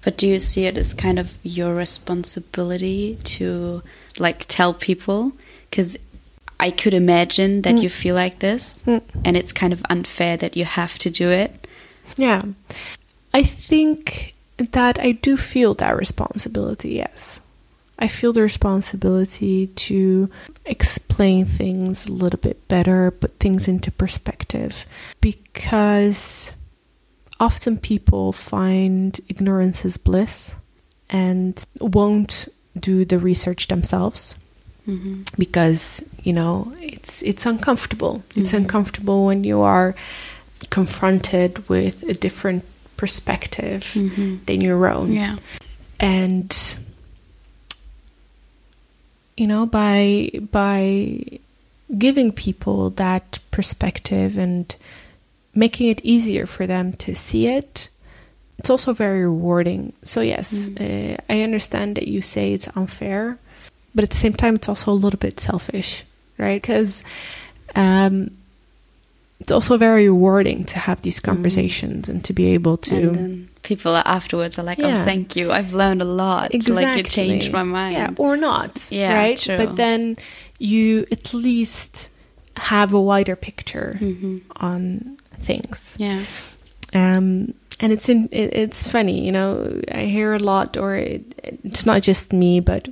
But 0.04 0.18
do 0.18 0.28
you 0.28 0.39
see 0.39 0.66
it 0.66 0.76
as 0.76 0.93
kind 0.93 1.20
of 1.20 1.38
your 1.43 1.76
responsibility 1.76 3.18
to 3.24 3.84
like 4.18 4.45
tell 4.47 4.74
people? 4.74 5.34
Because 5.70 5.97
I 6.64 6.72
could 6.72 6.93
imagine 6.93 7.64
that 7.64 7.76
mm. 7.76 7.84
you 7.84 7.89
feel 7.89 8.16
like 8.16 8.39
this, 8.39 8.82
mm. 8.88 9.01
and 9.26 9.36
it's 9.36 9.51
kind 9.51 9.74
of 9.74 9.84
unfair 9.89 10.38
that 10.38 10.55
you 10.55 10.64
have 10.64 10.97
to 10.99 11.09
do 11.09 11.28
it. 11.30 11.68
Yeah. 12.16 12.43
I 13.34 13.43
think 13.43 14.34
that 14.72 14.97
I 14.97 15.11
do 15.11 15.36
feel 15.36 15.74
that 15.74 15.97
responsibility, 15.97 16.91
yes. 16.91 17.41
I 17.99 18.07
feel 18.07 18.32
the 18.32 18.43
responsibility 18.43 19.68
to 19.68 20.30
explain 20.64 21.43
things 21.43 22.07
a 22.07 22.14
little 22.14 22.39
bit 22.39 22.66
better, 22.70 23.11
put 23.11 23.39
things 23.39 23.68
into 23.68 23.91
perspective, 23.91 24.86
because 25.20 26.53
often 27.41 27.78
people 27.78 28.32
find 28.32 29.20
ignorance 29.28 29.84
is 29.84 29.97
bliss 29.97 30.55
and 31.09 31.61
won't 31.82 32.47
do 32.80 33.03
the 33.03 33.20
research 33.20 33.68
themselves. 33.68 34.39
Mm-hmm. 34.88 35.24
because 35.38 36.04
you 36.24 36.34
know 36.34 36.74
it's 36.82 37.22
it's 37.22 37.46
uncomfortable. 37.46 38.24
It's 38.36 38.52
mm-hmm. 38.52 38.64
uncomfortable 38.64 39.26
when 39.26 39.44
you 39.44 39.62
are 39.62 39.96
confronted 40.70 41.68
with 41.70 42.04
a 42.04 42.14
different 42.14 42.66
perspective 42.98 43.84
mm-hmm. 43.94 44.44
than 44.46 44.62
your 44.62 44.88
own. 44.88 45.14
Yeah. 45.14 45.38
and 46.00 46.78
you 49.38 49.48
know 49.48 49.66
by 49.66 50.30
by 50.52 51.22
giving 51.98 52.32
people 52.32 52.90
that 52.92 53.40
perspective 53.52 54.38
and 54.38 54.76
making 55.56 55.90
it 55.90 56.04
easier 56.04 56.46
for 56.46 56.66
them 56.68 56.94
to 56.94 57.16
see 57.16 57.48
it 57.48 57.90
it's 58.58 58.70
also 58.70 58.94
very 58.94 59.22
rewarding 59.22 59.94
so 60.04 60.22
yes 60.22 60.70
uh, 60.80 61.16
i 61.30 61.42
understand 61.42 61.96
that 61.96 62.08
you 62.08 62.22
say 62.22 62.54
it's 62.54 62.68
unfair 62.76 63.38
but 63.96 64.04
at 64.04 64.10
the 64.10 64.18
same 64.18 64.34
time 64.34 64.56
it's 64.56 64.70
also 64.70 64.91
a 64.91 64.94
little 64.94 65.20
bit 65.20 65.39
selfish 65.39 66.04
right 66.38 66.62
because 66.62 67.04
um, 67.76 68.30
it's 69.39 69.52
also 69.52 69.78
very 69.78 70.06
rewarding 70.10 70.64
to 70.66 70.80
have 70.80 71.02
these 71.02 71.20
conversations 71.20 72.10
and 72.10 72.24
to 72.26 72.34
be 72.34 72.54
able 72.54 72.78
to 72.78 72.96
And 72.96 73.16
then 73.16 73.50
people 73.62 73.96
afterwards 73.98 74.58
are 74.60 74.64
like, 74.64 74.78
Yeah. 74.78 75.02
"Oh, 75.02 75.06
thank 75.06 75.36
you. 75.36 75.52
I've 75.52 75.74
learned 75.74 76.02
a 76.02 76.06
lot. 76.06 76.54
Like 76.54 76.98
you 76.98 77.04
changed 77.04 77.52
my 77.52 77.64
mind." 77.64 77.94
Yeah, 77.96 78.10
or 78.18 78.38
not. 78.38 78.88
Yeah, 78.91 79.16
right. 79.16 79.38
true. 79.38 79.58
But 79.58 79.76
then 79.76 80.18
you 80.60 81.06
at 81.12 81.34
least 81.34 82.10
have 82.58 82.94
a 82.94 83.02
wider 83.02 83.36
picture 83.36 83.98
Mm-hmm. 84.00 84.38
on 84.58 85.18
things. 85.39 85.98
Yeah. 86.00 86.24
Um, 86.94 87.54
and 87.80 87.91
it's 87.91 88.08
in, 88.08 88.30
it, 88.32 88.54
it's 88.54 88.88
funny, 88.88 89.26
you 89.26 89.32
know. 89.32 89.82
I 89.91 90.06
hear 90.06 90.34
a 90.36 90.39
lot, 90.39 90.78
or 90.78 90.96
it, 90.96 91.24
it's 91.64 91.86
not 91.86 92.02
just 92.04 92.32
me, 92.32 92.60
but 92.62 92.88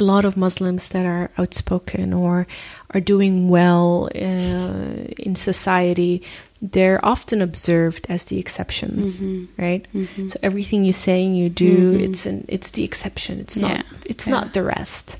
a 0.00 0.04
lot 0.04 0.24
of 0.24 0.36
Muslims 0.36 0.88
that 0.88 1.06
are 1.06 1.30
outspoken 1.38 2.12
or 2.12 2.46
are 2.92 3.00
doing 3.00 3.48
well 3.48 4.08
uh, 4.14 5.06
in 5.18 5.34
society. 5.36 6.22
They're 6.60 7.04
often 7.04 7.40
observed 7.42 8.06
as 8.08 8.24
the 8.24 8.38
exceptions, 8.38 9.20
Mm-hmm. 9.20 9.62
right? 9.62 9.86
So 10.30 10.38
everything 10.42 10.84
you 10.84 10.92
say 10.92 11.24
and 11.24 11.36
you 11.38 11.48
do, 11.50 11.92
Mhm. 11.98 12.08
it's 12.08 12.26
an 12.26 12.44
it's 12.48 12.70
the 12.70 12.82
exception. 12.84 13.38
It's 13.40 13.56
Yeah. 13.58 13.68
not 13.68 13.84
it's 14.06 14.26
Yeah. 14.26 14.34
not 14.34 14.52
the 14.54 14.62
rest. 14.62 15.18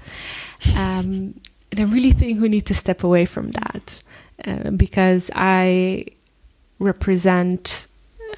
Um, 0.77 1.35
and 1.71 1.81
I 1.81 1.85
really 1.85 2.13
think 2.13 2.41
we 2.41 2.49
need 2.49 2.67
to 2.67 2.75
step 2.75 3.05
away 3.05 3.27
from 3.27 3.51
that 3.53 4.03
uh, 4.47 4.71
because 4.71 5.31
I 5.35 6.07
represent. 6.79 7.87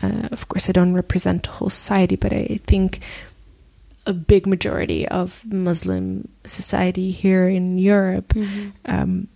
Uh, 0.03 0.29
of 0.31 0.49
course, 0.49 0.69
I 0.69 0.73
don't 0.73 0.93
represent 0.95 1.45
the 1.45 1.51
whole 1.51 1.71
society, 1.71 2.17
but 2.17 2.33
I 2.33 2.61
think 2.67 3.01
a 4.07 4.13
big 4.13 4.47
majority 4.47 5.07
of 5.09 5.45
Muslim 5.45 6.29
society 6.45 7.11
here 7.11 7.49
in 7.49 7.79
Europe 7.79 8.35
Mm-hmm. 8.35 8.69
um, 8.87 9.29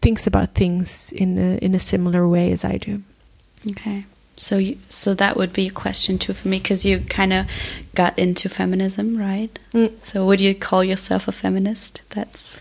thinks 0.00 0.26
about 0.26 0.54
things 0.54 1.12
in 1.12 1.38
a, 1.38 1.58
in 1.64 1.74
a 1.74 1.78
similar 1.78 2.28
way 2.28 2.52
as 2.52 2.64
I 2.64 2.76
do. 2.78 3.02
Okay. 3.70 4.04
So, 4.36 4.58
you, 4.58 4.76
so 4.88 5.14
that 5.14 5.36
would 5.36 5.52
be 5.52 5.66
a 5.66 5.70
question 5.70 6.18
too 6.18 6.34
for 6.34 6.48
me 6.48 6.58
because 6.58 6.84
you 6.84 7.00
kind 7.00 7.32
of 7.32 7.46
got 7.94 8.18
into 8.18 8.48
feminism, 8.48 9.16
right? 9.16 9.58
Mm. 9.72 9.92
So, 10.02 10.26
would 10.26 10.40
you 10.40 10.54
call 10.54 10.84
yourself 10.84 11.26
a 11.28 11.32
feminist? 11.32 12.02
That's 12.10 12.56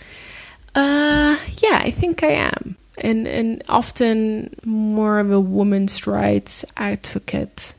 Uh, 0.74 1.38
yeah, 1.62 1.80
I 1.84 1.92
think 1.92 2.24
I 2.24 2.52
am, 2.52 2.76
and 2.98 3.28
and 3.28 3.64
often 3.70 4.56
more 4.66 5.20
of 5.20 5.32
a 5.32 5.40
women's 5.40 6.08
rights 6.08 6.66
advocate 6.76 7.76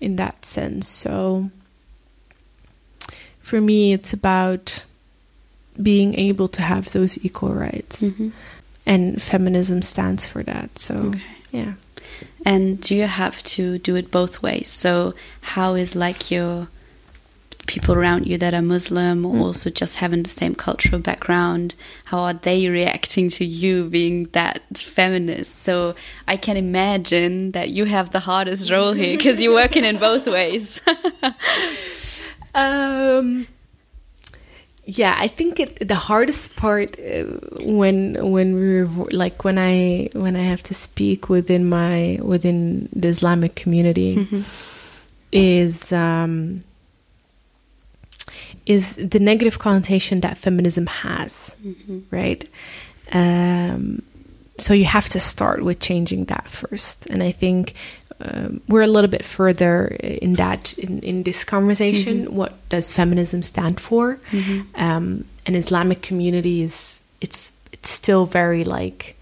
in 0.00 0.16
that 0.16 0.44
sense. 0.46 0.88
So 0.88 1.50
for 3.50 3.60
me, 3.60 3.92
it's 3.92 4.12
about 4.12 4.84
being 5.90 6.14
able 6.28 6.48
to 6.48 6.62
have 6.62 6.84
those 6.92 7.12
equal 7.26 7.52
rights, 7.66 7.98
Mhm. 8.04 8.30
and 8.86 9.02
feminism 9.22 9.82
stands 9.82 10.22
for 10.26 10.42
that. 10.44 10.78
So 10.78 10.94
Okay. 11.08 11.20
yeah. 11.52 11.72
And 12.46 12.80
do 12.80 12.94
you 12.94 13.08
have 13.22 13.42
to 13.56 13.78
do 13.78 13.96
it 13.96 14.10
both 14.10 14.34
ways? 14.46 14.68
So, 14.68 15.14
how 15.54 15.74
is 15.74 15.94
like 16.06 16.30
your 16.30 16.68
people 17.66 17.94
around 17.94 18.26
you 18.26 18.36
that 18.38 18.54
are 18.54 18.62
Muslim 18.62 19.24
or 19.26 19.36
also 19.46 19.68
just 19.70 19.96
having 19.96 20.22
the 20.22 20.30
same 20.40 20.54
cultural 20.54 21.00
background? 21.00 21.74
How 22.10 22.18
are 22.28 22.34
they 22.48 22.68
reacting 22.68 23.28
to 23.38 23.44
you 23.44 23.74
being 23.98 24.28
that 24.32 24.62
feminist? 24.78 25.62
So, 25.64 25.94
I 26.28 26.36
can 26.36 26.56
imagine 26.56 27.52
that 27.52 27.68
you 27.70 27.84
have 27.86 28.10
the 28.10 28.20
hardest 28.30 28.70
role 28.70 28.92
here 28.92 29.16
because 29.16 29.40
you're 29.42 29.54
working 29.64 29.84
in 29.84 29.96
both 29.98 30.26
ways. 30.26 30.80
Um, 32.54 33.46
yeah, 34.84 35.14
I 35.18 35.28
think 35.28 35.60
it, 35.60 35.86
the 35.86 35.94
hardest 35.94 36.56
part 36.56 36.98
uh, 36.98 37.24
when 37.60 38.30
when 38.30 38.54
we 38.54 38.82
like 39.16 39.44
when 39.44 39.58
I 39.58 40.08
when 40.14 40.34
I 40.36 40.40
have 40.40 40.62
to 40.64 40.74
speak 40.74 41.28
within 41.28 41.68
my 41.68 42.18
within 42.22 42.88
the 42.92 43.08
Islamic 43.08 43.54
community 43.54 44.16
is 45.32 45.92
um, 45.92 46.62
is 48.66 48.96
the 48.96 49.20
negative 49.20 49.58
connotation 49.58 50.20
that 50.20 50.38
feminism 50.38 50.86
has, 50.86 51.56
right? 52.10 52.44
Um, 53.12 54.02
so 54.58 54.74
you 54.74 54.84
have 54.86 55.08
to 55.10 55.20
start 55.20 55.62
with 55.62 55.78
changing 55.80 56.24
that 56.26 56.48
first, 56.48 57.06
and 57.06 57.22
I 57.22 57.32
think 57.32 57.74
um, 58.22 58.60
we're 58.68 58.82
a 58.82 58.86
little 58.86 59.10
bit 59.10 59.24
further 59.24 59.86
in 59.86 60.34
that 60.34 60.78
in, 60.78 61.00
in 61.00 61.22
this 61.22 61.44
conversation. 61.44 62.34
What 62.34 62.52
does 62.68 62.92
feminism 62.92 63.42
stand 63.42 63.80
for? 63.80 64.18
Um, 64.74 65.24
and 65.46 65.56
Islamic 65.56 66.02
community 66.02 66.62
is 66.62 67.02
it's 67.20 67.52
it's 67.72 67.88
still 67.88 68.26
very 68.26 68.64
like 68.64 69.16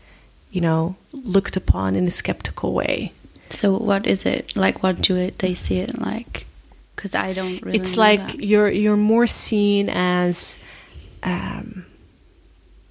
you 0.50 0.60
know 0.60 0.96
looked 1.12 1.56
upon 1.56 1.96
in 1.96 2.06
a 2.06 2.10
skeptical 2.10 2.72
way. 2.72 3.12
so, 3.50 3.76
what 3.76 4.06
is 4.06 4.26
it 4.26 4.56
like? 4.56 4.82
What 4.82 5.00
do 5.00 5.16
it, 5.16 5.38
they 5.38 5.54
see 5.54 5.78
it 5.78 5.98
like? 5.98 6.46
Because 6.96 7.14
I 7.14 7.32
don't 7.32 7.62
really. 7.62 7.78
it's 7.78 7.96
like 7.96 8.26
that. 8.32 8.40
you're 8.40 8.70
you're 8.70 8.96
more 8.96 9.26
seen 9.26 9.88
as 9.88 10.58
um, 11.22 11.86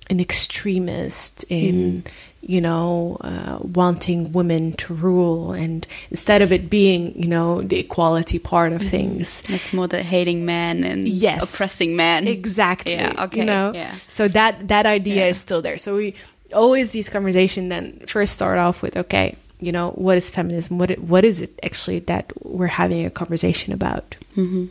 an 0.09 0.19
extremist 0.19 1.43
in 1.49 2.03
you 2.47 2.61
know 2.61 3.17
uh, 3.21 3.59
wanting 3.61 4.31
women 4.31 4.71
to 4.73 4.93
rule, 4.93 5.51
and 5.51 5.85
instead 6.09 6.41
of 6.41 6.51
it 6.51 6.69
being 6.69 7.13
you 7.21 7.27
know 7.27 7.61
the 7.61 7.77
equality 7.79 8.39
part 8.39 8.71
of 8.73 8.81
things, 8.81 9.43
It's 9.49 9.71
more 9.73 9.87
the 9.87 10.01
hating 10.01 10.45
men 10.45 10.83
and 10.83 11.07
Yes. 11.07 11.43
oppressing 11.43 11.95
men. 11.95 12.27
exactly. 12.27 12.93
Yeah, 12.93 13.25
okay, 13.25 13.39
You 13.39 13.45
know, 13.45 13.71
yeah. 13.75 13.93
so 14.11 14.27
that 14.29 14.67
that 14.69 14.85
idea 14.85 15.23
Yeah. 15.23 15.31
is 15.31 15.37
still 15.37 15.61
there. 15.61 15.77
So 15.77 15.95
we 15.97 16.15
always 16.53 16.91
these 16.91 17.09
conversation 17.09 17.69
then 17.69 17.99
first 18.07 18.33
start 18.33 18.57
off 18.57 18.81
with 18.81 18.95
okay, 18.95 19.35
you 19.59 19.71
know, 19.71 19.91
what 19.99 20.15
is 20.17 20.31
feminism? 20.31 20.77
What 20.79 20.91
what 20.99 21.25
is 21.25 21.41
it 21.41 21.51
actually 21.63 21.99
that 22.07 22.31
we're 22.43 22.71
having 22.71 23.05
a 23.05 23.09
conversation 23.11 23.73
about? 23.73 24.15
hmm 24.35 24.67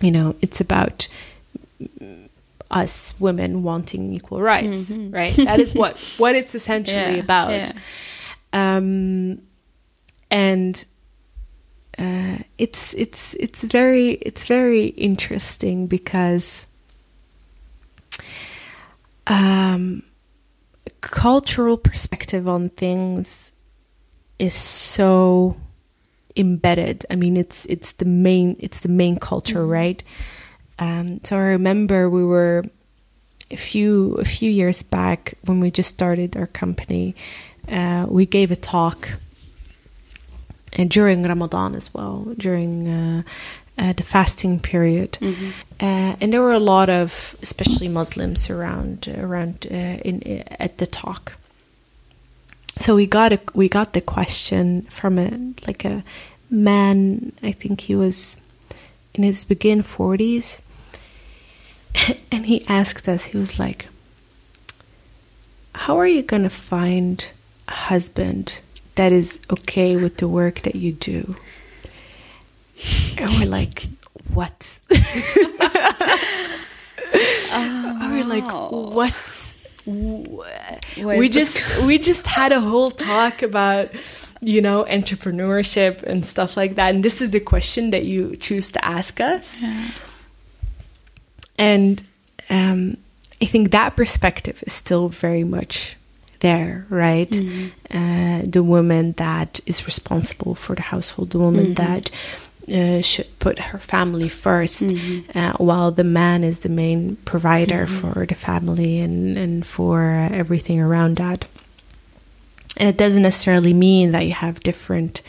you 0.00 0.12
know 0.12 0.34
it's 0.40 0.60
about 0.60 1.08
us 2.70 3.18
women 3.18 3.62
wanting 3.62 4.12
equal 4.12 4.40
rights 4.42 4.90
right 4.90 5.34
that 5.36 5.58
is 5.60 5.74
what 5.74 5.96
what 6.18 6.34
it's 6.34 6.54
essentially 6.54 6.98
Mm-hmm. 6.98 7.14
Yeah, 7.16 7.20
about 7.20 7.50
yeah. 7.50 7.72
um 8.52 9.40
and 10.30 10.84
uh, 11.98 12.38
it's 12.58 12.94
it's 12.94 13.34
it's 13.34 13.64
very 13.64 14.10
it's 14.22 14.44
very 14.44 14.88
interesting 14.88 15.86
because 15.88 16.66
um 19.26 20.02
cultural 21.00 21.76
perspective 21.76 22.48
on 22.48 22.68
things 22.70 23.52
is 24.38 24.54
so 24.54 25.56
embedded. 26.36 27.04
I 27.10 27.16
mean, 27.16 27.36
it's 27.36 27.66
it's 27.66 27.92
the 27.92 28.04
main 28.04 28.56
it's 28.60 28.80
the 28.80 28.88
main 28.88 29.16
culture, 29.18 29.66
right? 29.66 30.02
Um, 30.78 31.20
so 31.24 31.36
I 31.36 31.40
remember 31.58 32.08
we 32.08 32.24
were 32.24 32.64
a 33.50 33.56
few 33.56 34.14
a 34.14 34.24
few 34.24 34.50
years 34.50 34.82
back 34.82 35.34
when 35.44 35.60
we 35.60 35.70
just 35.70 35.92
started 35.94 36.36
our 36.36 36.46
company. 36.46 37.14
Uh, 37.68 38.06
we 38.08 38.26
gave 38.26 38.50
a 38.50 38.56
talk 38.56 39.10
and 40.76 40.90
during 40.90 41.22
Ramadan 41.24 41.74
as 41.74 41.92
well, 41.94 42.34
during 42.36 42.88
uh, 42.88 43.22
uh, 43.78 43.92
the 43.94 44.02
fasting 44.02 44.60
period, 44.60 45.18
Mm-hmm. 45.20 45.50
uh, 45.80 46.16
and 46.20 46.32
there 46.32 46.42
were 46.42 46.52
a 46.52 46.58
lot 46.58 46.88
of, 46.90 47.36
especially 47.42 47.88
Muslims, 47.88 48.50
around 48.50 49.08
around 49.08 49.66
uh, 49.70 49.74
in 50.04 50.22
at 50.60 50.78
the 50.78 50.86
talk. 50.86 51.32
So 52.76 52.94
we 52.94 53.06
got 53.06 53.32
a 53.32 53.40
we 53.54 53.68
got 53.68 53.92
the 53.92 54.00
question 54.00 54.82
from 54.90 55.18
a 55.18 55.30
like 55.66 55.84
a 55.84 56.04
man. 56.50 57.32
I 57.42 57.52
think 57.52 57.80
he 57.80 57.96
was 57.96 58.38
in 59.14 59.22
his 59.24 59.44
begin 59.44 59.82
forties, 59.82 60.60
and 62.32 62.46
he 62.46 62.66
asked 62.68 63.08
us. 63.08 63.26
He 63.26 63.38
was 63.38 63.58
like, 63.58 63.88
"How 65.74 65.98
are 65.98 66.06
you 66.06 66.22
going 66.22 66.44
to 66.44 66.50
find 66.50 67.28
a 67.68 67.72
husband 67.72 68.58
that 68.94 69.12
is 69.12 69.40
okay 69.50 69.96
with 69.96 70.18
the 70.18 70.28
work 70.28 70.62
that 70.62 70.74
you 70.74 70.92
do?" 70.92 71.36
And 73.16 73.30
we're 73.38 73.46
like, 73.46 73.88
"What?" 74.32 74.80
oh, 77.52 78.10
we 78.10 78.18
were 78.18 78.24
like, 78.24 78.44
oh. 78.46 78.90
what? 78.90 79.54
we 79.86 81.28
just 81.28 81.62
we 81.84 81.98
just 81.98 82.26
had 82.26 82.52
a 82.52 82.60
whole 82.60 82.90
talk 82.90 83.42
about 83.42 83.88
you 84.40 84.60
know 84.60 84.84
entrepreneurship 84.84 86.02
and 86.02 86.26
stuff 86.26 86.56
like 86.56 86.74
that 86.74 86.94
and 86.94 87.02
this 87.02 87.22
is 87.22 87.30
the 87.30 87.40
question 87.40 87.90
that 87.90 88.04
you 88.04 88.36
choose 88.36 88.70
to 88.70 88.84
ask 88.84 89.20
us 89.20 89.62
yeah. 89.62 89.90
And 91.58 92.02
um, 92.50 92.96
i 93.42 93.44
think 93.44 93.70
that 93.70 93.96
perspective 93.96 94.62
is 94.66 94.72
still 94.72 95.08
very 95.08 95.44
much 95.44 95.96
there 96.40 96.86
right 96.88 97.30
mm-hmm. 97.30 97.68
uh, 97.90 98.42
the 98.46 98.62
woman 98.62 99.12
that 99.12 99.60
is 99.66 99.86
responsible 99.86 100.54
for 100.54 100.74
the 100.74 100.82
household 100.82 101.30
the 101.30 101.38
woman 101.38 101.74
mm-hmm. 101.74 101.74
that 101.74 102.10
uh, 102.72 103.00
should 103.00 103.38
put 103.38 103.58
her 103.58 103.78
family 103.78 104.28
1st 104.28 104.90
mm-hmm. 104.90 105.38
uh, 105.38 105.52
while 105.52 105.90
the 105.90 106.04
man 106.04 106.44
is 106.44 106.60
the 106.60 106.68
main 106.68 107.16
provider 107.24 107.86
mm-hmm. 107.86 108.12
for 108.12 108.26
the 108.26 108.34
family 108.34 109.00
and, 109.00 109.38
and 109.38 109.66
for 109.66 110.02
everything 110.02 110.80
around 110.80 111.16
that. 111.16 111.46
And 112.76 112.88
it 112.88 112.96
doesn't 112.96 113.22
necessarily 113.22 113.72
mean 113.72 114.12
that 114.12 114.26
you 114.26 114.32
have 114.32 114.60
different 114.60 115.22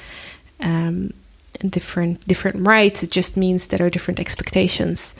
um, 0.59 1.13
different 1.61 2.27
different 2.27 2.67
rights. 2.67 3.03
It 3.03 3.11
just 3.11 3.37
means 3.37 3.67
there 3.67 3.85
are 3.85 3.89
different 3.89 4.19
expectations, 4.19 5.15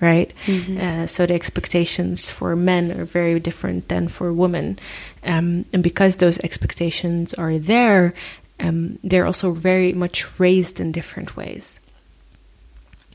right? 0.00 0.32
Mm-hmm. 0.46 0.80
Uh, 0.80 1.06
so 1.06 1.26
the 1.26 1.34
expectations 1.34 2.30
for 2.30 2.56
men 2.56 2.90
are 2.98 3.04
very 3.04 3.38
different 3.40 3.88
than 3.88 4.08
for 4.08 4.32
women, 4.32 4.78
um, 5.24 5.64
and 5.72 5.82
because 5.82 6.16
those 6.16 6.38
expectations 6.40 7.34
are 7.34 7.58
there, 7.58 8.14
um, 8.60 8.98
they're 9.02 9.26
also 9.26 9.52
very 9.52 9.92
much 9.92 10.38
raised 10.38 10.80
in 10.80 10.92
different 10.92 11.36
ways. 11.36 11.80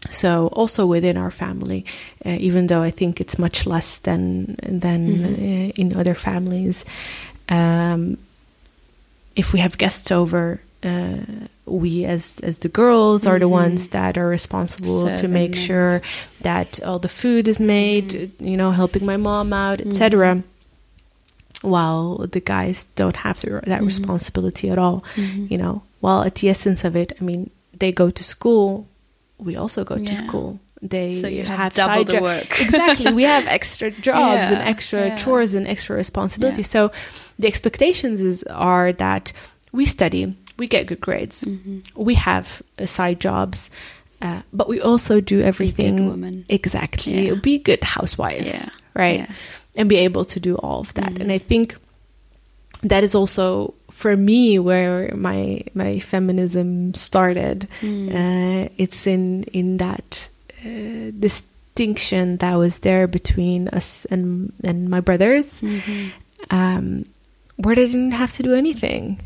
So 0.09 0.47
also 0.53 0.85
within 0.85 1.17
our 1.17 1.31
family, 1.31 1.85
uh, 2.25 2.37
even 2.39 2.67
though 2.67 2.81
I 2.81 2.91
think 2.91 3.19
it's 3.19 3.39
much 3.39 3.65
less 3.65 3.99
than 3.99 4.55
than 4.61 5.07
mm-hmm. 5.07 5.33
uh, 5.33 5.71
in 5.75 5.95
other 5.95 6.13
families, 6.13 6.85
um, 7.49 8.17
if 9.35 9.51
we 9.53 9.59
have 9.59 9.77
guests 9.77 10.11
over, 10.11 10.61
uh, 10.85 11.17
we 11.65 12.05
as 12.05 12.39
as 12.43 12.59
the 12.59 12.69
girls 12.69 13.23
mm-hmm. 13.23 13.31
are 13.31 13.39
the 13.39 13.45
mm-hmm. 13.45 13.51
ones 13.51 13.89
that 13.89 14.17
are 14.17 14.27
responsible 14.27 15.01
Seven 15.01 15.17
to 15.17 15.27
make 15.27 15.51
minutes. 15.51 15.65
sure 15.65 16.01
that 16.41 16.81
all 16.83 16.99
the 16.99 17.09
food 17.09 17.47
is 17.47 17.59
made. 17.59 18.09
Mm-hmm. 18.09 18.45
You 18.45 18.57
know, 18.57 18.71
helping 18.71 19.05
my 19.05 19.17
mom 19.17 19.51
out, 19.53 19.81
etc. 19.81 20.35
Mm-hmm 20.35 20.49
while 21.65 22.17
the 22.27 22.39
guys 22.39 22.85
don't 22.95 23.15
have 23.17 23.41
the, 23.41 23.49
that 23.49 23.63
mm-hmm. 23.63 23.85
responsibility 23.85 24.69
at 24.69 24.77
all 24.77 25.03
you 25.15 25.57
know 25.57 25.81
while 25.99 26.23
at 26.23 26.35
the 26.35 26.49
essence 26.49 26.83
of 26.83 26.95
it 26.95 27.13
i 27.19 27.23
mean 27.23 27.49
they 27.73 27.91
go 27.91 28.09
to 28.09 28.23
school 28.23 28.87
we 29.37 29.55
also 29.55 29.83
go 29.83 29.95
yeah. 29.95 30.09
to 30.09 30.15
school 30.15 30.59
they 30.81 31.13
so 31.13 31.27
you 31.27 31.43
have, 31.43 31.57
have 31.57 31.73
double 31.73 32.03
the 32.03 32.13
jo- 32.13 32.21
work 32.21 32.61
exactly 32.61 33.11
we 33.13 33.23
have 33.23 33.47
extra 33.47 33.89
jobs 34.09 34.51
yeah. 34.51 34.59
and 34.59 34.67
extra 34.67 35.07
yeah. 35.07 35.17
chores 35.17 35.53
and 35.53 35.67
extra 35.67 35.95
responsibilities 35.95 36.69
so 36.69 36.91
the 37.39 37.47
expectations 37.47 38.21
is 38.21 38.43
are 38.43 38.93
that 38.93 39.31
we 39.71 39.85
study 39.85 40.35
we 40.57 40.67
get 40.67 40.87
good 40.87 41.01
grades 41.01 41.43
mm-hmm. 41.43 41.79
we 41.95 42.13
have 42.13 42.61
uh, 42.79 42.85
side 42.85 43.19
jobs 43.19 43.69
uh, 44.21 44.41
but 44.53 44.67
we 44.67 44.79
also 44.79 45.19
do 45.19 45.41
everything 45.41 46.45
exactly 46.49 47.33
be 47.41 47.57
good 47.57 47.83
housewives 47.83 48.71
right 48.93 49.27
and 49.75 49.89
be 49.89 49.97
able 49.97 50.25
to 50.25 50.39
do 50.39 50.55
all 50.57 50.81
of 50.81 50.93
that. 50.95 51.13
Mm. 51.13 51.21
And 51.21 51.31
I 51.31 51.37
think 51.37 51.75
that 52.83 53.03
is 53.03 53.15
also 53.15 53.73
for 53.91 54.15
me 54.15 54.59
where 54.59 55.13
my 55.15 55.61
my 55.73 55.99
feminism 55.99 56.93
started. 56.93 57.67
Mm. 57.81 58.09
Uh, 58.09 58.69
it's 58.77 59.07
in 59.07 59.43
in 59.53 59.77
that 59.77 60.29
uh, 60.65 61.11
distinction 61.19 62.37
that 62.37 62.55
was 62.55 62.79
there 62.79 63.07
between 63.07 63.67
us 63.69 64.05
and 64.05 64.53
and 64.63 64.89
my 64.89 64.99
brothers, 64.99 65.61
mm-hmm. 65.61 66.09
um, 66.49 67.05
where 67.57 67.75
they 67.75 67.87
didn't 67.87 68.11
have 68.11 68.31
to 68.33 68.43
do 68.43 68.53
anything 68.53 69.19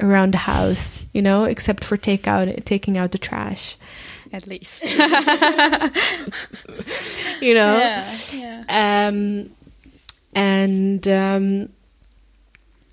around 0.00 0.32
the 0.34 0.38
house, 0.38 1.04
you 1.12 1.22
know, 1.22 1.44
except 1.44 1.84
for 1.84 1.96
take 1.96 2.26
out 2.26 2.48
taking 2.64 2.98
out 2.98 3.12
the 3.12 3.18
trash. 3.18 3.76
At 4.32 4.46
least, 4.48 4.92
you 7.40 7.54
know. 7.54 7.78
Yeah. 7.78 8.10
yeah. 8.32 8.64
Um, 9.08 9.50
and 10.34 11.06
um, 11.08 11.68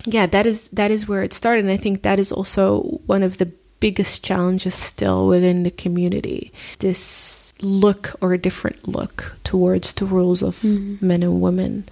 yeah, 0.05 0.27
that 0.27 0.45
is 0.45 0.67
that 0.69 0.91
is 0.91 1.07
where 1.07 1.23
it 1.23 1.33
started. 1.33 1.65
And 1.65 1.73
I 1.73 1.77
think 1.77 2.03
that 2.03 2.19
is 2.19 2.31
also 2.31 2.81
one 3.05 3.23
of 3.23 3.39
the 3.39 3.51
biggest 3.79 4.23
challenges 4.23 4.73
still 4.75 5.27
within 5.27 5.63
the 5.63 5.71
community. 5.71 6.53
This 6.79 7.53
look 7.61 8.15
or 8.21 8.33
a 8.33 8.37
different 8.37 8.87
look 8.87 9.35
towards 9.43 9.93
the 9.93 10.05
roles 10.05 10.41
of 10.41 10.61
mm-hmm. 10.61 11.05
men 11.05 11.23
and 11.23 11.41
women. 11.41 11.89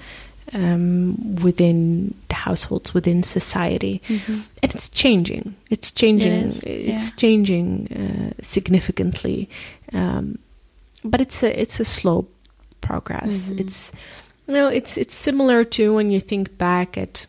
Um, 0.53 1.37
within 1.37 2.13
the 2.27 2.35
households, 2.35 2.93
within 2.93 3.23
society, 3.23 4.01
mm-hmm. 4.09 4.39
and 4.61 4.75
it's 4.75 4.89
changing. 4.89 5.55
It's 5.69 5.93
changing. 5.93 6.49
It 6.49 6.63
it's 6.63 7.11
yeah. 7.11 7.15
changing 7.15 7.87
uh, 7.87 8.33
significantly, 8.41 9.49
um, 9.93 10.39
but 11.05 11.21
it's 11.21 11.41
a 11.41 11.57
it's 11.57 11.79
a 11.79 11.85
slow 11.85 12.27
progress. 12.81 13.49
Mm-hmm. 13.49 13.59
It's 13.59 13.93
you 14.47 14.53
know, 14.53 14.67
it's 14.67 14.97
it's 14.97 15.13
similar 15.13 15.63
to 15.63 15.93
when 15.93 16.11
you 16.11 16.19
think 16.19 16.57
back 16.57 16.97
at 16.97 17.25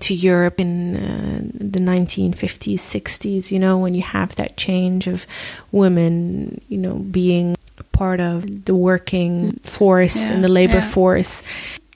to 0.00 0.14
Europe 0.14 0.58
in 0.58 0.96
uh, 0.96 1.40
the 1.54 1.78
1950s, 1.78 2.74
60s, 2.74 3.52
you 3.52 3.58
know, 3.58 3.78
when 3.78 3.94
you 3.94 4.02
have 4.02 4.34
that 4.36 4.56
change 4.56 5.06
of 5.06 5.26
women, 5.70 6.60
you 6.68 6.78
know, 6.78 6.96
being 6.96 7.54
part 8.02 8.20
of 8.20 8.64
the 8.64 8.74
working 8.74 9.52
force 9.62 10.18
yeah, 10.18 10.32
and 10.34 10.42
the 10.42 10.52
labor 10.60 10.82
yeah. 10.82 10.94
force, 10.96 11.42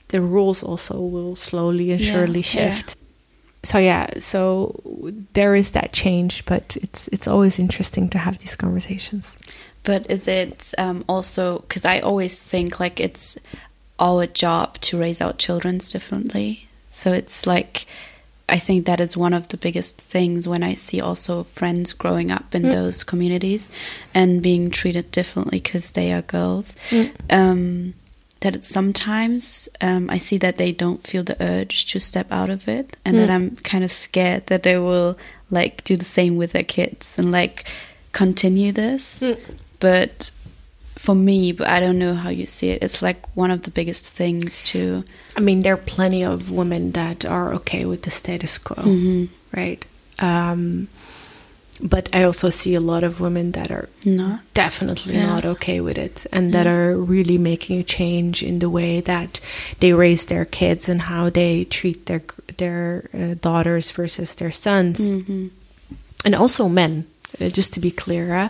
the 0.07 0.21
rules 0.21 0.63
also 0.63 0.95
will 1.13 1.35
slowly 1.35 1.91
and 1.91 2.01
surely 2.01 2.41
shift. 2.41 2.95
So 3.63 3.77
yeah, 3.77 4.05
so 4.19 4.39
there 5.33 5.53
is 5.53 5.71
that 5.71 5.91
change, 5.91 6.45
but 6.45 6.77
it's 6.81 7.09
it's 7.09 7.27
always 7.27 7.59
interesting 7.59 8.09
to 8.09 8.17
have 8.17 8.37
these 8.37 8.55
conversations. 8.55 9.35
But 9.83 10.09
is 10.09 10.27
it 10.27 10.73
um, 10.77 11.03
also 11.07 11.59
because 11.67 11.83
I 11.83 11.99
always 11.99 12.41
think 12.51 12.79
like 12.79 13.03
it's 13.07 13.37
our 13.99 14.27
job 14.27 14.79
to 14.87 14.97
raise 14.97 15.19
our 15.25 15.33
children 15.33 15.79
differently. 15.79 16.69
So 16.89 17.11
it's 17.11 17.45
like 17.45 17.85
I 18.49 18.59
think 18.59 18.85
that 18.85 18.99
is 18.99 19.17
one 19.17 19.33
of 19.33 19.49
the 19.49 19.57
biggest 19.57 19.99
things 19.99 20.47
when 20.47 20.63
I 20.63 20.73
see 20.73 21.01
also 21.01 21.43
friends 21.43 21.93
growing 21.93 22.31
up 22.31 22.55
in 22.55 22.63
mm. 22.63 22.71
those 22.71 23.03
communities 23.03 23.69
and 24.13 24.41
being 24.41 24.71
treated 24.71 25.11
differently 25.11 25.59
because 25.59 25.91
they 25.91 26.13
are 26.13 26.21
girls. 26.21 26.75
Mm. 26.89 27.11
Um, 27.29 27.93
that 28.41 28.63
sometimes 28.63 29.67
um, 29.81 30.11
I 30.11 30.19
see 30.19 30.37
that 30.37 30.57
they 30.57 30.71
don't 30.71 31.05
feel 31.05 31.23
the 31.23 31.35
urge 31.41 31.87
to 31.87 31.99
step 31.99 32.31
out 32.31 32.51
of 32.51 32.67
it, 32.67 32.95
and 33.03 33.15
mm. 33.15 33.19
that 33.19 33.31
I'm 33.31 33.55
kind 33.57 33.83
of 33.83 33.91
scared 33.91 34.45
that 34.47 34.61
they 34.61 34.77
will 34.77 35.17
like 35.49 35.83
do 35.83 35.97
the 35.97 36.05
same 36.05 36.37
with 36.37 36.51
their 36.51 36.63
kids 36.63 37.17
and 37.17 37.31
like 37.31 37.67
continue 38.11 38.71
this. 38.71 39.21
Mm 39.21 39.39
but 39.79 40.31
for 40.97 41.15
me, 41.15 41.51
but 41.51 41.67
I 41.67 41.79
don't 41.79 41.99
know 41.99 42.13
how 42.13 42.29
you 42.29 42.45
see 42.45 42.69
it. 42.69 42.83
It's 42.83 43.01
like 43.01 43.35
one 43.35 43.51
of 43.51 43.63
the 43.63 43.71
biggest 43.71 44.09
things 44.09 44.61
to. 44.63 45.03
I 45.35 45.39
mean, 45.39 45.61
there 45.61 45.73
are 45.73 45.77
plenty 45.77 46.23
of 46.23 46.51
women 46.51 46.91
that 46.93 47.25
are 47.25 47.53
okay 47.55 47.85
with 47.85 48.03
the 48.03 48.11
status 48.11 48.57
quo, 48.57 48.83
mm-hmm. 48.83 49.25
right? 49.55 49.85
Um, 50.19 50.87
but 51.81 52.13
I 52.15 52.23
also 52.23 52.49
see 52.49 52.73
a 52.73 52.79
lot 52.79 53.03
of 53.03 53.19
women 53.19 53.51
that 53.51 53.69
are 53.69 53.89
not. 54.03 54.41
definitely 54.53 55.13
yeah. 55.13 55.27
not 55.27 55.45
okay 55.45 55.79
with 55.79 55.97
it, 55.97 56.25
and 56.31 56.53
that 56.53 56.65
are 56.65 56.97
really 56.97 57.37
making 57.37 57.79
a 57.79 57.83
change 57.83 58.41
in 58.41 58.59
the 58.59 58.69
way 58.69 58.99
that 59.01 59.39
they 59.79 59.93
raise 59.93 60.25
their 60.25 60.45
kids 60.45 60.89
and 60.89 61.03
how 61.03 61.29
they 61.29 61.65
treat 61.65 62.07
their 62.07 62.23
their 62.57 63.09
uh, 63.13 63.35
daughters 63.39 63.91
versus 63.91 64.35
their 64.35 64.51
sons, 64.51 65.11
mm-hmm. 65.11 65.47
and 66.25 66.35
also 66.35 66.67
men. 66.67 67.05
Uh, 67.41 67.49
just 67.49 67.73
to 67.73 67.79
be 67.81 67.91
clear, 67.91 68.33
uh, 68.33 68.49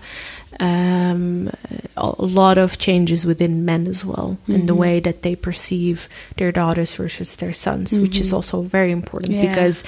um, 0.59 1.49
a 1.95 2.25
lot 2.25 2.57
of 2.57 2.77
changes 2.77 3.25
within 3.25 3.65
men 3.65 3.87
as 3.87 4.03
well 4.03 4.37
mm-hmm. 4.43 4.53
in 4.53 4.65
the 4.65 4.73
mm-hmm. 4.73 4.81
way 4.81 4.99
that 4.99 5.21
they 5.21 5.35
perceive 5.35 6.07
their 6.37 6.51
daughters 6.51 6.93
versus 6.93 7.35
their 7.37 7.53
sons, 7.53 7.91
mm-hmm. 7.91 8.03
which 8.03 8.19
is 8.19 8.27
mm-hmm. 8.27 8.37
also 8.37 8.61
very 8.61 8.91
important 8.91 9.33
yeah. 9.33 9.47
because 9.49 9.83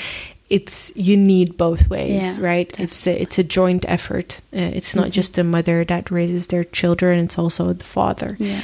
it's 0.49 0.91
you 0.95 1.15
need 1.15 1.57
both 1.57 1.89
ways, 1.89 2.35
yeah, 2.35 2.43
right? 2.43 2.69
Definitely. 2.69 2.85
It's 2.85 3.07
a, 3.07 3.21
it's 3.21 3.39
a 3.39 3.43
joint 3.43 3.85
effort. 3.87 4.41
Uh, 4.53 4.73
it's 4.73 4.95
not 4.95 5.05
mm-hmm. 5.05 5.11
just 5.11 5.35
the 5.35 5.43
mother 5.43 5.85
that 5.85 6.09
raises 6.09 6.47
their 6.47 6.63
children; 6.63 7.19
it's 7.19 7.37
also 7.37 7.73
the 7.73 7.85
father. 7.85 8.35
Yeah. 8.39 8.63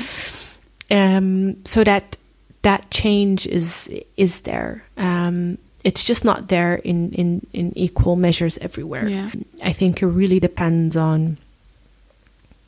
Um. 0.90 1.64
So 1.66 1.84
that 1.84 2.18
that 2.64 2.90
change 2.90 3.46
is 3.46 3.94
is 4.18 4.42
there. 4.42 4.84
Um 4.98 5.60
it's 5.86 6.04
just 6.04 6.26
not 6.26 6.48
there 6.48 6.76
in, 6.78 7.12
in, 7.12 7.46
in 7.54 7.78
equal 7.78 8.16
measures 8.16 8.58
everywhere. 8.58 9.08
Yeah. 9.08 9.30
I 9.64 9.72
think 9.72 10.02
it 10.02 10.08
really 10.08 10.40
depends 10.40 10.98
on 10.98 11.38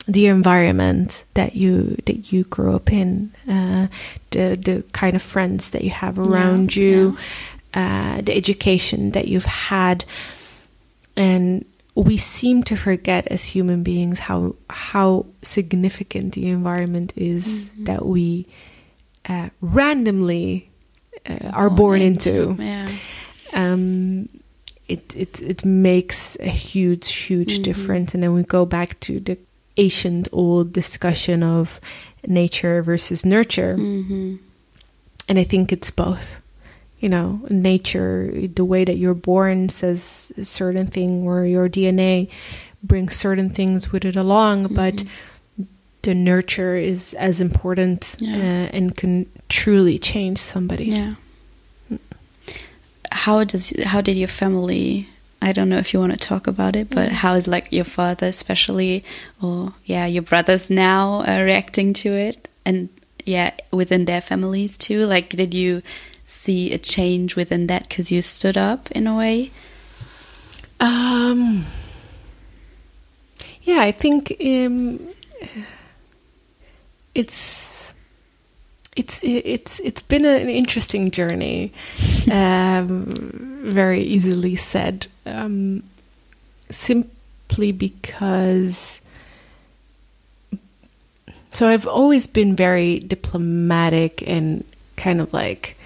the 0.08 0.26
environment 0.26 1.26
that 1.34 1.54
you 1.54 1.96
that 2.06 2.32
you 2.32 2.44
grew 2.44 2.74
up 2.74 2.90
in, 2.90 3.30
uh, 3.46 3.86
the 4.30 4.56
the 4.56 4.84
kind 4.92 5.14
of 5.14 5.22
friends 5.22 5.70
that 5.70 5.84
you 5.84 5.90
have 5.90 6.18
around 6.18 6.74
yeah, 6.74 6.82
you, 6.82 7.18
yeah. 7.74 8.16
Uh, 8.16 8.20
the 8.22 8.34
education 8.34 9.10
that 9.12 9.28
you've 9.28 9.44
had, 9.44 10.06
and 11.14 11.66
we 11.94 12.16
seem 12.16 12.62
to 12.62 12.76
forget 12.76 13.26
as 13.26 13.44
human 13.44 13.82
beings 13.82 14.18
how 14.18 14.54
how 14.70 15.26
significant 15.42 16.32
the 16.32 16.48
environment 16.48 17.12
is 17.14 17.70
that 17.72 18.06
we 18.06 18.46
uh, 19.28 19.50
randomly 19.60 20.70
uh, 21.28 21.50
are 21.52 21.68
born 21.68 22.00
into. 22.00 22.56
Yeah. 22.58 22.88
Um, 23.52 24.30
it, 24.88 25.14
it 25.14 25.42
it 25.42 25.64
makes 25.66 26.38
a 26.40 26.48
huge 26.48 27.12
huge 27.12 27.58
difference, 27.60 28.14
and 28.14 28.22
then 28.22 28.32
we 28.32 28.42
go 28.42 28.64
back 28.64 28.98
to 29.00 29.20
the 29.20 29.36
ancient 29.78 30.28
old 30.32 30.72
discussion 30.72 31.42
of 31.42 31.80
nature 32.26 32.82
versus 32.82 33.24
nurture, 33.24 33.76
Mm-hmm. 33.78 34.36
and 35.28 35.38
I 35.38 35.44
think 35.44 35.72
it's 35.72 35.90
both. 35.90 36.36
You 37.00 37.08
know, 37.08 37.40
nature, 37.48 38.28
the 38.54 38.64
way 38.64 38.84
that 38.84 38.98
you're 38.98 39.14
born 39.14 39.68
says 39.68 40.32
a 40.36 40.44
certain 40.44 40.88
thing, 40.88 41.22
or 41.26 41.46
your 41.46 41.68
DNA 41.68 42.28
brings 42.82 43.14
certain 43.14 43.50
things 43.50 43.92
with 43.92 44.04
it 44.04 44.16
along, 44.16 44.74
but 44.74 45.04
the 46.02 46.14
nurture 46.14 46.74
is 46.76 47.14
as 47.14 47.40
important 47.40 48.16
Yeah. 48.18 48.34
uh, 48.36 48.76
and 48.76 48.96
can 48.96 49.26
truly 49.48 49.98
change 49.98 50.38
somebody. 50.38 50.86
Yeah. 50.86 51.14
How 53.12 53.44
does 53.44 53.72
how 53.84 54.00
did 54.00 54.16
your 54.16 54.28
family? 54.28 55.08
I 55.40 55.52
don't 55.52 55.68
know 55.68 55.78
if 55.78 55.92
you 55.92 56.00
want 56.00 56.12
to 56.12 56.18
talk 56.18 56.46
about 56.46 56.74
it, 56.74 56.90
but 56.90 57.12
how 57.12 57.34
is 57.34 57.46
like 57.46 57.72
your 57.72 57.84
father, 57.84 58.26
especially, 58.26 59.04
or 59.40 59.74
yeah, 59.84 60.06
your 60.06 60.22
brothers 60.22 60.70
now 60.70 61.20
uh, 61.20 61.42
reacting 61.42 61.92
to 61.94 62.12
it, 62.12 62.48
and 62.64 62.88
yeah, 63.24 63.52
within 63.70 64.04
their 64.06 64.20
families 64.20 64.76
too. 64.76 65.06
Like, 65.06 65.30
did 65.30 65.54
you 65.54 65.82
see 66.24 66.72
a 66.72 66.78
change 66.78 67.36
within 67.36 67.68
that 67.68 67.88
because 67.88 68.10
you 68.10 68.20
stood 68.20 68.56
up 68.56 68.90
in 68.90 69.06
a 69.06 69.16
way? 69.16 69.50
Um, 70.80 71.66
yeah, 73.62 73.80
I 73.80 73.92
think 73.92 74.36
um, 74.40 75.08
it's 77.14 77.94
it's 78.96 79.20
it's 79.22 79.78
it's 79.80 80.02
been 80.02 80.24
an 80.24 80.48
interesting 80.48 81.10
journey. 81.10 81.72
um, 82.30 83.47
very 83.58 84.02
easily 84.02 84.56
said, 84.56 85.06
um, 85.26 85.82
simply 86.70 87.72
because. 87.72 89.00
So 91.50 91.66
I've 91.66 91.86
always 91.86 92.26
been 92.26 92.54
very 92.54 92.98
diplomatic 92.98 94.22
and 94.28 94.64
kind 94.96 95.20
of 95.20 95.32
like 95.32 95.76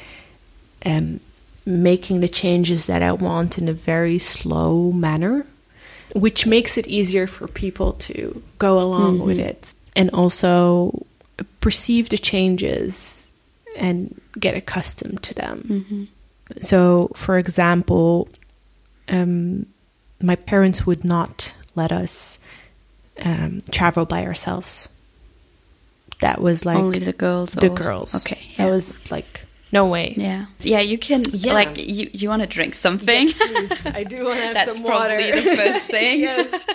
um, 0.85 1.21
making 1.65 2.21
the 2.21 2.29
changes 2.29 2.87
that 2.87 3.03
I 3.03 3.13
want 3.13 3.59
in 3.59 3.69
a 3.69 3.73
very 3.73 4.19
slow 4.19 4.91
manner, 4.93 5.47
which 6.15 6.47
makes 6.47 6.77
it 6.77 6.87
easier 6.89 7.27
for 7.27 7.47
people 7.47 7.93
to 7.95 8.43
go 8.59 8.81
along 8.81 9.21
with 9.21 9.39
it 9.39 9.73
and 9.95 10.11
also 10.11 11.07
perceive 11.61 12.09
the 12.09 12.19
changes 12.19 13.31
and 13.77 14.21
get 14.39 14.57
accustomed 14.57 15.23
to 15.23 15.35
them. 15.35 16.09
So, 16.61 17.11
for 17.15 17.39
example, 17.39 18.29
um, 19.09 19.67
my 20.23 20.37
parents 20.37 20.87
would 20.87 21.05
not 21.05 21.55
let 21.75 21.93
us 21.93 22.39
um, 23.25 23.63
travel 23.71 24.05
by 24.07 24.25
ourselves. 24.25 24.89
That 26.21 26.41
was 26.41 26.65
like 26.65 26.79
Only 26.79 27.01
the 27.01 27.13
girls. 27.13 27.53
the 27.55 27.71
or- 27.71 27.75
girls. 27.75 28.25
Okay. 28.27 28.41
That 28.57 28.71
was 28.71 28.99
like 29.11 29.47
no 29.73 29.87
way. 29.87 30.15
Yeah. 30.17 30.47
Yeah, 30.61 30.81
you 30.81 30.99
can. 30.99 31.23
Yeah. 31.33 31.55
Like, 31.55 31.77
you 31.79 32.09
you 32.13 32.29
want 32.29 32.43
to 32.43 32.49
drink 32.49 32.75
something? 32.75 33.29
Yes, 33.29 33.35
please. 33.83 33.87
I 33.87 34.05
do 34.05 34.25
want 34.27 34.37
to 34.39 34.45
have 34.45 34.55
That's 34.59 34.75
some 34.75 34.83
water. 34.85 35.17
probably 35.17 35.31
the 35.33 35.57
first 35.57 35.85
thing. 35.95 36.21
yes. 36.21 36.67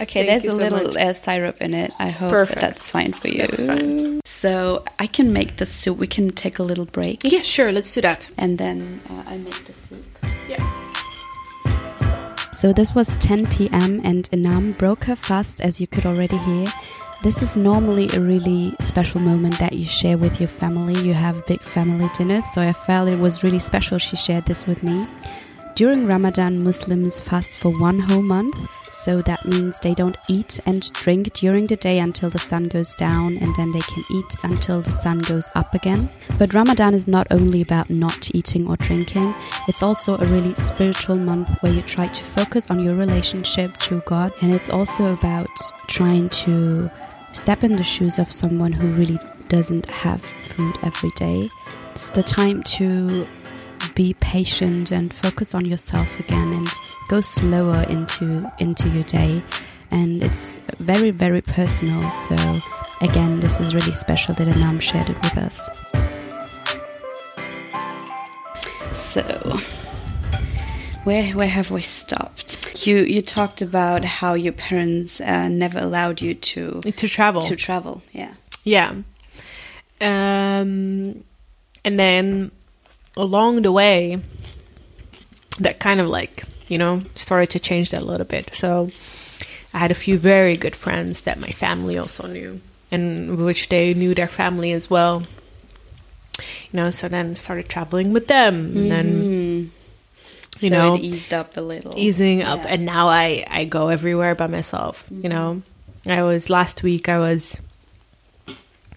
Okay, 0.00 0.26
Thank 0.26 0.42
there's 0.42 0.44
a 0.44 0.50
so 0.50 0.56
little 0.56 0.98
uh, 0.98 1.12
syrup 1.12 1.56
in 1.60 1.72
it. 1.74 1.92
I 2.00 2.08
hope 2.10 2.30
Perfect. 2.30 2.60
that's 2.60 2.88
fine 2.88 3.12
for 3.12 3.28
you. 3.28 3.38
That's 3.46 3.62
fine. 3.62 4.20
So 4.24 4.84
I 4.98 5.06
can 5.06 5.32
make 5.32 5.56
the 5.56 5.66
soup. 5.66 5.98
We 5.98 6.06
can 6.08 6.30
take 6.30 6.58
a 6.58 6.62
little 6.64 6.84
break, 6.84 7.20
Yeah, 7.22 7.42
sure. 7.42 7.70
Let's 7.70 7.94
do 7.94 8.00
that. 8.00 8.28
and 8.36 8.58
then 8.58 9.00
uh, 9.08 9.22
I 9.26 9.36
make 9.38 9.64
the 9.66 9.72
soup. 9.72 10.04
Yeah. 10.48 10.62
So 12.52 12.72
this 12.72 12.94
was 12.94 13.16
10 13.18 13.46
p.m. 13.48 14.00
and 14.04 14.28
Inam 14.30 14.76
broke 14.78 15.04
her 15.04 15.16
fast, 15.16 15.60
as 15.60 15.80
you 15.80 15.86
could 15.86 16.06
already 16.06 16.36
hear. 16.38 16.66
This 17.24 17.40
is 17.40 17.56
normally 17.56 18.10
a 18.12 18.20
really 18.20 18.74
special 18.80 19.18
moment 19.18 19.58
that 19.58 19.72
you 19.72 19.86
share 19.86 20.18
with 20.18 20.40
your 20.40 20.48
family. 20.48 20.92
You 21.00 21.14
have 21.14 21.46
big 21.46 21.62
family 21.62 22.10
dinners, 22.12 22.44
so 22.52 22.60
I 22.60 22.74
felt 22.74 23.08
it 23.08 23.18
was 23.18 23.42
really 23.42 23.58
special 23.58 23.96
she 23.96 24.14
shared 24.14 24.44
this 24.44 24.66
with 24.66 24.82
me. 24.82 25.06
During 25.74 26.06
Ramadan, 26.06 26.62
Muslims 26.62 27.22
fast 27.22 27.56
for 27.56 27.70
one 27.80 27.98
whole 27.98 28.20
month, 28.20 28.54
so 28.90 29.22
that 29.22 29.46
means 29.46 29.80
they 29.80 29.94
don't 29.94 30.18
eat 30.28 30.60
and 30.66 30.92
drink 30.92 31.32
during 31.32 31.66
the 31.66 31.76
day 31.76 31.98
until 31.98 32.28
the 32.28 32.38
sun 32.38 32.68
goes 32.68 32.94
down, 32.94 33.38
and 33.38 33.56
then 33.56 33.72
they 33.72 33.80
can 33.80 34.04
eat 34.10 34.36
until 34.42 34.82
the 34.82 34.92
sun 34.92 35.20
goes 35.20 35.48
up 35.54 35.72
again. 35.72 36.10
But 36.38 36.52
Ramadan 36.52 36.92
is 36.92 37.08
not 37.08 37.26
only 37.30 37.62
about 37.62 37.88
not 37.88 38.34
eating 38.34 38.68
or 38.68 38.76
drinking, 38.76 39.34
it's 39.66 39.82
also 39.82 40.18
a 40.18 40.26
really 40.26 40.54
spiritual 40.56 41.16
month 41.16 41.48
where 41.62 41.72
you 41.72 41.80
try 41.80 42.06
to 42.06 42.22
focus 42.22 42.70
on 42.70 42.84
your 42.84 42.94
relationship 42.94 43.74
to 43.78 44.02
God, 44.04 44.30
and 44.42 44.52
it's 44.52 44.68
also 44.68 45.10
about 45.14 45.48
trying 45.88 46.28
to 46.44 46.90
step 47.34 47.64
in 47.64 47.76
the 47.76 47.82
shoes 47.82 48.18
of 48.18 48.32
someone 48.32 48.72
who 48.72 48.88
really 48.94 49.18
doesn't 49.48 49.86
have 49.86 50.22
food 50.22 50.78
every 50.82 51.10
day. 51.16 51.50
It's 51.90 52.10
the 52.12 52.22
time 52.22 52.62
to 52.78 53.26
be 53.94 54.14
patient 54.14 54.90
and 54.90 55.12
focus 55.12 55.54
on 55.54 55.64
yourself 55.64 56.18
again 56.20 56.52
and 56.52 56.68
go 57.08 57.20
slower 57.20 57.82
into 57.88 58.50
into 58.58 58.88
your 58.88 59.04
day. 59.04 59.42
And 59.90 60.22
it's 60.22 60.58
very 60.78 61.10
very 61.10 61.42
personal. 61.42 62.10
So 62.10 62.60
again 63.00 63.40
this 63.40 63.60
is 63.60 63.74
really 63.74 63.92
special 63.92 64.34
that 64.34 64.48
Anam 64.48 64.80
shared 64.80 65.10
it 65.10 65.16
with 65.22 65.36
us. 65.36 65.68
So 68.92 69.60
where 71.04 71.32
where 71.34 71.48
have 71.48 71.70
we 71.70 71.82
stopped 71.82 72.86
you 72.86 72.96
you 72.98 73.20
talked 73.22 73.60
about 73.62 74.04
how 74.04 74.34
your 74.34 74.52
parents 74.52 75.20
uh, 75.20 75.48
never 75.48 75.78
allowed 75.78 76.20
you 76.22 76.34
to 76.34 76.80
To 76.80 77.08
travel. 77.08 77.40
to 77.42 77.56
travel 77.56 78.02
yeah 78.12 78.34
Yeah. 78.64 78.90
Um, 80.00 81.22
and 81.84 81.98
then 81.98 82.50
along 83.16 83.62
the 83.62 83.72
way, 83.72 84.20
that 85.60 85.78
kind 85.78 86.00
of 86.00 86.08
like, 86.08 86.42
you 86.68 86.78
know, 86.78 87.02
started 87.14 87.50
to 87.50 87.58
change 87.58 87.90
that 87.90 88.02
a 88.02 88.04
little 88.04 88.26
bit. 88.26 88.50
So 88.54 88.88
I 89.72 89.78
had 89.78 89.90
a 89.90 89.94
few 89.94 90.18
very 90.18 90.56
good 90.56 90.74
friends 90.76 91.22
that 91.22 91.38
my 91.38 91.50
family 91.50 91.96
also 91.98 92.26
knew, 92.26 92.60
and 92.90 93.38
which 93.38 93.68
they 93.68 93.94
knew 93.94 94.14
their 94.14 94.28
family 94.28 94.72
as 94.72 94.90
well. 94.90 95.22
You 96.72 96.72
know, 96.80 96.90
so 96.90 97.08
then 97.08 97.34
started 97.36 97.68
traveling 97.68 98.12
with 98.12 98.26
them, 98.26 98.54
and 98.76 98.90
then 98.90 99.06
Mm. 99.24 99.43
You 100.64 100.70
so 100.70 100.76
know, 100.76 100.94
it 100.96 101.00
eased 101.02 101.32
up 101.34 101.56
a 101.56 101.60
little. 101.60 101.92
easing 101.96 102.42
up. 102.42 102.62
Yeah. 102.64 102.72
and 102.74 102.84
now 102.86 103.06
i 103.08 103.44
i 103.58 103.64
go 103.76 103.88
everywhere 103.88 104.34
by 104.34 104.46
myself 104.48 105.04
you 105.10 105.28
know. 105.28 105.62
I 106.06 106.22
was 106.22 106.48
last 106.50 106.82
week 106.82 107.08
i 107.08 107.18
was 107.18 107.60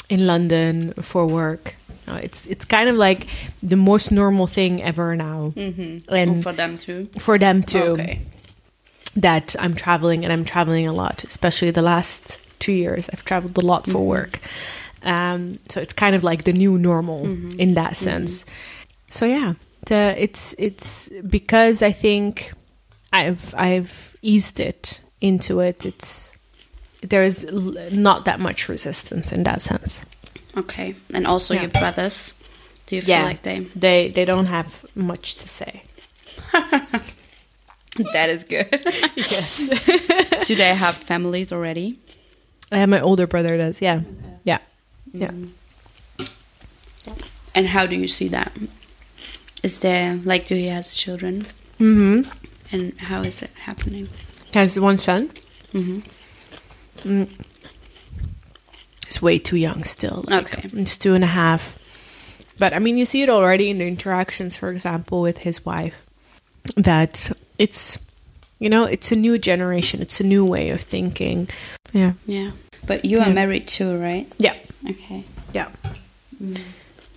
in 0.09 0.25
london 0.27 0.93
for 1.01 1.25
work. 1.27 1.75
It's 2.07 2.47
it's 2.47 2.63
kind 2.65 2.87
of 2.89 2.95
like 2.95 3.27
the 3.61 3.75
most 3.75 4.11
normal 4.11 4.47
thing 4.47 4.81
ever 4.81 5.15
now. 5.15 5.51
Mhm. 5.55 6.03
and 6.07 6.41
for 6.41 6.53
them 6.53 6.77
too? 6.77 7.09
for 7.19 7.37
them 7.37 7.61
too. 7.63 7.91
Okay. 7.99 8.21
That 9.15 9.55
i'm 9.59 9.73
traveling 9.73 10.23
and 10.23 10.31
i'm 10.31 10.45
traveling 10.45 10.87
a 10.87 10.93
lot 10.93 11.23
especially 11.23 11.71
the 11.71 11.81
last 11.93 12.39
two 12.59 12.71
years. 12.71 13.09
I've 13.11 13.25
traveled 13.25 13.57
a 13.57 13.65
lot 13.71 13.85
for 13.91 14.01
work. 14.05 14.39
Um, 15.03 15.59
so 15.69 15.79
it's 15.81 15.93
kind 15.93 16.15
of 16.15 16.23
like 16.23 16.43
the 16.43 16.53
new 16.53 16.77
normal 16.77 17.25
in 17.59 17.73
that 17.75 17.95
sense. 17.97 18.45
So 19.09 19.25
yeah 19.25 19.53
the, 19.87 20.15
it's 20.21 20.53
it's 20.57 21.09
because 21.29 21.81
i 21.81 21.91
think 21.91 22.51
i've 23.13 23.53
i've 23.57 24.15
eased 24.21 24.59
it 24.59 25.01
into 25.21 25.59
it 25.59 25.85
it's 25.85 26.31
there's 27.01 27.45
l- 27.45 27.75
not 27.91 28.25
that 28.25 28.39
much 28.39 28.69
resistance 28.69 29.31
in 29.31 29.43
that 29.43 29.61
sense 29.61 30.03
Okay, 30.55 30.95
and 31.13 31.27
also 31.27 31.53
Yeah. 31.53 31.61
your 31.61 31.69
brothers. 31.69 32.33
Do 32.87 32.95
you 32.95 33.01
feel 33.03 33.09
Yeah. 33.17 33.23
like 33.29 33.43
they? 33.43 33.59
they 33.75 34.09
they 34.09 34.25
don't 34.25 34.47
have 34.47 34.83
much 34.95 35.35
to 35.35 35.47
say 35.47 35.83
That 38.13 38.29
is 38.29 38.43
good. 38.43 38.67
yes 39.15 39.69
Do 40.47 40.55
they 40.55 40.73
have 40.75 40.95
families 40.95 41.51
already? 41.51 41.97
I 42.71 42.77
have 42.79 42.89
my 42.89 42.99
older 42.99 43.27
brother 43.27 43.57
does 43.57 43.81
yeah 43.81 44.01
yeah 44.45 44.59
yeah 45.13 45.29
mm. 45.31 45.49
And 47.55 47.67
how 47.67 47.85
do 47.87 47.95
you 47.95 48.07
see 48.07 48.27
that? 48.29 48.51
Is 49.63 49.79
there 49.79 50.19
like 50.23 50.45
do 50.47 50.55
he 50.55 50.67
has 50.67 50.95
children? 50.95 51.45
mm-hmm 51.79 52.29
And 52.71 52.93
how 52.99 53.21
is 53.23 53.41
it 53.41 53.51
happening? 53.65 54.07
has 54.53 54.79
one 54.79 54.97
son 54.97 55.29
hmm 55.71 55.99
He's 59.05 59.21
way 59.21 59.37
too 59.39 59.57
young 59.57 59.83
still. 59.83 60.23
Like, 60.27 60.53
Okay. 60.57 60.69
He's 60.69 60.97
two 60.97 61.13
and 61.13 61.23
a 61.23 61.27
half. 61.27 61.77
But 62.59 62.73
I 62.73 62.79
mean, 62.79 62.97
you 62.97 63.05
see 63.05 63.21
it 63.21 63.29
already 63.29 63.69
in 63.69 63.77
the 63.77 63.85
interactions, 63.87 64.57
for 64.57 64.69
example, 64.71 65.21
with 65.21 65.39
his 65.39 65.65
wife, 65.65 66.03
that 66.75 67.31
it's 67.57 67.97
You 68.59 68.69
know, 68.69 68.85
it's 68.85 69.11
a 69.11 69.15
new 69.15 69.37
generation. 69.37 70.01
It's 70.01 70.19
a 70.19 70.23
new 70.23 70.43
way 70.43 70.71
of 70.71 70.81
thinking. 70.81 71.47
Yeah. 71.93 72.13
Yeah. 72.25 72.51
But 72.87 73.05
you 73.05 73.19
are 73.19 73.27
Yeah. 73.27 73.33
married 73.33 73.67
too, 73.67 73.95
right? 73.97 74.27
Yeah. 74.39 74.55
Okay. 74.89 75.23
Yeah. 75.53 75.67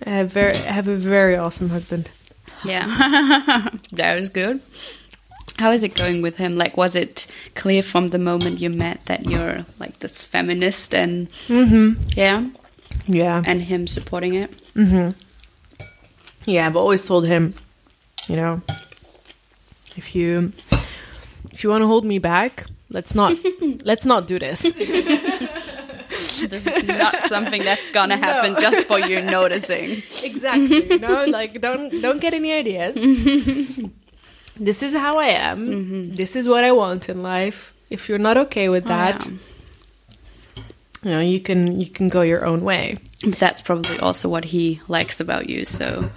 I 0.05 0.09
have 0.09 0.31
very 0.31 0.53
I 0.53 0.71
have 0.71 0.87
a 0.87 0.95
very 0.95 1.35
awesome 1.35 1.69
husband. 1.69 2.09
Yeah. 2.65 3.67
that 3.91 4.19
was 4.19 4.29
good. 4.29 4.61
How 5.57 5.71
is 5.71 5.83
it 5.83 5.95
going 5.95 6.21
with 6.21 6.37
him? 6.37 6.55
Like, 6.55 6.75
was 6.77 6.95
it 6.95 7.27
clear 7.55 7.83
from 7.83 8.07
the 8.07 8.17
moment 8.17 8.59
you 8.61 8.69
met 8.69 9.05
that 9.05 9.25
you're 9.25 9.65
like 9.79 9.99
this 9.99 10.23
feminist 10.23 10.93
and 10.95 11.27
Mhm. 11.47 11.97
yeah, 12.15 12.45
Yeah. 13.07 13.43
and 13.45 13.61
him 13.63 13.87
supporting 13.87 14.33
it? 14.35 14.49
Mhm. 14.75 15.13
Yeah, 16.45 16.65
I've 16.65 16.75
always 16.77 17.03
told 17.03 17.27
him, 17.27 17.53
you 18.27 18.35
know, 18.35 18.61
if 19.95 20.15
you 20.15 20.53
if 21.51 21.63
you 21.63 21.69
want 21.69 21.81
to 21.83 21.87
hold 21.87 22.05
me 22.05 22.17
back, 22.19 22.65
let's 22.89 23.13
not 23.13 23.37
let's 23.83 24.05
not 24.05 24.25
do 24.27 24.39
this. 24.39 24.61
This 26.49 26.65
is 26.67 26.87
not 26.87 27.15
something 27.23 27.63
that's 27.63 27.89
gonna 27.89 28.17
happen 28.17 28.55
just 28.59 28.87
for 28.87 28.99
you 28.99 29.21
noticing. 29.21 30.01
exactly. 30.23 30.97
no, 30.97 31.25
like 31.25 31.61
don't 31.61 32.01
don't 32.01 32.19
get 32.21 32.33
any 32.33 32.51
ideas. 32.53 32.95
this 34.59 34.83
is 34.83 34.93
how 34.95 35.17
I 35.19 35.27
am. 35.27 36.15
This 36.15 36.35
is 36.35 36.47
what 36.49 36.63
I 36.63 36.71
want 36.71 37.09
in 37.09 37.21
life. 37.23 37.73
If 37.89 38.07
you're 38.09 38.19
not 38.19 38.37
okay 38.37 38.69
with 38.69 38.85
that, 38.85 39.27
Oh, 39.27 39.37
you 41.03 41.11
know, 41.11 41.19
you 41.19 41.39
can 41.39 41.79
you 41.79 41.87
can 41.89 42.09
go 42.09 42.21
your 42.21 42.45
own 42.45 42.61
way. 42.63 42.97
That's 43.23 43.61
probably 43.61 43.97
also 43.99 44.29
what 44.29 44.45
he 44.45 44.81
likes 44.87 45.19
about 45.19 45.49
you. 45.49 45.65
So 45.65 46.09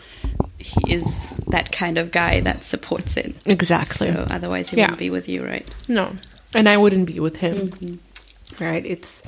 he 0.59 0.93
is 0.93 1.35
that 1.49 1.73
kind 1.73 1.97
of 1.99 2.11
guy 2.11 2.41
that 2.41 2.65
supports 2.65 3.17
it. 3.17 3.35
Exactly. 3.47 4.13
So 4.13 4.27
otherwise, 4.31 4.71
he 4.71 4.77
Yeah. 4.77 4.85
wouldn't 4.85 4.99
be 4.99 5.11
with 5.11 5.29
you, 5.29 5.43
right? 5.45 5.67
No, 5.89 6.13
and 6.55 6.69
I 6.69 6.77
wouldn't 6.77 7.07
be 7.07 7.19
with 7.21 7.37
him. 7.37 7.71
Mm-hmm. 7.71 8.65
Right? 8.65 8.85
It's 8.87 9.23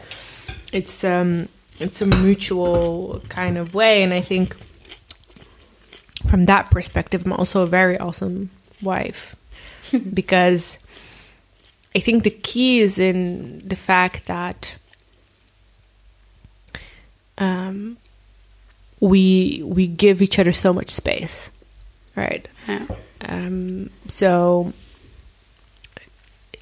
it's 0.72 1.04
um 1.04 1.48
it's 1.78 2.00
a 2.00 2.06
mutual 2.06 3.22
kind 3.28 3.58
of 3.58 3.74
way, 3.74 4.02
and 4.02 4.12
I 4.12 4.20
think 4.20 4.56
from 6.28 6.46
that 6.46 6.70
perspective, 6.70 7.24
I'm 7.24 7.32
also 7.32 7.62
a 7.62 7.66
very 7.66 7.98
awesome 7.98 8.50
wife 8.82 9.36
because 10.14 10.78
I 11.94 12.00
think 12.00 12.24
the 12.24 12.30
key 12.30 12.80
is 12.80 12.98
in 12.98 13.60
the 13.60 13.76
fact 13.76 14.26
that 14.26 14.76
um 17.38 17.98
we 19.00 19.62
we 19.64 19.86
give 19.86 20.22
each 20.22 20.38
other 20.38 20.52
so 20.52 20.72
much 20.72 20.90
space, 20.90 21.50
right? 22.16 22.48
Yeah. 22.66 22.86
Um, 23.22 23.90
so, 24.08 24.72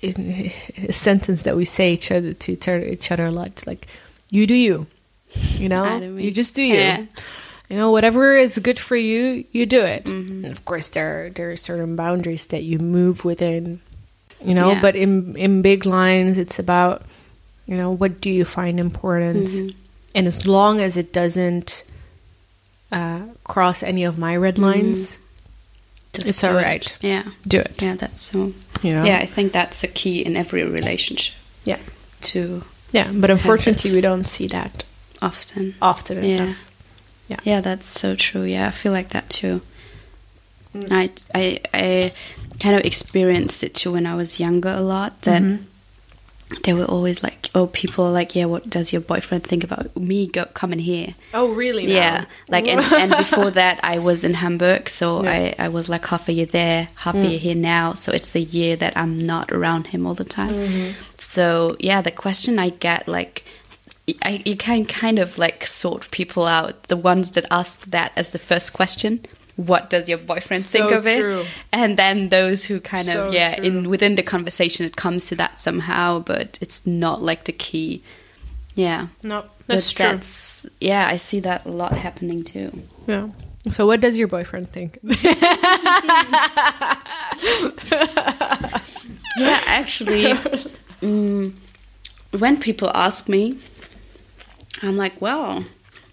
a 0.04 0.92
sentence 0.92 1.42
that 1.42 1.56
we 1.56 1.64
say 1.64 1.92
each 1.92 2.10
other 2.10 2.32
to 2.34 2.52
each 2.52 3.10
other, 3.10 3.26
a 3.26 3.30
lot, 3.30 3.46
it's 3.48 3.66
like, 3.66 3.86
"You 4.30 4.46
do 4.46 4.54
you," 4.54 4.86
you 5.58 5.68
know, 5.68 5.84
I 5.84 6.00
do 6.00 6.10
me. 6.10 6.24
you 6.24 6.30
just 6.30 6.54
do 6.54 6.62
you. 6.62 6.74
Yeah. 6.74 7.06
You 7.70 7.76
know, 7.78 7.90
whatever 7.90 8.36
is 8.36 8.58
good 8.58 8.78
for 8.78 8.94
you, 8.96 9.44
you 9.52 9.64
do 9.66 9.80
it. 9.80 10.04
Mm-hmm. 10.04 10.44
And 10.44 10.52
of 10.52 10.64
course, 10.64 10.88
there 10.88 11.30
there 11.34 11.50
are 11.50 11.56
certain 11.56 11.96
boundaries 11.96 12.46
that 12.48 12.62
you 12.62 12.78
move 12.78 13.24
within. 13.24 13.80
You 14.44 14.54
know, 14.54 14.72
Yeah. 14.72 14.80
but 14.82 14.94
in 14.96 15.34
in 15.36 15.62
big 15.62 15.86
lines, 15.86 16.36
it's 16.38 16.58
about 16.58 17.02
you 17.66 17.76
know 17.76 17.90
what 17.90 18.20
do 18.20 18.28
you 18.30 18.44
find 18.44 18.78
important, 18.78 19.48
Mm-hmm. 19.48 19.68
and 20.14 20.26
as 20.26 20.46
long 20.46 20.80
as 20.80 20.96
it 20.96 21.12
doesn't 21.12 21.84
uh, 22.92 23.20
cross 23.44 23.82
any 23.82 24.04
of 24.04 24.18
my 24.18 24.36
red 24.36 24.58
lines, 24.58 25.18
Just 26.14 26.28
It's 26.28 26.44
all 26.44 26.54
right. 26.54 26.84
it. 26.86 26.96
Yeah. 27.00 27.24
do 27.46 27.58
it. 27.60 27.82
Yeah, 27.82 27.96
that's 27.96 28.22
so. 28.22 28.52
You 28.82 28.92
know, 28.94 29.04
Yeah, 29.04 29.18
I 29.18 29.26
think 29.26 29.52
that's 29.52 29.82
a 29.84 29.88
key 29.88 30.24
in 30.24 30.36
every 30.36 30.62
relationship 30.64 31.34
yeah. 31.64 31.78
to 32.22 32.62
Yeah, 32.92 33.10
but 33.12 33.30
unfortunately, 33.30 33.92
we 33.94 34.00
don't 34.00 34.24
see 34.24 34.46
that 34.48 34.84
often. 35.20 35.74
often 35.80 36.22
Yeah. 36.22 36.42
enough. 36.44 36.70
Yeah. 37.28 37.40
Yeah, 37.44 37.60
that's 37.62 37.86
so 37.86 38.14
true. 38.14 38.42
Yeah, 38.44 38.68
I 38.68 38.70
feel 38.70 38.92
like 38.92 39.08
that 39.10 39.28
too. 39.30 39.60
Mm. 40.74 40.88
I, 40.90 41.10
I, 41.34 41.60
I 41.72 42.12
kind 42.60 42.76
of 42.76 42.82
experienced 42.84 43.62
it 43.64 43.74
too 43.74 43.92
when 43.92 44.06
I 44.06 44.14
was 44.14 44.38
younger 44.40 44.70
a 44.70 44.80
lot. 44.82 45.22
That 45.22 45.42
Mm-hmm. 45.42 45.64
They 46.62 46.72
were 46.72 46.84
always 46.84 47.22
like, 47.22 47.50
oh, 47.54 47.66
people 47.68 48.04
are 48.06 48.12
like, 48.12 48.34
yeah, 48.34 48.44
what 48.44 48.68
does 48.68 48.92
your 48.92 49.02
boyfriend 49.02 49.44
think 49.44 49.64
about 49.64 49.96
me 49.96 50.26
go, 50.26 50.44
coming 50.46 50.78
here? 50.78 51.14
Oh, 51.32 51.52
really? 51.52 51.86
Yeah, 51.86 52.24
like 52.48 52.66
and, 52.66 52.80
and 52.80 53.10
before 53.16 53.50
that, 53.50 53.80
I 53.82 53.98
was 53.98 54.24
in 54.24 54.34
Hamburg, 54.34 54.88
so 54.88 55.22
Yeah. 55.22 55.30
I, 55.30 55.54
I 55.58 55.68
was 55.68 55.88
like 55.88 56.06
half 56.06 56.28
a 56.28 56.32
year 56.32 56.46
there, 56.46 56.88
half 56.96 57.14
a 57.14 57.26
year 57.26 57.38
mm. 57.38 57.42
here 57.42 57.54
now. 57.54 57.94
So 57.94 58.12
it's 58.12 58.34
a 58.34 58.40
year 58.40 58.76
that 58.76 58.96
I'm 58.96 59.26
not 59.26 59.52
around 59.52 59.88
him 59.88 60.06
all 60.06 60.14
the 60.14 60.24
time. 60.24 60.54
Mm-hmm. 60.54 60.90
So 61.18 61.76
yeah, 61.80 62.02
the 62.02 62.10
question 62.10 62.58
I 62.58 62.70
get 62.70 63.08
like. 63.08 63.44
I, 64.22 64.42
you 64.44 64.54
can 64.54 64.84
kind 64.84 65.18
of 65.18 65.38
like 65.38 65.64
sort 65.64 66.10
people 66.10 66.46
out. 66.46 66.88
The 66.88 66.96
ones 66.96 67.30
that 67.30 67.46
ask 67.50 67.86
that 67.86 68.12
as 68.16 68.32
the 68.32 68.38
first 68.38 68.74
question, 68.74 69.24
what 69.56 69.90
does 69.90 70.08
your 70.08 70.18
boyfriend 70.18 70.62
So 70.62 70.80
think 70.80 70.92
of 70.92 71.06
it? 71.06 71.46
And 71.72 71.96
then 71.96 72.28
those 72.28 72.64
who 72.64 72.80
kind 72.80 73.08
of 73.08 73.32
yeah, 73.32 73.56
true. 73.56 73.64
in 73.64 73.90
within 73.90 74.14
the 74.16 74.22
conversation, 74.22 74.86
it 74.86 74.96
comes 74.96 75.26
to 75.28 75.36
that 75.36 75.60
somehow, 75.60 76.20
but 76.20 76.58
it's 76.60 76.86
not 76.86 77.22
like 77.22 77.44
the 77.44 77.52
key. 77.52 78.02
Yeah, 78.74 79.08
no, 79.22 79.42
but 79.42 79.50
that's 79.66 79.92
true. 79.92 80.04
that's 80.04 80.66
yeah, 80.80 81.06
I 81.06 81.16
see 81.16 81.40
that 81.40 81.64
a 81.64 81.70
lot 81.70 81.92
happening 81.96 82.44
too. 82.44 82.82
yeah. 83.06 83.28
So, 83.70 83.86
what 83.86 84.00
does 84.00 84.18
your 84.18 84.28
boyfriend 84.28 84.70
think? 84.70 84.98
Yeah, 89.36 89.60
actually, 89.66 90.24
mm, 91.02 91.52
when 92.38 92.56
people 92.60 92.90
ask 92.94 93.28
me, 93.28 93.58
I'm 94.82 94.96
like, 94.96 95.20
well, 95.20 95.64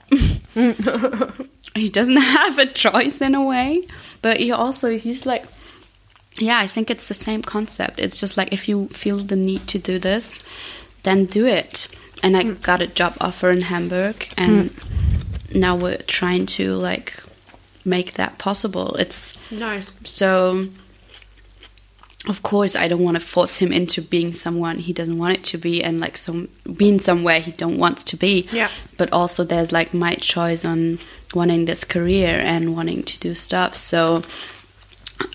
he 1.75 1.89
doesn't 1.89 2.17
have 2.17 2.57
a 2.57 2.65
choice 2.65 3.21
in 3.21 3.35
a 3.35 3.43
way, 3.43 3.87
but 4.21 4.37
he 4.37 4.51
also 4.51 4.97
he's 4.97 5.25
like, 5.25 5.45
yeah, 6.39 6.59
I 6.59 6.67
think 6.67 6.89
it's 6.89 7.07
the 7.07 7.13
same 7.13 7.41
concept. 7.41 7.99
It's 7.99 8.19
just 8.19 8.37
like 8.37 8.53
if 8.53 8.69
you 8.69 8.87
feel 8.89 9.17
the 9.17 9.35
need 9.35 9.67
to 9.67 9.79
do 9.79 9.99
this, 9.99 10.39
then 11.03 11.25
do 11.25 11.45
it. 11.45 11.87
And 12.23 12.37
I 12.37 12.43
hmm. 12.43 12.53
got 12.61 12.81
a 12.81 12.87
job 12.87 13.15
offer 13.19 13.49
in 13.49 13.61
Hamburg, 13.61 14.27
and 14.37 14.69
hmm. 14.71 15.59
now 15.59 15.75
we're 15.75 15.97
trying 15.97 16.45
to 16.57 16.73
like 16.73 17.23
make 17.83 18.13
that 18.13 18.37
possible. 18.37 18.95
It's 18.95 19.37
nice. 19.51 19.91
so, 20.03 20.67
of 22.27 22.43
course, 22.43 22.75
I 22.75 22.87
don't 22.87 23.03
want 23.03 23.15
to 23.15 23.19
force 23.19 23.57
him 23.57 23.71
into 23.71 24.01
being 24.01 24.31
someone 24.31 24.77
he 24.77 24.93
doesn't 24.93 25.17
want 25.17 25.37
it 25.37 25.43
to 25.45 25.57
be, 25.57 25.83
and 25.83 25.99
like 25.99 26.17
some 26.17 26.49
being 26.77 26.99
somewhere 26.99 27.39
he 27.39 27.51
don't 27.51 27.77
want 27.77 27.97
to 27.97 28.15
be. 28.15 28.47
Yeah. 28.51 28.69
But 28.97 29.11
also, 29.11 29.43
there's 29.43 29.71
like 29.71 29.93
my 29.93 30.15
choice 30.15 30.63
on 30.63 30.99
wanting 31.33 31.65
this 31.65 31.83
career 31.83 32.39
and 32.43 32.75
wanting 32.75 33.03
to 33.03 33.19
do 33.19 33.33
stuff. 33.33 33.73
So, 33.73 34.21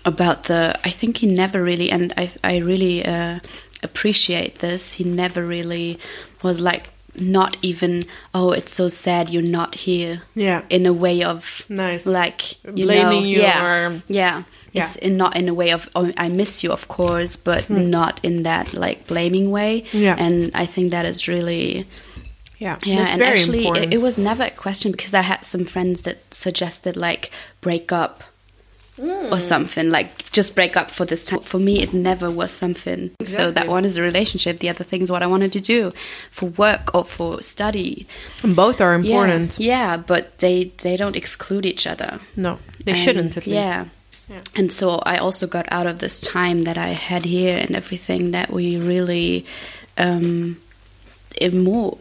about 0.05 0.43
the, 0.43 0.79
I 0.85 0.89
think 0.89 1.17
he 1.17 1.27
never 1.27 1.61
really, 1.61 1.91
and 1.91 2.13
I, 2.15 2.31
I 2.41 2.57
really 2.57 3.05
uh, 3.05 3.39
appreciate 3.83 4.59
this. 4.59 4.93
He 4.93 5.03
never 5.03 5.45
really 5.45 5.99
was 6.41 6.61
like 6.61 6.89
not 7.19 7.57
even 7.61 8.05
oh 8.33 8.51
it's 8.51 8.73
so 8.73 8.87
sad 8.87 9.29
you're 9.29 9.41
not 9.59 9.75
here 9.75 10.21
Yeah. 10.35 10.61
in 10.69 10.85
a 10.85 10.93
way 10.93 11.23
of 11.23 11.63
Nice. 11.69 12.05
like 12.05 12.63
you 12.75 12.85
Blaming 12.85 13.21
know, 13.23 13.27
you 13.27 13.41
yeah, 13.41 13.65
or- 13.65 14.01
yeah. 14.07 14.43
Yeah. 14.73 14.83
It's 14.83 14.95
in, 14.97 15.17
not 15.17 15.35
in 15.35 15.47
a 15.49 15.53
way 15.53 15.71
of 15.71 15.89
oh, 15.95 16.11
I 16.17 16.27
miss 16.29 16.63
you, 16.63 16.71
of 16.71 16.87
course, 16.87 17.35
but 17.35 17.69
not 17.69 18.19
in 18.23 18.43
that 18.43 18.73
like 18.73 19.07
blaming 19.07 19.49
way. 19.49 19.85
Hmm. 19.91 19.97
Yeah. 19.97 20.15
and 20.19 20.51
I 20.53 20.65
think 20.67 20.91
that 20.91 21.05
is 21.05 21.27
really 21.27 21.85
Yeah. 22.59 22.77
yeah. 22.83 22.97
That's 22.97 23.13
and 23.13 23.19
very 23.19 23.31
actually, 23.39 23.67
it, 23.67 23.93
it 23.93 24.01
was 24.01 24.17
never 24.17 24.43
a 24.43 24.51
question 24.51 24.91
because 24.91 25.13
I 25.13 25.21
had 25.21 25.45
some 25.45 25.65
friends 25.65 26.01
that 26.03 26.17
suggested 26.33 26.95
like 26.97 27.31
break 27.61 27.91
up 27.91 28.23
Hmm. 28.97 29.31
or 29.31 29.39
something 29.39 29.91
like 29.91 30.31
just 30.31 30.55
break 30.55 30.75
up 30.75 30.89
for 30.89 31.05
this 31.05 31.25
time. 31.25 31.41
For 31.41 31.59
me, 31.59 31.81
it 31.83 31.93
never 31.93 32.31
was 32.31 32.49
something. 32.49 33.11
So 33.25 33.51
that 33.51 33.67
one 33.67 33.85
is 33.85 33.95
a 33.97 34.01
relationship. 34.01 34.57
The 34.57 34.69
other 34.69 34.83
thing 34.83 35.01
is 35.03 35.11
what 35.11 35.21
I 35.21 35.27
wanted 35.27 35.51
to 35.53 35.61
do 35.61 35.93
for 36.31 36.47
work 36.47 36.95
or 36.95 37.03
for 37.05 37.41
study. 37.43 38.07
And 38.41 38.55
both 38.55 38.81
are 38.81 38.93
Yeah, 38.93 38.97
important. 38.97 39.59
Yeah, 39.59 39.97
but 39.97 40.39
they 40.39 40.71
they 40.81 40.97
don't 40.97 41.15
exclude 41.15 41.65
each 41.65 41.85
other. 41.85 42.19
No, 42.35 42.57
they 42.85 42.93
And, 42.93 42.99
shouldn't 42.99 43.37
at 43.37 43.45
least. 43.45 43.55
Yeah. 43.55 43.85
Yeah. 44.29 44.39
And 44.55 44.73
so 44.73 44.99
I 45.05 45.17
also 45.19 45.45
got 45.47 45.65
out 45.71 45.85
of 45.87 45.99
this 45.99 46.19
time 46.19 46.63
that 46.63 46.77
I 46.77 46.89
had 46.89 47.23
here 47.25 47.55
and 47.57 47.75
everything 47.75 48.31
that 48.31 48.49
we 48.49 48.77
really 48.77 49.45
um 49.97 50.57
more 51.53 51.97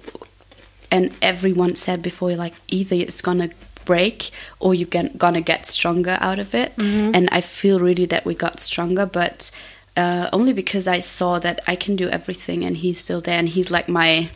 and 0.90 1.12
everyone 1.20 1.74
said 1.76 2.00
before 2.02 2.34
like 2.36 2.54
either 2.68 2.96
it's 2.96 3.20
gonna 3.20 3.50
break 3.86 4.30
or 4.60 4.74
you're 4.74 4.88
get, 4.96 5.16
gonna 5.16 5.40
get 5.40 5.64
stronger 5.66 6.18
out 6.20 6.38
of 6.38 6.54
it 6.54 6.76
Mm-hmm. 6.76 7.14
and 7.14 7.28
I 7.32 7.40
feel 7.40 7.78
really 7.80 8.06
that 8.06 8.24
we 8.26 8.34
got 8.34 8.60
stronger 8.60 9.06
but 9.06 9.50
uh, 9.96 10.28
only 10.32 10.52
because 10.52 10.86
I 10.86 11.00
saw 11.00 11.38
that 11.38 11.60
I 11.66 11.74
can 11.76 11.96
do 11.96 12.08
everything 12.10 12.64
and 12.66 12.76
he's 12.76 12.98
still 13.00 13.22
there 13.22 13.38
and 13.38 13.48
he's 13.48 13.70
like 13.70 13.88
my 13.88 14.28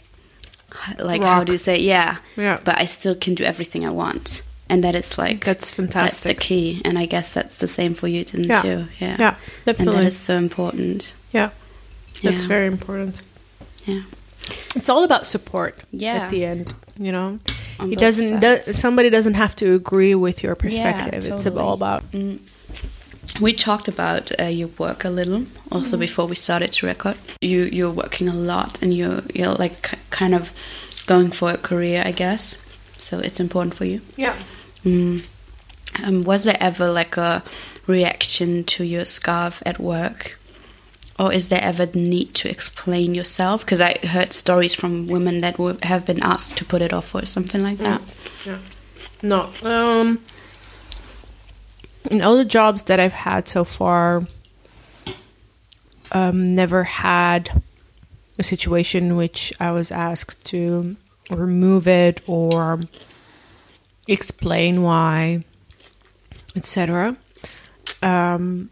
like 0.99 1.23
how 1.23 1.45
do 1.45 1.53
you 1.53 1.59
say 1.59 1.79
yeah 1.81 2.17
Yeah. 2.37 2.61
but 2.65 2.79
I 2.79 2.87
still 2.87 3.15
can 3.15 3.35
do 3.35 3.45
everything 3.45 3.85
I 3.85 3.91
want 3.91 4.43
and 4.69 4.85
that 4.85 4.95
is 4.95 5.19
like 5.19 5.45
That's 5.45 5.71
fantastic. 5.73 6.11
that's 6.11 6.23
the 6.23 6.35
key. 6.35 6.81
And 6.85 6.97
I 6.97 7.07
guess 7.07 7.31
that's 7.35 7.59
the 7.59 7.67
same 7.67 7.93
for 7.93 8.07
you, 8.07 8.25
didn't 8.25 8.47
Yeah. 8.49 8.63
you? 8.65 8.87
Yeah, 9.01 9.17
Yeah, 9.19 9.35
and 9.35 9.37
definitely. 9.67 9.97
that 9.97 10.07
is 10.07 10.17
so 10.17 10.37
important. 10.37 11.13
yeah, 11.33 11.51
that's 12.23 12.43
Yeah. 12.43 12.49
very 12.49 12.67
important. 12.69 13.21
Yeah, 13.85 14.03
It's 14.77 14.89
all 14.89 15.03
about 15.03 15.27
support. 15.27 15.75
Yeah. 15.91 16.23
At 16.27 16.31
the 16.31 16.45
end, 16.45 16.73
you 17.01 17.11
know, 17.13 17.39
he 17.81 17.97
doesn't. 17.97 18.41
Do, 18.41 18.59
somebody 18.73 19.11
doesn't 19.11 19.35
have 19.35 19.57
to 19.57 19.75
agree 19.75 20.15
with 20.15 20.43
your 20.43 20.53
Yeah, 20.53 20.93
perspective. 20.93 21.33
It's 21.33 21.47
all 21.47 21.73
about. 21.73 22.03
Mm. 22.13 22.39
We 23.41 23.53
talked 23.55 23.89
about 23.89 24.31
uh, 24.41 24.45
your 24.47 24.69
work 24.79 25.05
a 25.05 25.11
little 25.11 25.47
also 25.73 25.93
Mm-hmm. 25.93 26.01
before 26.01 26.27
we 26.27 26.35
started 26.37 26.73
to 26.73 26.87
record. 26.87 27.17
You 27.41 27.63
you're 27.73 27.91
working 27.95 28.29
a 28.29 28.35
lot 28.35 28.83
and 28.83 28.93
you 28.93 29.23
you're 29.35 29.55
like 29.55 29.81
kind 30.11 30.35
of 30.35 30.53
going 31.07 31.31
for 31.31 31.51
a 31.53 31.57
career, 31.57 32.03
I 32.05 32.13
guess. 32.13 32.57
So 32.99 33.19
it's 33.19 33.41
important 33.41 33.75
for 33.75 33.85
you. 33.87 34.01
Yeah. 34.17 34.37
Mm. 34.85 35.23
Um, 36.05 36.25
was 36.25 36.45
there 36.45 36.57
ever 36.61 36.91
like 36.91 37.17
a 37.17 37.43
reaction 37.87 38.65
to 38.65 38.85
your 38.85 39.05
scarf 39.05 39.63
at 39.65 39.79
work? 39.79 40.39
Or 41.21 41.31
is 41.35 41.51
there 41.51 41.61
ever 41.63 41.85
the 41.85 42.01
need 42.01 42.33
to 42.37 42.49
explain 42.49 43.15
yourself? 43.15 43.61
Because 43.61 43.79
I 43.79 43.99
heard 44.03 44.33
stories 44.33 44.75
from 44.75 45.07
women 45.07 45.41
that 45.41 45.57
have 45.83 46.07
been 46.07 46.23
asked 46.23 46.57
to 46.57 46.65
put 46.65 46.81
it 46.81 46.95
off 46.95 47.15
or 47.15 47.27
something 47.27 47.63
like 47.63 47.77
that. 47.77 48.01
Yeah. 48.47 48.57
No. 49.23 49.51
Um. 49.63 50.21
In 52.11 52.23
all 52.23 52.39
the 52.39 52.47
jobs 52.47 52.85
that 52.85 52.99
I've 52.99 53.13
had 53.13 53.49
so 53.49 53.65
far, 53.65 54.27
um, 56.11 56.55
never 56.55 56.85
had 56.85 57.63
a 58.39 58.43
situation 58.43 59.09
in 59.09 59.17
which 59.17 59.53
I 59.61 59.73
was 59.73 59.93
asked 59.93 60.47
to 60.47 60.97
remove 61.31 61.87
it 61.87 62.23
or 62.27 62.81
explain 64.09 64.81
why, 64.81 65.45
etc. 66.57 67.15
Um, 68.03 68.71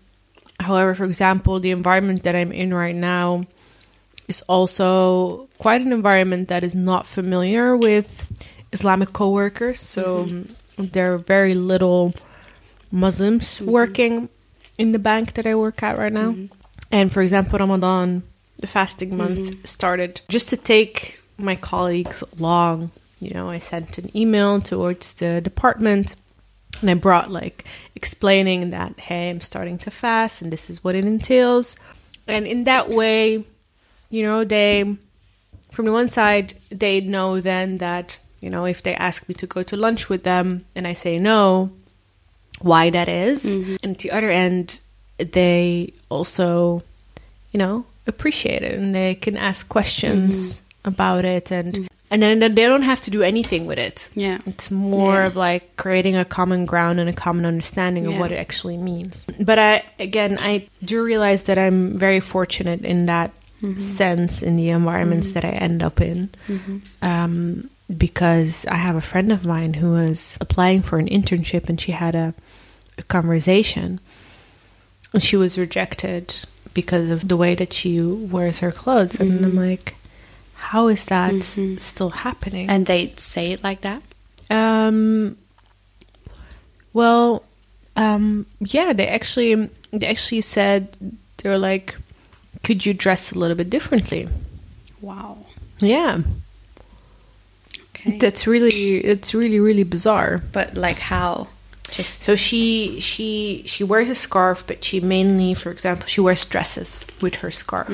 however, 0.61 0.94
for 0.94 1.04
example, 1.04 1.61
the 1.61 1.70
environment 1.70 2.22
that 2.24 2.34
I'm 2.34 2.52
in 2.52 2.74
right 2.74 2.94
now 2.94 3.46
is 4.26 4.42
also 4.42 5.48
quite 5.59 5.80
an 5.80 5.92
environment 5.92 6.48
that 6.48 6.64
is 6.64 6.74
not 6.74 7.06
familiar 7.06 7.76
with 7.76 8.26
Islamic 8.72 9.12
co-workers. 9.12 9.80
So 9.80 10.22
um, 10.22 10.48
there 10.78 11.14
are 11.14 11.18
very 11.18 11.54
little 11.54 12.14
Muslims 12.90 13.59
mm-hmm. 13.59 13.70
working 13.70 14.28
in 14.76 14.92
the 14.92 14.98
bank 14.98 15.34
that 15.34 15.46
I 15.46 15.54
work 15.54 15.82
at 15.82 15.98
right 15.98 16.12
now. 16.12 16.32
Mm-hmm. 16.32 16.54
And 16.90 17.12
for 17.12 17.22
example, 17.22 17.59
Ramadan, 17.59 18.22
the 18.59 18.66
fasting 18.66 19.16
month, 19.16 19.66
started 19.66 20.20
just 20.28 20.48
to 20.50 20.56
take 20.56 21.20
my 21.36 21.54
colleagues 21.54 22.22
along. 22.38 22.90
You 23.20 23.30
know, 23.34 23.50
I 23.50 23.59
sent 23.59 23.98
an 23.98 24.16
email 24.16 24.61
towards 24.61 25.14
the 25.14 25.40
department 25.40 26.14
and 26.80 26.90
I 26.90 26.94
brought 26.94 27.30
like 27.30 27.64
explaining 27.94 28.70
that, 28.70 28.98
hey, 29.00 29.30
I'm 29.30 29.40
starting 29.40 29.78
to 29.78 29.90
fast 29.90 30.42
and 30.42 30.52
this 30.52 30.70
is 30.70 30.82
what 30.82 30.94
it 30.94 31.04
entails. 31.04 31.76
And 32.26 32.46
in 32.46 32.64
that 32.64 32.90
way, 32.90 33.44
you 34.10 34.22
know, 34.22 34.44
they, 34.44 34.96
from 35.70 35.86
the 35.86 35.92
one 35.92 36.08
side, 36.08 36.54
they 36.70 37.00
know 37.00 37.40
then 37.40 37.78
that, 37.78 38.18
you 38.40 38.50
know, 38.50 38.64
if 38.64 38.82
they 38.82 38.94
ask 38.94 39.28
me 39.28 39.34
to 39.36 39.46
go 39.46 39.62
to 39.62 39.76
lunch 39.76 40.08
with 40.08 40.24
them 40.24 40.64
and 40.76 40.86
I 40.86 40.92
say 40.92 41.18
no, 41.18 41.72
why 42.60 42.90
that 42.90 43.08
is. 43.08 43.44
Mm-hmm. 43.44 43.76
And 43.82 43.92
at 43.92 43.98
the 43.98 44.10
other 44.10 44.30
end, 44.30 44.80
they 45.18 45.92
also, 46.08 46.82
you 47.52 47.58
know, 47.58 47.86
appreciate 48.06 48.62
it 48.62 48.74
and 48.78 48.94
they 48.94 49.14
can 49.14 49.36
ask 49.36 49.68
questions 49.68 50.56
mm-hmm. 50.56 50.88
about 50.88 51.24
it 51.24 51.50
and 51.50 51.74
mm-hmm. 51.74 51.86
And 52.11 52.22
then 52.22 52.38
they 52.40 52.48
don't 52.48 52.82
have 52.82 53.00
to 53.02 53.11
do 53.11 53.22
anything 53.22 53.66
with 53.66 53.78
it. 53.78 54.09
Yeah. 54.14 54.38
It's 54.46 54.70
more 54.70 55.14
Yeah. 55.14 55.26
of 55.26 55.36
like 55.36 55.76
creating 55.76 56.16
a 56.16 56.24
common 56.24 56.64
ground 56.64 57.00
and 57.00 57.09
a 57.09 57.12
common 57.12 57.44
understanding 57.44 58.06
of 58.06 58.12
Yeah. 58.12 58.20
what 58.20 58.32
it 58.32 58.36
actually 58.36 58.76
means. 58.76 59.24
But 59.40 59.59
I 59.59 59.82
again 59.98 60.38
I 60.40 60.68
do 60.84 61.02
realize 61.02 61.44
that 61.44 61.59
I'm 61.59 61.98
very 61.98 62.20
fortunate 62.20 62.82
in 62.82 63.06
that 63.06 63.30
mm-hmm. 63.62 63.78
sense 63.78 64.42
in 64.42 64.56
the 64.56 64.70
environments 64.70 65.28
mm-hmm. 65.28 65.34
that 65.40 65.44
I 65.44 65.50
end 65.50 65.82
up 65.82 66.00
in. 66.00 66.30
Mm-hmm. 66.48 66.78
Um, 67.02 67.70
because 67.96 68.66
I 68.66 68.74
have 68.74 68.96
a 68.96 69.00
friend 69.00 69.32
of 69.32 69.46
mine 69.46 69.74
who 69.74 69.92
was 69.92 70.36
applying 70.42 70.82
for 70.82 70.98
an 70.98 71.09
internship 71.09 71.70
and 71.70 71.80
she 71.80 71.92
had 71.92 72.14
a, 72.14 72.34
a 72.98 73.02
conversation 73.04 73.98
and 75.14 75.22
she 75.22 75.36
was 75.36 75.56
rejected 75.59 76.34
because 76.74 77.09
of 77.09 77.28
the 77.28 77.36
way 77.36 77.54
that 77.54 77.72
she 77.72 78.00
wears 78.00 78.59
her 78.59 78.70
clothes 78.70 79.18
and 79.18 79.42
I'm 79.42 79.56
like 79.56 79.94
how 80.59 80.88
is 80.88 81.06
that 81.06 81.42
still 81.80 82.11
happening 82.11 82.68
And 82.68 82.84
they 82.86 83.12
say 83.16 83.52
it 83.52 83.62
like 83.62 83.80
that? 83.82 84.02
um, 84.50 85.36
well, 86.92 87.42
um, 87.96 88.46
yeah, 88.61 88.92
they 88.92 89.06
actually 89.06 89.54
they 89.92 90.06
actually 90.06 90.40
said 90.42 90.96
they 91.38 91.48
were 91.48 91.59
like, 91.59 91.96
could 92.62 92.84
you 92.86 92.94
dress 92.94 93.32
a 93.32 93.38
little 93.38 93.56
bit 93.56 93.70
differently? 93.70 94.28
Wow. 95.00 95.38
Yeah, 95.80 96.22
Okay. 97.90 98.18
that's 98.18 98.46
really 98.46 98.96
it's 98.98 99.34
really 99.34 99.61
really 99.61 99.84
bizarre. 99.84 100.42
but 100.52 100.74
like 100.74 100.98
how? 100.98 101.48
Just 101.90 102.22
So 102.22 102.36
she 102.36 103.00
she 103.00 103.62
she 103.66 103.84
wears 103.84 104.09
a 104.09 104.14
scarf, 104.14 104.64
but 104.66 104.84
she 104.84 105.00
mainly, 105.00 105.54
for 105.54 105.70
example, 105.70 106.06
she 106.06 106.20
wears 106.20 106.44
dresses 106.44 107.06
with 107.20 107.36
her 107.36 107.50
scarf, 107.50 107.88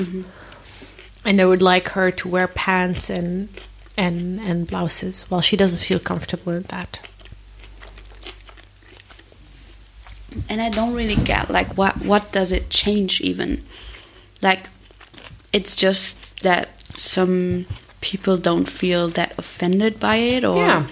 and 1.25 1.41
I 1.41 1.45
would 1.45 1.61
like 1.61 1.89
her 1.89 2.11
to 2.11 2.27
wear 2.27 2.47
pants 2.47 3.09
and 3.09 3.49
and 3.97 4.39
and 4.39 4.67
blouses. 4.67 5.29
Well, 5.29 5.41
she 5.41 5.57
doesn't 5.57 5.79
feel 5.79 5.99
comfortable 5.99 6.53
with 6.53 6.67
that. 6.67 6.99
and 10.49 10.61
I 10.61 10.69
don't 10.69 10.93
really 10.93 11.15
get 11.15 11.49
like 11.49 11.77
what 11.77 11.97
what 12.03 12.31
does 12.31 12.51
it 12.51 12.69
change 12.69 13.21
even? 13.21 13.63
Like 14.41 14.69
it's 15.53 15.75
just 15.75 16.43
that 16.43 16.81
some 16.97 17.65
people 18.01 18.37
don't 18.37 18.67
feel 18.67 19.07
that 19.09 19.37
offended 19.37 19.99
by 19.99 20.17
it 20.17 20.43
or 20.43 20.57
Yeah. 20.57 20.87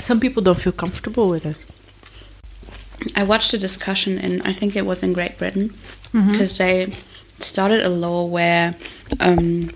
Some 0.00 0.20
people 0.20 0.42
don't 0.42 0.58
feel 0.58 0.72
comfortable 0.72 1.28
with 1.28 1.46
it. 1.46 1.64
I 3.16 3.22
watched 3.22 3.54
a 3.54 3.58
discussion 3.58 4.18
and 4.18 4.42
I 4.42 4.52
think 4.52 4.76
it 4.76 4.84
was 4.84 5.02
in 5.02 5.12
Great 5.12 5.38
Britain 5.38 5.70
mm-hmm. 6.12 6.32
because 6.32 6.58
they 6.58 6.92
started 7.44 7.84
a 7.84 7.88
law 7.88 8.24
where 8.26 8.74
um, 9.20 9.70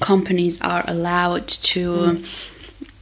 companies 0.00 0.60
are 0.60 0.84
allowed 0.86 1.48
to 1.48 2.22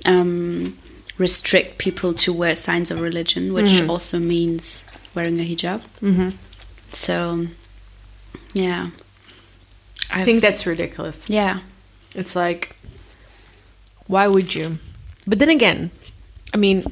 um, 0.06 0.76
restrict 1.18 1.78
people 1.78 2.12
to 2.14 2.32
wear 2.32 2.54
signs 2.54 2.90
of 2.90 3.00
religion, 3.00 3.52
which 3.52 3.82
also 3.88 4.18
means 4.18 4.84
wearing 5.14 5.38
a 5.40 5.44
hijab. 5.44 5.80
Mm-hmm. 6.00 6.30
So, 6.92 7.46
yeah, 8.54 8.90
I 10.10 10.24
think 10.24 10.40
that's 10.42 10.66
ridiculous. 10.66 11.28
yeah, 11.30 11.60
It's 12.14 12.34
like, 12.34 12.74
why 14.06 14.26
would 14.26 14.54
you? 14.54 14.78
But 15.26 15.38
then 15.38 15.50
again, 15.50 15.90
I 16.52 16.56
mean, 16.56 16.84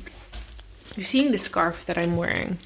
you're 0.95 1.05
seeing 1.05 1.33
the 1.33 1.39
scarf 1.39 1.85
that 1.87 1.99
I'm 1.99 2.17
wearing. 2.17 2.59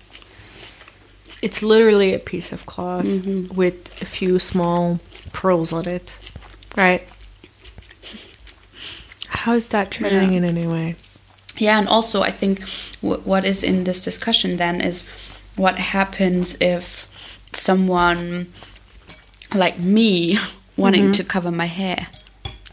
It's 1.43 1.62
literally 1.62 2.14
a 2.14 2.18
piece 2.18 2.53
of 2.53 2.64
cloth 2.66 3.05
mm-hmm. 3.05 3.55
with 3.55 4.01
a 4.01 4.07
few 4.07 4.38
small 4.38 5.01
pearls 5.32 5.72
on 5.72 5.86
it, 5.86 6.18
right? 6.76 7.07
How 9.26 9.55
is 9.55 9.68
that 9.68 9.90
trending 9.90 10.30
Yeah. 10.32 10.38
in 10.38 10.45
any 10.45 10.66
way? 10.66 10.97
Yeah, 11.57 11.78
and 11.78 11.88
also 11.88 12.22
I 12.22 12.30
think 12.30 12.61
w- 13.03 13.20
what 13.24 13.45
is 13.45 13.62
in 13.62 13.84
this 13.84 14.05
discussion 14.05 14.57
then 14.57 14.80
is 14.80 15.07
what 15.57 15.76
happens 15.76 16.57
if 16.61 17.07
someone 17.53 18.53
like 19.55 19.78
me 19.78 20.38
wanting 20.76 21.05
mm-hmm. 21.05 21.12
to 21.12 21.24
cover 21.24 21.51
my 21.51 21.66
hair 21.66 22.09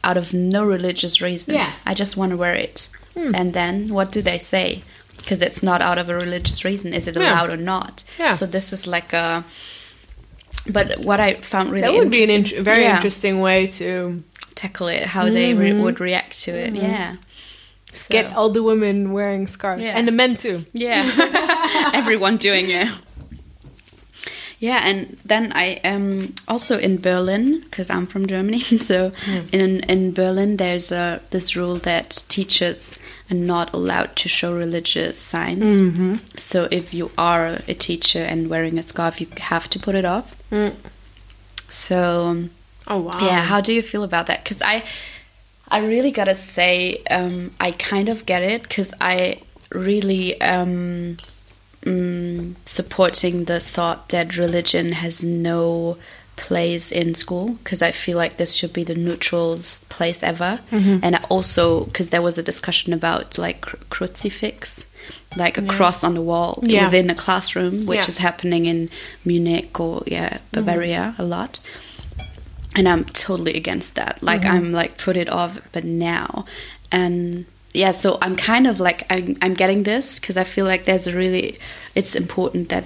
out 0.04 0.18
of 0.18 0.34
no 0.34 0.64
religious 0.64 1.22
reason. 1.22 1.56
Yeah. 1.56 1.74
I 1.86 1.94
just 1.94 2.16
want 2.16 2.32
to 2.32 2.38
wear 2.38 2.54
it. 2.54 2.90
Hmm. 3.16 3.36
And 3.36 3.54
then 3.54 3.90
what 3.90 4.12
do 4.12 4.22
they 4.22 4.38
say? 4.38 4.84
Because 5.20 5.42
it's 5.42 5.62
not 5.62 5.82
out 5.82 5.98
of 5.98 6.10
a 6.10 6.16
religious 6.16 6.66
reason. 6.66 6.94
Is 6.94 7.08
it 7.08 7.16
Yeah. 7.16 7.22
allowed 7.34 7.50
or 7.52 7.58
not? 7.58 8.04
Yeah. 8.18 8.34
So 8.34 8.46
this 8.46 8.74
is 8.74 8.88
like 8.88 9.14
a. 9.14 9.44
But 10.68 11.00
what 11.00 11.20
I 11.20 11.36
found 11.42 11.72
really 11.72 11.82
That 11.88 11.94
would 11.94 12.12
be 12.12 12.24
an 12.24 12.30
interesting- 12.30 12.64
very 12.64 12.82
yeah, 12.84 12.96
interesting 12.96 13.40
way 13.42 13.68
to 13.80 14.24
tackle 14.56 14.88
it, 14.88 15.04
how 15.06 15.30
they 15.30 15.54
re- 15.54 15.74
would 15.74 16.00
react 16.00 16.42
to 16.44 16.52
it. 16.52 16.74
Yeah. 16.76 17.16
get 18.10 18.34
all 18.36 18.50
the 18.50 18.62
women 18.62 19.14
wearing 19.14 19.48
scarves 19.48 19.82
Yeah. 19.84 19.98
and 19.98 20.08
the 20.08 20.12
men 20.12 20.36
too. 20.38 20.66
Yeah, 20.74 21.90
everyone 21.94 22.38
doing 22.38 22.70
it. 22.70 22.88
Yeah, 24.60 24.82
and 24.86 25.18
then 25.24 25.54
I 25.56 25.80
um 25.86 26.34
also 26.48 26.78
in 26.78 27.00
Berlin 27.00 27.62
because 27.62 27.90
I'm 27.90 28.06
from 28.08 28.28
Germany. 28.28 28.60
So 28.82 29.12
in 29.54 29.80
in 29.88 30.12
Berlin, 30.14 30.58
there's 30.58 30.92
a 30.92 31.22
this 31.30 31.56
rule 31.56 31.78
that 31.80 32.24
teachers 32.28 32.99
are 33.30 33.36
not 33.36 33.74
allowed 33.74 34.16
to 34.18 34.30
show 34.30 34.54
religious 34.54 35.18
signs. 35.20 35.78
So 36.36 36.68
if 36.72 36.94
you 36.94 37.12
are 37.18 37.60
a 37.68 37.74
teacher 37.74 38.20
and 38.20 38.50
wearing 38.50 38.78
a 38.78 38.84
scarf, 38.84 39.20
you 39.22 39.28
have 39.38 39.70
to 39.70 39.80
put 39.80 39.96
it 39.96 40.06
up. 40.06 40.30
So 41.68 42.46
Oh 42.88 43.00
wow! 43.00 43.12
yeah, 43.22 43.42
how 43.44 43.62
do 43.62 43.72
you 43.74 43.82
feel 43.84 44.04
about 44.04 44.26
that? 44.28 44.44
Because 44.44 44.62
I 44.62 44.84
I 45.68 45.80
really 45.86 46.12
gotta 46.12 46.34
say, 46.36 47.04
um, 47.12 47.52
I 47.60 47.72
kind 47.72 48.10
of 48.10 48.26
get 48.26 48.42
it 48.42 48.64
because 48.64 48.94
I 49.00 49.42
really 49.72 50.42
um, 50.42 51.18
mm, 51.84 52.56
supporting 52.66 53.46
the 53.46 53.60
thought 53.60 54.10
that 54.10 54.36
religion 54.38 54.94
has 54.94 55.24
no 55.24 55.98
place 56.48 56.92
in 56.92 57.14
school 57.16 57.48
because 57.64 57.82
I 57.82 57.92
feel 57.92 58.18
like 58.18 58.38
this 58.38 58.54
should 58.56 58.74
be 58.74 58.84
the 58.84 58.96
neutral 58.96 59.58
place 59.90 60.24
ever. 60.24 60.60
Mm-hmm. 60.72 60.98
And 61.04 61.16
I 61.18 61.24
also 61.30 61.86
because 61.86 62.10
there 62.10 62.22
was 62.22 62.38
a 62.38 62.44
discussion 62.44 62.94
about 62.94 63.38
like 63.38 63.62
cru- 63.62 63.80
crucifix, 63.90 64.84
like 65.38 65.58
a 65.58 65.66
cross 65.76 66.04
on 66.04 66.14
the 66.16 66.22
wall 66.22 66.60
Yeah. 66.64 66.86
within 66.86 67.10
a 67.10 67.16
classroom, 67.16 67.86
which 67.86 68.06
Yeah. 68.06 68.10
is 68.14 68.18
happening 68.20 68.66
in 68.66 68.90
Munich 69.26 69.80
or 69.80 70.04
yeah 70.08 70.38
Bavaria 70.52 71.16
a 71.18 71.24
lot. 71.24 71.60
And 72.76 72.88
I'm 72.88 73.06
totally 73.06 73.56
against 73.56 73.96
that. 73.96 74.22
Like 74.22 74.46
I'm 74.46 74.72
like 74.72 74.98
put 74.98 75.18
it 75.18 75.30
off, 75.30 75.60
but 75.72 75.84
now, 75.84 76.46
and 76.92 77.46
yeah, 77.74 77.92
so 77.92 78.18
I'm 78.22 78.36
kind 78.36 78.66
of 78.68 78.80
like 78.80 79.06
I'm 79.10 79.38
I'm 79.42 79.54
getting 79.56 79.84
this 79.84 80.20
because 80.20 80.38
I 80.38 80.44
feel 80.44 80.66
like 80.66 80.86
there's 80.86 81.08
a 81.08 81.16
really 81.16 81.58
it's 81.96 82.16
important 82.16 82.70
that 82.70 82.84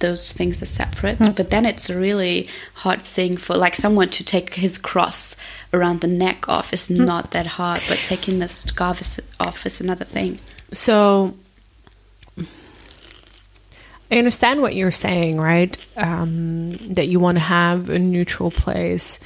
those 0.00 0.32
things 0.32 0.62
are 0.62 0.66
separate. 0.66 1.18
Hmm. 1.18 1.32
But 1.32 1.50
then 1.50 1.64
it's 1.64 1.88
a 1.88 1.98
really 1.98 2.48
hard 2.74 3.02
thing 3.02 3.36
for 3.36 3.56
like 3.56 3.76
someone 3.76 4.08
to 4.10 4.24
take 4.24 4.54
his 4.54 4.76
cross 4.76 5.36
around 5.72 6.00
the 6.00 6.08
neck 6.08 6.48
off 6.48 6.72
is 6.72 6.88
hmm. 6.88 7.04
not 7.04 7.30
that 7.30 7.46
hard, 7.46 7.82
but 7.88 7.98
taking 7.98 8.38
the 8.38 8.48
scarf 8.48 9.00
is, 9.00 9.20
off 9.38 9.64
is 9.64 9.80
another 9.80 10.04
thing. 10.04 10.38
So 10.72 11.34
I 14.10 14.18
understand 14.18 14.60
what 14.60 14.74
you're 14.74 14.90
saying, 14.90 15.38
right? 15.38 15.76
Um, 15.96 16.72
that 16.94 17.08
you 17.08 17.20
want 17.20 17.36
to 17.36 17.44
have 17.44 17.88
a 17.90 17.98
neutral 17.98 18.50
place 18.50 19.20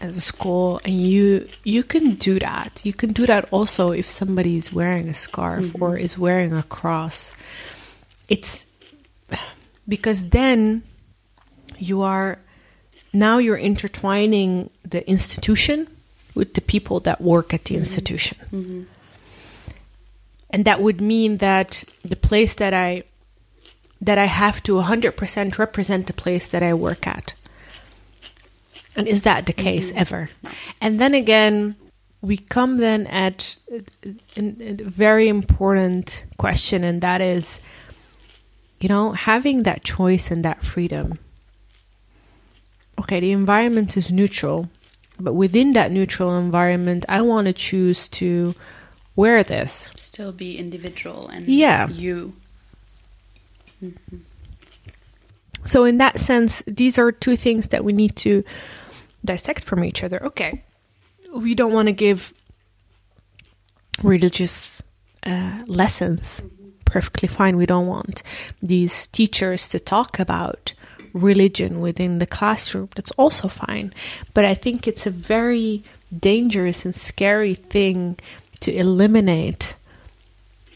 as 0.00 0.16
a 0.16 0.20
school, 0.20 0.80
and 0.84 0.94
you 0.94 1.48
you 1.62 1.84
can 1.84 2.14
do 2.14 2.38
that. 2.40 2.84
You 2.84 2.92
can 2.92 3.12
do 3.12 3.24
that 3.26 3.48
also 3.52 3.92
if 3.92 4.10
somebody 4.10 4.56
is 4.56 4.72
wearing 4.72 5.08
a 5.08 5.14
scarf 5.14 5.66
mm-hmm. 5.66 5.82
or 5.82 5.96
is 5.96 6.18
wearing 6.18 6.52
a 6.52 6.64
cross. 6.64 7.34
It's 8.28 8.66
because 9.88 10.30
then 10.30 10.82
you 11.78 12.02
are 12.02 12.38
now 13.12 13.38
you're 13.38 13.56
intertwining 13.56 14.70
the 14.82 15.08
institution 15.08 15.88
with 16.34 16.54
the 16.54 16.60
people 16.60 17.00
that 17.00 17.20
work 17.20 17.54
at 17.54 17.64
the 17.64 17.74
mm-hmm. 17.74 17.80
institution. 17.80 18.38
Mm-hmm. 18.52 18.82
And 20.50 20.64
that 20.64 20.80
would 20.80 21.00
mean 21.00 21.38
that 21.38 21.84
the 22.04 22.16
place 22.16 22.54
that 22.56 22.74
I 22.74 23.02
that 24.00 24.18
I 24.18 24.26
have 24.26 24.62
to 24.64 24.72
100% 24.72 25.58
represent 25.58 26.06
the 26.06 26.12
place 26.12 26.48
that 26.48 26.62
I 26.62 26.74
work 26.74 27.06
at. 27.06 27.34
And 28.94 29.08
is 29.08 29.22
that 29.22 29.46
the 29.46 29.54
mm-hmm. 29.54 29.62
case 29.62 29.92
ever? 29.92 30.28
And 30.80 31.00
then 31.00 31.14
again, 31.14 31.76
we 32.20 32.36
come 32.36 32.76
then 32.76 33.06
at 33.06 33.56
a, 33.70 33.82
a- 34.36 34.70
a 34.70 34.84
very 34.84 35.28
important 35.28 36.24
question, 36.36 36.84
and 36.84 37.00
that 37.00 37.20
is, 37.20 37.60
you 38.80 38.88
know, 38.88 39.12
having 39.12 39.62
that 39.64 39.84
choice 39.84 40.30
and 40.30 40.44
that 40.44 40.62
freedom. 40.62 41.18
Okay, 42.98 43.20
the 43.20 43.32
environment 43.32 43.96
is 43.96 44.10
neutral, 44.10 44.68
but 45.20 45.34
within 45.34 45.72
that 45.74 45.90
neutral 45.92 46.36
environment, 46.38 47.04
I 47.08 47.20
want 47.22 47.46
to 47.46 47.52
choose 47.52 48.08
to 48.08 48.54
wear 49.14 49.42
this. 49.42 49.90
Still 49.94 50.32
be 50.32 50.58
individual 50.58 51.28
and 51.28 51.46
Yeah. 51.46 51.88
you. 51.88 52.34
So, 55.64 55.84
in 55.84 55.98
that 55.98 56.18
sense, 56.18 56.62
these 56.66 56.98
are 56.98 57.10
two 57.12 57.36
things 57.36 57.68
that 57.68 57.84
we 57.84 57.92
need 57.92 58.14
to 58.16 58.44
dissect 59.24 59.64
from 59.64 59.84
each 59.84 60.02
other. 60.04 60.22
Okay, 60.24 60.62
we 61.34 61.54
don't 61.54 61.72
want 61.72 61.88
to 61.88 61.92
give 61.92 62.32
religious 64.02 64.82
uh, 65.24 65.64
lessons. 65.66 66.42
Perfectly 66.86 67.28
fine. 67.28 67.56
We 67.56 67.66
don't 67.66 67.86
want 67.86 68.22
these 68.62 69.06
teachers 69.06 69.68
to 69.68 69.78
talk 69.78 70.18
about 70.18 70.72
religion 71.12 71.80
within 71.80 72.18
the 72.18 72.26
classroom. 72.26 72.88
That's 72.94 73.10
also 73.12 73.48
fine. 73.48 73.92
But 74.32 74.44
I 74.44 74.54
think 74.54 74.86
it's 74.86 75.06
a 75.06 75.10
very 75.10 75.82
dangerous 76.18 76.84
and 76.84 76.94
scary 76.94 77.54
thing 77.54 78.18
to 78.60 78.74
eliminate 78.74 79.76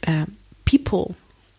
um, 0.07 0.37
people 0.65 1.17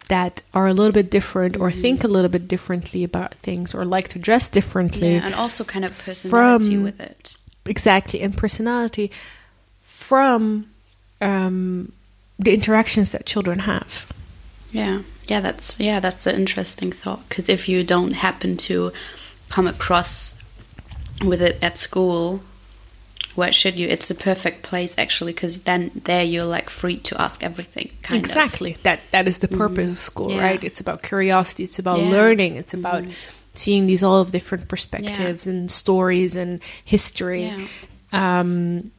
that 0.09 0.41
are 0.53 0.67
a 0.67 0.73
little 0.73 0.91
bit 0.91 1.09
different 1.09 1.55
or 1.57 1.71
think 1.71 2.03
a 2.03 2.07
little 2.07 2.29
bit 2.29 2.47
differently 2.47 3.03
about 3.03 3.33
things 3.35 3.73
or 3.73 3.85
like 3.85 4.09
to 4.09 4.19
dress 4.19 4.49
differently. 4.49 5.13
Yeah, 5.13 5.25
and 5.25 5.33
also 5.33 5.63
kind 5.63 5.85
of 5.85 5.91
personality 5.97 6.75
From- 6.75 6.83
with 6.83 6.99
it. 6.99 7.37
Exactly, 7.65 8.21
and 8.21 8.35
personality 8.35 9.11
from 9.79 10.65
um, 11.21 11.91
the 12.39 12.53
interactions 12.53 13.11
that 13.11 13.25
children 13.25 13.59
have. 13.59 14.11
Yeah, 14.71 15.01
yeah, 15.27 15.41
that's 15.41 15.79
yeah, 15.79 15.99
that's 15.99 16.25
an 16.27 16.35
interesting 16.35 16.91
thought. 16.91 17.27
Because 17.29 17.49
if 17.49 17.67
you 17.69 17.83
don't 17.83 18.13
happen 18.13 18.57
to 18.57 18.91
come 19.49 19.67
across 19.67 20.39
with 21.23 21.41
it 21.41 21.61
at 21.63 21.77
school, 21.77 22.41
where 23.35 23.51
should 23.51 23.77
you? 23.79 23.87
It's 23.87 24.07
the 24.07 24.15
perfect 24.15 24.63
place 24.63 24.97
actually, 24.97 25.33
because 25.33 25.63
then 25.63 25.91
there 26.05 26.23
you're 26.23 26.45
like 26.45 26.69
free 26.69 26.97
to 26.99 27.21
ask 27.21 27.43
everything. 27.43 27.91
Kind 28.01 28.19
exactly. 28.19 28.77
That 28.83 29.05
that 29.11 29.27
is 29.27 29.39
the 29.39 29.47
purpose 29.47 29.89
of 29.89 29.99
school, 30.01 30.31
Yeah. 30.31 30.41
right? 30.41 30.63
It's 30.63 30.79
about 30.79 31.01
curiosity. 31.03 31.63
It's 31.63 31.79
about 31.79 31.99
Yeah. 31.99 32.09
learning. 32.09 32.55
It's 32.55 32.73
about 32.73 33.03
seeing 33.53 33.85
these 33.87 34.03
all 34.03 34.21
of 34.21 34.31
different 34.31 34.67
perspectives 34.69 35.45
and 35.47 35.69
stories 35.69 36.35
and 36.37 36.61
history. 36.85 37.45
Yeah. 37.47 38.39
Um, 38.39 38.91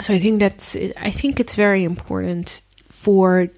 so 0.00 0.14
I 0.14 0.18
think 0.18 0.40
that's 0.40 0.76
I 0.96 1.10
think 1.10 1.38
it's 1.40 1.54
very 1.54 1.84
important 1.84 2.62
for 2.90 3.48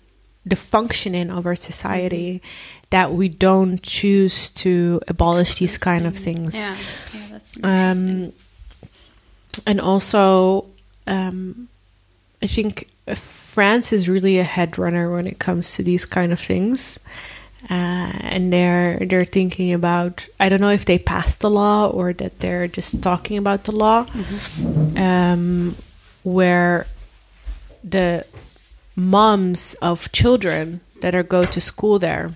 the 0.45 0.57
functioning 0.57 1.30
of 1.30 1.47
our 1.47 1.55
society 1.55 2.43
that 2.90 3.12
we 3.12 3.28
don't 3.28 3.82
choose 3.82 4.51
to 4.51 5.01
abolish 5.09 5.57
these 5.57 5.78
kind 5.78 6.07
of 6.07 6.16
things. 6.16 6.55
Yeah, 6.55 6.76
yeah, 7.14 7.20
that's 7.30 7.57
interesting. 7.57 8.24
Um, 8.26 8.32
and 9.66 9.80
also, 9.80 10.66
um, 11.07 11.68
I 12.43 12.47
think 12.47 12.88
France 13.14 13.93
is 13.93 14.09
really 14.09 14.38
a 14.38 14.45
head 14.45 14.78
runner 14.78 15.12
when 15.12 15.26
it 15.26 15.38
comes 15.38 15.74
to 15.74 15.82
these 15.82 16.05
kind 16.05 16.32
of 16.32 16.40
things. 16.40 16.99
Uh, 17.70 18.11
and 18.22 18.53
they're 18.53 18.99
they're 19.07 19.24
thinking 19.24 19.72
about 19.72 20.26
I 20.40 20.49
don't 20.49 20.61
know 20.61 20.70
if 20.70 20.84
they 20.84 20.99
passed 20.99 21.43
the 21.43 21.51
law 21.51 21.86
or 21.88 22.12
that 22.12 22.40
they're 22.40 22.66
just 22.66 23.01
talking 23.01 23.38
about 23.38 23.64
the 23.64 23.72
law, 23.72 24.05
um, 24.97 25.76
where 26.24 26.88
the 27.84 28.26
moms 28.97 29.74
of 29.82 30.11
children 30.12 30.80
that 31.01 31.14
are 31.14 31.22
go 31.22 31.45
to 31.45 31.61
school 31.61 31.99
there 31.99 32.32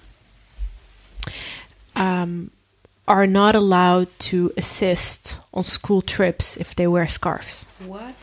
um, 1.95 2.51
are 3.07 3.27
not 3.27 3.55
allowed 3.55 4.09
to 4.19 4.53
assist 4.57 5.39
on 5.55 5.63
school 5.63 6.03
trips 6.03 6.57
if 6.57 6.75
they 6.75 6.87
wear 6.87 7.07
scarves. 7.09 7.67
what? 7.87 8.15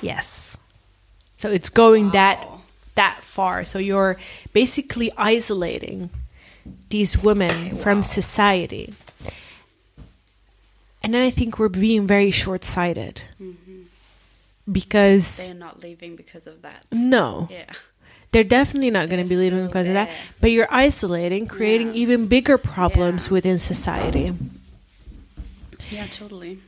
Yes. 0.00 0.56
So 1.36 1.50
it's 1.50 1.70
going 1.70 2.10
that 2.10 2.38
Wow. 2.40 2.60
that 2.94 3.22
far. 3.22 3.64
So 3.64 3.78
you're 3.78 4.16
basically 4.52 5.10
isolating 5.16 6.10
these 6.90 7.16
women 7.18 7.76
from 7.76 8.02
society. 8.02 8.92
And 11.02 11.14
then 11.14 11.22
I 11.22 11.30
think 11.30 11.58
we're 11.58 11.68
being 11.68 12.06
very 12.06 12.30
short-sighted. 12.32 13.22
Because 14.70 15.46
They're 15.48 15.56
not 15.56 15.80
leaving 15.82 16.16
because 16.16 16.46
of 16.46 16.62
that. 16.62 16.84
no, 16.92 17.48
Yeah. 17.50 17.64
they're 18.32 18.44
definitely 18.44 18.90
not 18.90 19.08
going 19.08 19.22
to 19.22 19.28
be 19.28 19.36
leaving 19.36 19.66
because 19.66 19.88
of 19.88 19.94
that. 19.94 20.10
But 20.40 20.50
you're 20.50 20.68
isolating, 20.72 21.46
creating 21.46 21.88
Yeah. 21.88 22.02
even 22.02 22.26
bigger 22.26 22.58
problems 22.58 23.26
Yeah. 23.26 23.32
within 23.32 23.58
society. 23.58 24.34
Yeah, 25.90 26.06
totally. 26.08 26.58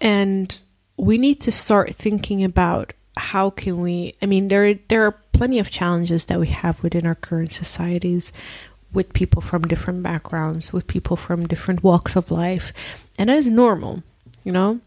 and 0.00 0.58
we 0.96 1.18
need 1.18 1.40
to 1.42 1.52
start 1.52 1.94
thinking 1.94 2.42
about 2.42 2.92
how 3.16 3.48
can 3.50 3.80
we 3.80 4.12
i 4.22 4.26
mean 4.26 4.48
there 4.48 4.74
there 4.88 5.04
are 5.06 5.12
plenty 5.32 5.58
of 5.60 5.70
challenges 5.70 6.24
that 6.24 6.40
we 6.40 6.48
have 6.48 6.82
within 6.82 7.06
our 7.06 7.14
current 7.14 7.52
societies 7.52 8.32
with 8.92 9.12
people 9.12 9.40
from 9.40 9.62
different 9.62 10.02
backgrounds 10.02 10.72
with 10.72 10.86
people 10.88 11.16
from 11.16 11.46
different 11.46 11.82
walks 11.84 12.16
of 12.16 12.30
life 12.32 12.72
and 13.18 13.28
that 13.28 13.36
is 13.38 13.48
normal 13.48 14.02
you 14.42 14.50
know 14.50 14.80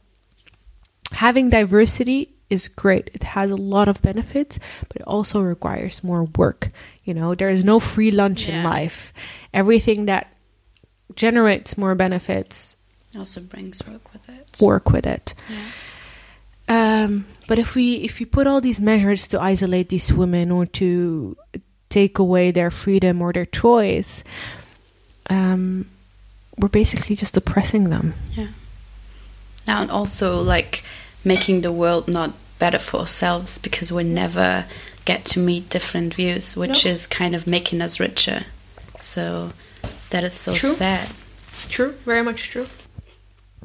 having 1.13 1.49
diversity 1.49 2.29
is 2.49 2.67
great 2.67 3.09
it 3.13 3.23
has 3.23 3.51
a 3.51 3.55
lot 3.55 3.87
of 3.87 4.01
benefits 4.01 4.59
but 4.87 4.97
it 4.97 5.03
also 5.07 5.41
requires 5.41 6.03
more 6.03 6.23
work 6.37 6.69
you 7.03 7.13
know 7.13 7.35
there 7.35 7.49
is 7.49 7.63
no 7.63 7.79
free 7.79 8.11
lunch 8.11 8.47
in 8.47 8.63
life 8.63 9.13
everything 9.53 10.05
that 10.05 10.27
generates 11.15 11.77
more 11.77 11.95
benefits 11.95 12.75
Also 13.17 13.41
brings 13.41 13.81
work 13.87 14.13
with 14.13 14.29
it. 14.29 14.57
work 14.61 14.91
with 14.91 15.07
it. 15.07 15.33
Um, 16.69 17.25
but 17.47 17.57
if 17.57 17.73
we 17.75 17.95
if 18.03 18.19
we 18.19 18.25
put 18.25 18.45
all 18.45 18.59
these 18.61 18.81
measures 18.81 19.27
to 19.29 19.39
isolate 19.41 19.87
these 19.89 20.11
women 20.13 20.51
or 20.51 20.65
to 20.77 21.35
take 21.89 22.19
away 22.19 22.51
their 22.51 22.69
freedom 22.69 23.21
or 23.21 23.31
their 23.31 23.45
choice, 23.47 24.23
um, 25.29 25.87
we're 26.59 26.67
basically 26.67 27.15
just 27.15 27.37
oppressing 27.37 27.89
them. 27.89 28.13
Yeah. 28.35 28.47
Now 29.67 29.81
and 29.81 29.91
also 29.91 30.41
like 30.41 30.83
making 31.23 31.61
the 31.61 31.71
world 31.71 32.07
not 32.07 32.31
better 32.59 32.79
for 32.79 33.01
ourselves 33.01 33.57
because 33.59 33.91
we 33.91 34.03
never 34.03 34.65
get 35.05 35.25
to 35.25 35.39
meet 35.39 35.69
different 35.69 36.13
views, 36.13 36.55
which 36.57 36.85
No. 36.85 36.91
is 36.91 37.07
kind 37.07 37.35
of 37.35 37.45
making 37.47 37.81
us 37.81 37.99
richer. 37.99 38.45
So 38.99 39.51
that 40.09 40.23
is 40.23 40.33
so 40.33 40.53
True. 40.53 40.71
sad. 40.71 41.09
True, 41.69 41.93
very 42.05 42.23
much 42.23 42.49
true. 42.49 42.67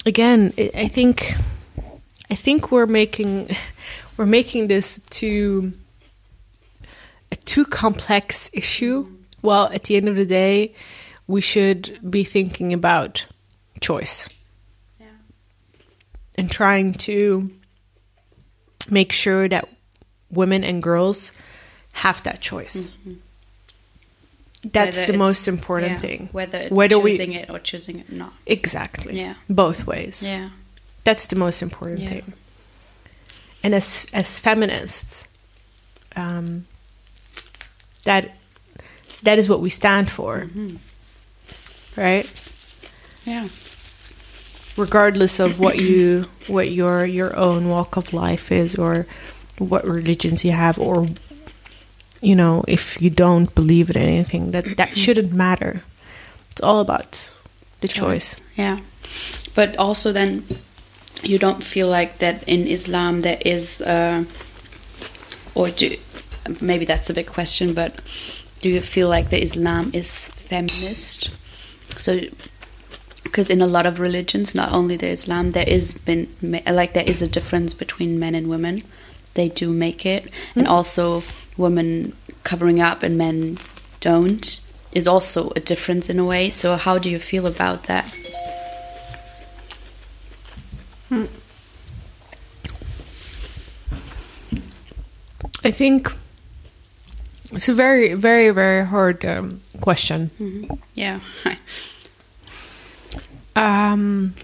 Again, 0.07 0.53
I 0.59 0.71
I 0.75 0.89
think, 0.89 1.35
I 2.31 2.35
think 2.35 2.71
we're 2.71 2.87
making, 2.87 3.51
we're 4.17 4.27
making 4.27 4.69
this 4.69 5.01
too, 5.11 5.73
a 7.31 7.37
too 7.37 7.65
complex 7.65 8.51
issue. 8.53 9.07
Well, 9.43 9.71
at 9.73 9.85
the 9.85 9.97
end 9.97 10.09
of 10.09 10.17
the 10.17 10.27
day, 10.27 10.75
we 11.27 11.41
should 11.41 11.99
be 12.11 12.25
thinking 12.25 12.73
about 12.73 13.27
choice 13.81 14.29
Yeah. 14.29 14.37
And 16.37 16.51
trying 16.51 16.95
to 16.95 17.51
make 18.91 19.13
sure 19.13 19.49
that 19.49 19.69
women 20.31 20.65
and 20.65 20.83
girls 20.83 21.33
have 21.93 22.23
that 22.25 22.41
choice. 22.41 22.97
That's 24.65 25.01
Whether 25.01 25.13
the 25.13 25.19
most 25.19 25.49
important 25.49 25.93
yeah, 25.93 25.99
thing. 25.99 26.29
Whether 26.33 26.59
it's 26.59 26.71
Whether 26.73 26.99
we- 26.99 27.11
choosing 27.13 27.33
it 27.33 27.51
or 27.51 27.59
choosing 27.59 27.99
it 27.99 28.11
not. 28.13 28.33
Exactly. 28.47 29.19
Yeah. 29.19 29.35
Both 29.51 29.87
ways. 29.87 30.27
Yeah. 30.27 30.51
That's 31.05 31.27
the 31.27 31.37
most 31.37 31.63
important 31.63 32.01
Yeah. 32.01 32.09
thing. 32.09 32.33
And 33.65 33.75
as 33.75 34.07
as 34.13 34.39
feminists, 34.41 35.27
um, 36.17 36.67
that 38.05 38.31
that 39.23 39.39
is 39.39 39.49
what 39.49 39.61
we 39.61 39.71
stand 39.71 40.11
for, 40.11 40.41
Mm-hmm. 40.41 40.77
right? 41.97 42.31
Yeah. 43.25 43.49
Regardless 44.77 45.39
of 45.39 45.61
what 45.61 45.79
you 45.79 46.29
what 46.47 46.71
your 46.71 47.05
your 47.05 47.37
own 47.37 47.69
walk 47.69 47.97
of 47.97 48.13
life 48.13 48.51
is, 48.51 48.75
or 48.75 49.07
what 49.59 49.85
religions 49.85 50.45
you 50.45 50.53
have, 50.53 50.79
or 50.79 51.09
you 52.23 52.37
know, 52.37 52.65
if 52.67 53.01
you 53.03 53.11
don't 53.11 53.55
believe 53.55 53.91
in 53.91 53.97
anything, 53.97 54.53
that 54.53 54.77
that 54.77 54.97
shouldn't 54.97 55.33
matter. 55.33 55.83
It's 56.51 56.63
all 56.63 56.81
about 56.81 57.31
the 57.81 57.89
choice. 57.89 58.41
Yeah. 58.57 58.81
But 59.55 59.77
also 59.77 60.13
then 60.13 60.45
you 61.23 61.39
don't 61.39 61.63
feel 61.63 61.89
like 61.89 62.19
that 62.19 62.43
in 62.49 62.67
Islam 62.67 63.21
there 63.21 63.39
is 63.45 63.81
uh, 63.81 64.25
or 65.55 65.69
do 65.69 65.97
maybe 66.61 66.85
that's 66.85 67.11
a 67.11 67.15
big 67.15 67.27
question, 67.27 67.75
but 67.75 68.01
do 68.61 68.69
you 68.69 68.81
feel 68.81 69.09
like 69.09 69.31
the 69.31 69.43
Islam 69.43 69.91
is 69.93 70.29
feminist? 70.31 71.31
So 71.99 72.21
because 73.23 73.49
in 73.49 73.61
a 73.61 73.67
lot 73.67 73.87
of 73.87 74.01
religions, 74.01 74.55
not 74.55 74.73
only 74.73 74.97
the 74.97 75.09
Islam, 75.09 75.53
there 75.53 75.69
is 75.69 75.95
been 75.95 76.29
like 76.43 76.93
there 76.93 77.05
is 77.07 77.23
a 77.23 77.29
difference 77.29 77.75
between 77.75 78.19
men 78.19 78.35
and 78.35 78.49
women. 78.49 78.83
They 79.35 79.49
do 79.49 79.73
make 79.73 80.05
it, 80.05 80.25
and 80.55 80.67
mm-hmm. 80.67 80.73
also 80.73 81.23
women 81.57 82.15
covering 82.43 82.81
up 82.81 83.03
and 83.03 83.17
men 83.17 83.59
don't 84.01 84.61
is 84.93 85.07
also 85.07 85.51
a 85.57 85.61
difference 85.61 86.11
in 86.11 86.19
a 86.19 86.25
way. 86.25 86.51
So 86.51 86.77
how 86.77 86.99
do 86.99 87.09
you 87.09 87.19
feel 87.19 87.47
about 87.47 87.85
that? 87.85 88.15
Hmm. 91.09 91.25
I 95.65 95.71
think 95.71 96.13
it's 97.53 97.69
a 97.69 97.75
very, 97.75 98.15
very, 98.15 98.51
very 98.51 98.85
hard 98.85 99.25
um, 99.25 99.61
question. 99.81 100.31
Mm-hmm. 100.41 100.75
Yeah. 100.95 101.21
Um, 103.55 104.35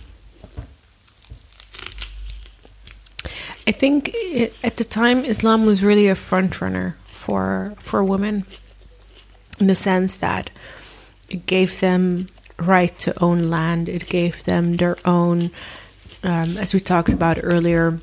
I 3.66 3.72
think 3.72 4.10
i 4.14 4.50
at 4.62 4.76
the 4.76 4.84
time 4.84 5.24
Islam 5.24 5.66
was 5.66 5.84
really 5.84 6.08
a 6.08 6.14
front 6.14 6.60
runner 6.60 6.96
for 7.06 7.74
for 7.78 8.02
women, 8.02 8.44
in 9.60 9.66
the 9.66 9.74
sense 9.74 10.16
that 10.18 10.50
it 11.28 11.46
gave 11.46 11.80
them 11.80 12.28
right 12.58 12.96
to 13.00 13.12
own 13.22 13.50
land. 13.50 13.88
It 13.88 14.08
gave 14.08 14.44
them 14.44 14.76
their 14.76 14.96
own, 15.04 15.50
um, 16.22 16.56
as 16.56 16.72
we 16.74 16.80
talked 16.80 17.10
about 17.10 17.38
earlier, 17.42 18.00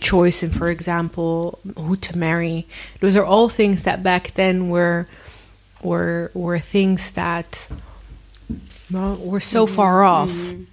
choice 0.00 0.42
and 0.42 0.54
for 0.54 0.70
example, 0.70 1.58
who 1.76 1.96
to 1.96 2.16
marry. 2.16 2.66
Those 3.00 3.16
are 3.16 3.24
all 3.24 3.48
things 3.48 3.82
that 3.82 4.02
back 4.02 4.34
then 4.34 4.68
were 4.68 5.06
were 5.82 6.30
were 6.34 6.58
things 6.58 7.12
that 7.12 7.68
well, 8.90 9.16
were 9.16 9.40
so 9.40 9.66
mm-hmm. 9.66 9.76
far 9.76 10.04
off. 10.04 10.30
Mm-hmm. 10.30 10.64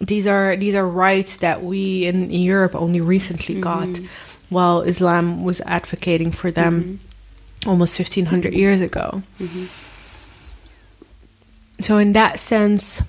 These 0.00 0.26
are 0.26 0.56
these 0.56 0.74
are 0.74 0.86
rights 0.88 1.38
that 1.38 1.62
we 1.62 2.06
in, 2.06 2.30
in 2.30 2.42
Europe 2.42 2.74
only 2.74 3.00
recently 3.00 3.56
mm-hmm. 3.56 3.92
got, 3.92 4.00
while 4.48 4.80
Islam 4.80 5.44
was 5.44 5.60
advocating 5.62 6.32
for 6.32 6.50
them 6.50 7.00
almost 7.66 7.96
fifteen 7.96 8.26
hundred 8.26 8.54
years 8.54 8.80
ago. 8.80 9.22
So 11.80 11.98
in 11.98 12.12
that 12.12 12.40
sense, 12.40 13.02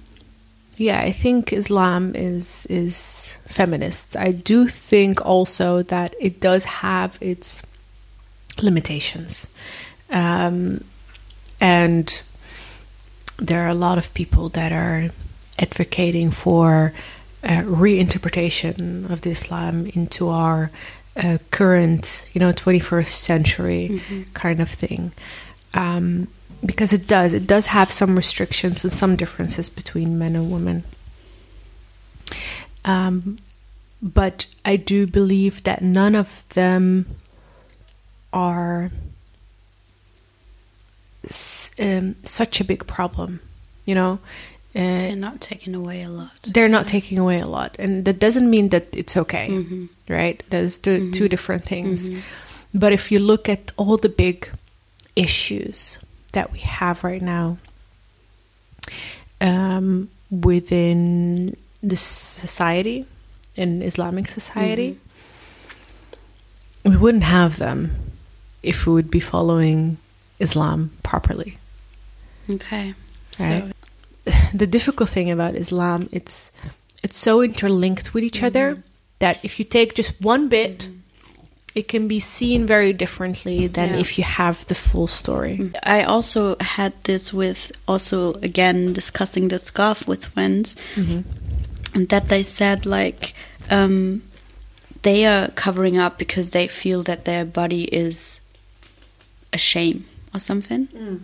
yeah, 0.77 0.99
I 0.99 1.11
think 1.11 1.53
Islam 1.53 2.15
is 2.15 2.65
is 2.69 3.37
feminist. 3.47 4.17
I 4.17 4.31
do 4.31 4.67
think 4.67 5.25
also 5.25 5.83
that 5.83 6.15
it 6.19 6.41
does 6.41 6.65
have 6.65 7.17
its 7.21 7.65
limitations, 8.61 9.53
um, 10.09 10.83
and 11.61 12.21
there 13.37 13.63
are 13.63 13.69
a 13.69 13.75
lot 13.75 13.97
of 13.97 14.13
people 14.13 14.49
that 14.49 14.71
are 14.71 15.09
advocating 15.59 16.31
for 16.31 16.93
uh, 17.43 17.61
reinterpretation 17.61 19.09
of 19.09 19.21
the 19.21 19.31
Islam 19.31 19.87
into 19.87 20.29
our 20.29 20.71
uh, 21.15 21.37
current, 21.49 22.29
you 22.33 22.39
know, 22.39 22.51
21st 22.51 23.09
century 23.09 24.01
kind 24.33 24.61
of 24.61 24.69
thing. 24.69 25.11
Um, 25.73 26.27
because 26.63 26.93
it 26.93 27.07
does, 27.07 27.33
it 27.33 27.47
does 27.47 27.67
have 27.67 27.91
some 27.91 28.15
restrictions 28.15 28.83
and 28.83 28.93
some 28.93 29.15
differences 29.15 29.69
between 29.69 30.19
men 30.19 30.35
and 30.35 30.51
women. 30.51 30.83
Um, 32.85 33.39
but 34.01 34.45
I 34.63 34.75
do 34.75 35.07
believe 35.07 35.63
that 35.63 35.81
none 35.81 36.15
of 36.15 36.47
them 36.49 37.05
are 38.33 38.91
um, 41.79 42.15
such 42.23 42.61
a 42.61 42.63
big 42.63 42.87
problem. 42.87 43.39
You 43.85 43.95
know, 43.95 44.19
uh, 44.75 44.99
They're 44.99 45.15
not 45.15 45.41
taking 45.41 45.75
away 45.75 46.03
a 46.03 46.09
lot. 46.09 46.31
they're 46.53 46.69
not 46.69 46.87
taking 46.87 47.17
away 47.19 47.39
a 47.39 47.45
lot, 47.47 47.75
and 47.79 48.05
that 48.05 48.19
doesn't 48.19 48.49
mean 48.49 48.69
that 48.69 48.95
it's 48.95 49.17
okay, 49.17 49.49
Mm-hmm. 49.49 49.85
right? 50.07 50.41
There's 50.49 50.77
two, 50.77 51.11
two 51.11 51.27
different 51.27 51.65
things. 51.65 52.09
But 52.73 52.93
if 52.93 53.11
you 53.11 53.19
look 53.19 53.49
at 53.49 53.71
all 53.77 53.97
the 53.97 54.07
big 54.09 54.47
issues 55.15 55.99
that 56.33 56.51
we 56.53 56.59
have 56.59 57.03
right 57.03 57.21
now 57.21 57.57
um, 59.41 60.09
within 60.29 61.57
the 61.83 61.95
society, 61.97 63.05
in 63.57 63.81
Islamic 63.81 64.29
society, 64.29 64.97
we 66.85 66.95
wouldn't 66.95 67.23
have 67.25 67.57
them 67.57 67.91
if 68.63 68.85
we 68.87 68.93
would 68.93 69.11
be 69.11 69.19
following 69.19 69.97
Islam 70.41 70.91
properly. 71.03 71.57
Okay. 72.49 72.93
So 73.31 73.71
the 74.53 74.67
difficult 74.67 75.09
thing 75.09 75.31
about 75.31 75.55
Islam 75.55 76.09
it's 76.11 76.51
it's 77.03 77.17
so 77.17 77.41
interlinked 77.41 78.13
with 78.13 78.23
each 78.23 78.43
other 78.43 78.73
mm-hmm. 78.73 78.81
that 79.19 79.43
if 79.43 79.57
you 79.59 79.65
take 79.65 79.95
just 79.95 80.13
one 80.21 80.47
bit 80.47 80.79
mm-hmm. 80.79 80.99
it 81.73 81.87
can 81.87 82.07
be 82.07 82.19
seen 82.19 82.65
very 82.65 82.93
differently 82.93 83.67
than 83.67 83.89
Yeah. 83.89 83.99
if 83.99 84.17
you 84.17 84.23
have 84.23 84.65
the 84.67 84.75
full 84.75 85.07
story. 85.07 85.71
I 85.83 86.03
also 86.03 86.55
had 86.59 86.93
this 87.03 87.33
with 87.33 87.71
also 87.87 88.33
again 88.43 88.93
discussing 88.93 89.47
the 89.47 89.57
scarf 89.57 90.07
with 90.07 90.25
friends, 90.25 90.75
mm-hmm. 90.95 91.21
and 91.95 92.09
that 92.09 92.29
they 92.29 92.43
said 92.43 92.85
like 92.85 93.33
um, 93.69 94.21
they 95.01 95.25
are 95.25 95.49
covering 95.55 95.97
up 95.97 96.19
because 96.19 96.51
they 96.51 96.67
feel 96.67 97.01
that 97.03 97.25
their 97.25 97.45
body 97.45 97.85
is 97.85 98.41
a 99.53 99.57
shame 99.57 100.05
or 100.33 100.39
something. 100.39 100.87
Mm. 100.87 101.19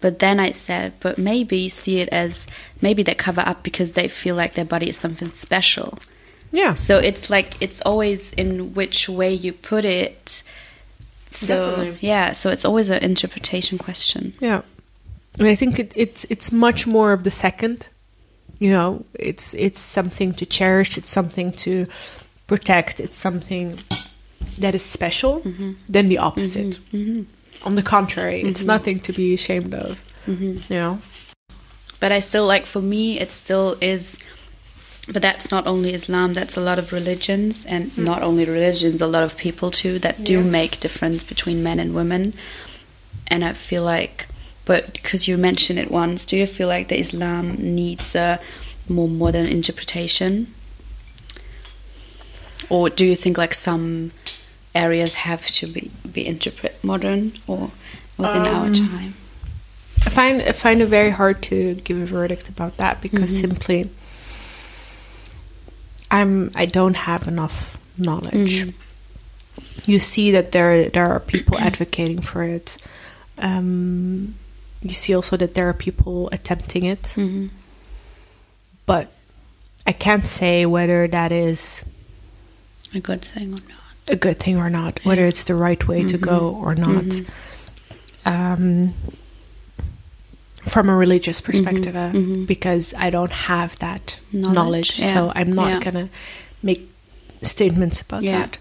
But 0.00 0.18
then 0.18 0.38
I 0.38 0.50
said, 0.50 0.92
but 1.00 1.16
maybe 1.16 1.68
see 1.68 2.00
it 2.00 2.08
as 2.10 2.46
maybe 2.82 3.02
they 3.02 3.14
cover 3.14 3.40
up 3.40 3.62
because 3.62 3.94
they 3.94 4.06
feel 4.08 4.36
like 4.36 4.54
their 4.54 4.64
body 4.64 4.88
is 4.88 4.98
something 4.98 5.32
special. 5.32 5.98
Yeah. 6.52 6.74
So 6.74 6.98
it's 6.98 7.30
like 7.30 7.60
it's 7.60 7.80
always 7.82 8.32
in 8.34 8.74
which 8.74 9.08
way 9.08 9.32
you 9.32 9.52
put 9.52 9.84
it. 9.84 10.42
So 11.30 11.70
Definitely. 11.70 11.98
yeah, 12.00 12.32
so 12.32 12.50
it's 12.50 12.64
always 12.64 12.90
an 12.90 13.02
interpretation 13.02 13.78
question. 13.78 14.34
Yeah. 14.40 14.62
And 15.38 15.48
I 15.48 15.54
think 15.56 15.78
it, 15.78 15.92
it's 15.96 16.24
it's 16.26 16.52
much 16.52 16.86
more 16.86 17.12
of 17.12 17.24
the 17.24 17.30
second. 17.30 17.88
You 18.60 18.70
know, 18.70 19.04
it's 19.14 19.52
it's 19.54 19.80
something 19.80 20.32
to 20.34 20.46
cherish, 20.46 20.96
it's 20.96 21.10
something 21.10 21.50
to 21.64 21.86
protect, 22.46 23.00
it's 23.00 23.16
something 23.16 23.78
that 24.58 24.74
is 24.74 24.84
special 24.84 25.40
mm-hmm. 25.40 25.72
than 25.88 26.08
the 26.08 26.18
opposite. 26.18 26.78
Mm-hmm. 26.92 26.96
Mm-hmm. 26.96 27.22
On 27.64 27.74
the 27.74 27.82
contrary, 27.82 28.42
it's 28.42 28.64
nothing 28.64 29.00
to 29.00 29.12
be 29.12 29.34
ashamed 29.34 29.74
of. 29.74 30.02
You 30.26 30.60
know? 30.70 31.00
But 31.98 32.12
I 32.12 32.18
still 32.18 32.46
like 32.46 32.66
for 32.66 32.82
me, 32.82 33.18
it 33.18 33.30
still 33.30 33.76
is 33.80 34.22
but 35.12 35.20
that's 35.20 35.50
not 35.50 35.66
only 35.66 35.92
Islam. 35.92 36.32
That's 36.32 36.56
a 36.56 36.60
lot 36.60 36.78
of 36.78 36.92
religions, 36.92 37.66
and 37.66 37.90
mm. 37.90 38.04
not 38.04 38.22
only 38.22 38.44
religions, 38.44 39.02
a 39.02 39.06
lot 39.06 39.22
of 39.22 39.36
people 39.36 39.70
too 39.70 39.98
that 39.98 40.24
do 40.24 40.40
yeah. 40.40 40.42
make 40.42 40.80
difference 40.80 41.22
between 41.22 41.62
men 41.62 41.78
and 41.78 41.94
women. 41.94 42.32
And 43.26 43.44
I 43.44 43.52
feel 43.52 43.82
like, 43.82 44.26
but 44.64 44.92
because 44.92 45.28
you 45.28 45.36
mentioned 45.36 45.78
it 45.78 45.90
once, 45.90 46.24
do 46.24 46.36
you 46.36 46.46
feel 46.46 46.68
like 46.68 46.88
the 46.88 46.98
Islam 46.98 47.56
needs 47.58 48.14
a 48.14 48.40
more 48.88 49.08
modern 49.08 49.46
interpretation, 49.46 50.48
or 52.70 52.88
do 52.88 53.04
you 53.04 53.16
think 53.16 53.36
like 53.36 53.54
some 53.54 54.12
areas 54.74 55.14
have 55.14 55.46
to 55.46 55.66
be 55.66 55.90
be 56.10 56.26
interpret 56.26 56.82
modern 56.82 57.32
or 57.46 57.70
within 58.18 58.46
um, 58.46 58.54
our 58.54 58.70
time? 58.74 59.14
I 60.06 60.10
find 60.10 60.42
I 60.42 60.52
find 60.52 60.80
it 60.82 60.86
very 60.86 61.10
hard 61.10 61.42
to 61.44 61.74
give 61.76 62.00
a 62.00 62.06
verdict 62.06 62.48
about 62.48 62.76
that 62.76 63.00
because 63.00 63.30
mm 63.32 63.36
-hmm. 63.36 63.40
simply 63.40 63.90
I'm 66.10 66.50
I 66.54 66.66
don't 66.66 66.96
have 66.96 67.28
enough 67.28 67.78
knowledge. 67.96 68.62
Mm-hmm. 68.62 69.90
You 69.90 69.98
see 69.98 70.32
that 70.32 70.52
there 70.52 70.88
there 70.90 71.06
are 71.06 71.20
people 71.20 71.58
advocating 71.68 72.22
for 72.22 72.42
it. 72.42 72.76
Um, 73.38 74.34
you 74.82 74.92
see 74.92 75.14
also 75.14 75.36
that 75.36 75.54
there 75.54 75.68
are 75.68 75.74
people 75.74 76.28
attempting 76.30 76.84
it, 76.84 77.02
mm-hmm. 77.16 77.46
but 78.86 79.08
I 79.86 79.92
can't 79.92 80.26
say 80.26 80.66
whether 80.66 81.08
that 81.08 81.32
is 81.32 81.84
a 82.94 83.00
good 83.00 83.22
thing 83.22 83.48
or 83.48 83.62
not. 83.68 83.83
A 84.06 84.16
good 84.16 84.38
thing 84.38 84.58
or 84.58 84.68
not, 84.68 85.00
whether 85.04 85.24
it's 85.24 85.44
the 85.44 85.54
right 85.54 85.86
way 85.88 86.00
mm-hmm. 86.00 86.08
to 86.08 86.18
go 86.18 86.52
mm-hmm. 86.52 86.64
or 86.64 86.74
not. 86.74 87.04
Mm-hmm. 87.04 88.28
Um, 88.28 88.94
from 90.66 90.88
a 90.88 90.96
religious 90.96 91.40
mm-hmm. 91.40 91.52
perspective 91.52 91.96
uh, 91.96 92.10
mm-hmm. 92.10 92.44
because 92.44 92.94
I 92.96 93.10
don't 93.10 93.32
have 93.32 93.78
that 93.80 94.18
knowledge, 94.32 94.54
knowledge 94.54 95.00
yeah. 95.00 95.12
so 95.12 95.32
I'm 95.34 95.52
not 95.52 95.68
yeah. 95.68 95.80
gonna 95.80 96.08
make 96.62 96.90
statements 97.42 98.00
about 98.00 98.22
yeah. 98.22 98.38
that. 98.40 98.58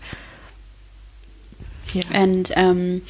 Yeah, 1.93 2.03
and 2.11 2.51
um, 2.55 3.01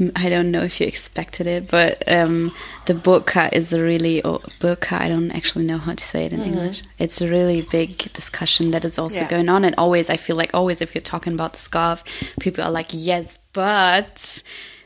I 0.16 0.28
don't 0.28 0.50
know 0.50 0.62
if 0.62 0.80
you 0.80 0.86
expected 0.86 1.46
it, 1.46 1.70
but 1.70 2.02
um, 2.10 2.52
the 2.86 2.94
burqa 2.94 3.52
is 3.52 3.72
a 3.72 3.82
really 3.82 4.24
oh, 4.24 4.38
burqa. 4.60 5.00
I 5.00 5.08
don't 5.08 5.30
actually 5.30 5.64
know 5.64 5.78
how 5.78 5.94
to 5.94 6.04
say 6.04 6.26
it 6.26 6.32
in 6.32 6.40
mm-hmm. 6.40 6.52
English. 6.52 6.82
It's 6.98 7.20
a 7.20 7.28
really 7.28 7.62
big 7.62 7.98
discussion 8.12 8.70
that 8.72 8.84
is 8.84 8.98
also 8.98 9.26
going 9.26 9.48
on, 9.48 9.64
and 9.64 9.74
always 9.76 10.10
I 10.10 10.16
feel 10.16 10.36
like 10.36 10.50
always 10.54 10.80
if 10.80 10.94
you're 10.94 11.02
talking 11.02 11.32
about 11.32 11.52
the 11.52 11.58
scarf, 11.58 12.04
people 12.40 12.64
are 12.64 12.70
like, 12.70 12.88
yes, 12.90 13.38
but 13.52 14.42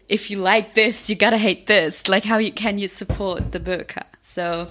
if 0.09 0.31
you 0.31 0.39
like 0.39 0.75
this, 0.75 1.09
you 1.09 1.17
gotta 1.17 1.39
hate 1.39 1.67
this. 1.67 2.09
Like, 2.09 2.25
how 2.25 2.39
you, 2.39 2.53
can 2.53 2.79
you 2.79 2.89
support 2.89 3.53
the 3.53 3.61
burqa? 3.61 4.05
So, 4.23 4.69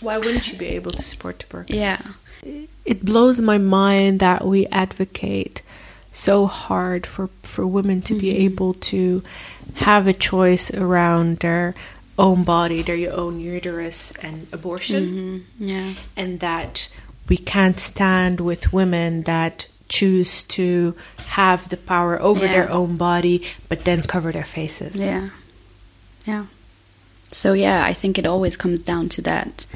why 0.00 0.18
wouldn't 0.18 0.48
you 0.50 0.58
be 0.58 0.66
able 0.66 0.92
to 0.92 1.02
support 1.02 1.40
the 1.40 1.46
burqa? 1.46 1.74
Yeah, 1.74 2.00
it 2.84 3.04
blows 3.04 3.40
my 3.40 3.58
mind 3.58 4.20
that 4.20 4.44
we 4.44 4.66
advocate 4.68 5.62
so 6.12 6.46
hard 6.46 7.06
for 7.06 7.28
for 7.42 7.66
women 7.66 8.02
to 8.02 8.14
mm 8.14 8.20
-hmm. 8.20 8.22
be 8.22 8.32
mm-hmm. 8.32 8.46
able 8.46 8.74
to 8.90 9.22
have 9.74 10.10
a 10.10 10.14
choice 10.30 10.70
around 10.76 11.38
their 11.38 11.74
own 12.16 12.44
body, 12.44 12.82
their 12.82 13.12
own 13.12 13.40
uterus, 13.56 14.12
and 14.22 14.46
abortion. 14.52 15.02
Mm 15.02 15.16
-hmm. 15.16 15.68
Yeah, 15.68 15.94
and 16.16 16.40
that 16.40 16.90
we 17.28 17.36
can't 17.36 17.80
stand 17.80 18.40
with 18.40 18.72
women 18.72 19.22
that 19.22 19.66
choose 19.92 20.42
to 20.42 20.94
have 21.26 21.68
the 21.68 21.76
power 21.76 22.20
over 22.20 22.46
yeah. 22.46 22.52
their 22.52 22.70
own 22.70 22.96
body, 22.96 23.46
but 23.68 23.84
then 23.84 24.02
cover 24.02 24.32
their 24.32 24.44
faces. 24.44 24.98
Yeah. 24.98 25.28
Yeah. 26.26 26.46
So, 27.30 27.52
yeah, 27.52 27.84
I 27.84 27.92
think 27.92 28.18
it 28.18 28.26
always 28.26 28.56
comes 28.56 28.82
down 28.82 29.08
to 29.10 29.22
that. 29.22 29.66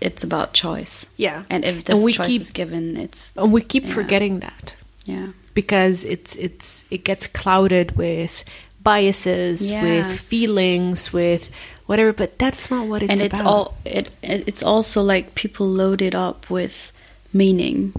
It's 0.00 0.24
about 0.24 0.54
choice. 0.54 1.08
Yeah. 1.16 1.44
And 1.50 1.64
if 1.64 1.84
this 1.84 2.04
and 2.04 2.14
choice 2.14 2.26
keep, 2.28 2.40
is 2.40 2.50
given, 2.50 2.96
it's. 2.96 3.32
And 3.36 3.52
we 3.52 3.60
keep 3.60 3.84
yeah. 3.84 3.94
forgetting 3.94 4.40
that. 4.40 4.74
Yeah. 5.04 5.28
Because 5.60 6.04
it's 6.04 6.36
it's 6.36 6.84
it 6.90 7.04
gets 7.04 7.26
clouded 7.26 7.96
with 7.96 8.44
biases, 8.82 9.70
yeah. 9.70 9.82
with 9.82 10.18
feelings, 10.18 11.12
with 11.12 11.50
whatever. 11.86 12.12
But 12.12 12.38
that's 12.38 12.70
not 12.70 12.86
what 12.86 13.02
it's 13.02 13.12
and 13.12 13.20
it's 13.20 13.40
about. 13.40 13.52
all 13.52 13.74
it, 13.84 14.14
it's 14.22 14.62
also 14.62 15.02
like 15.02 15.34
people 15.34 15.66
load 15.66 16.00
it 16.02 16.14
up 16.14 16.48
with 16.48 16.92
meaning 17.32 17.92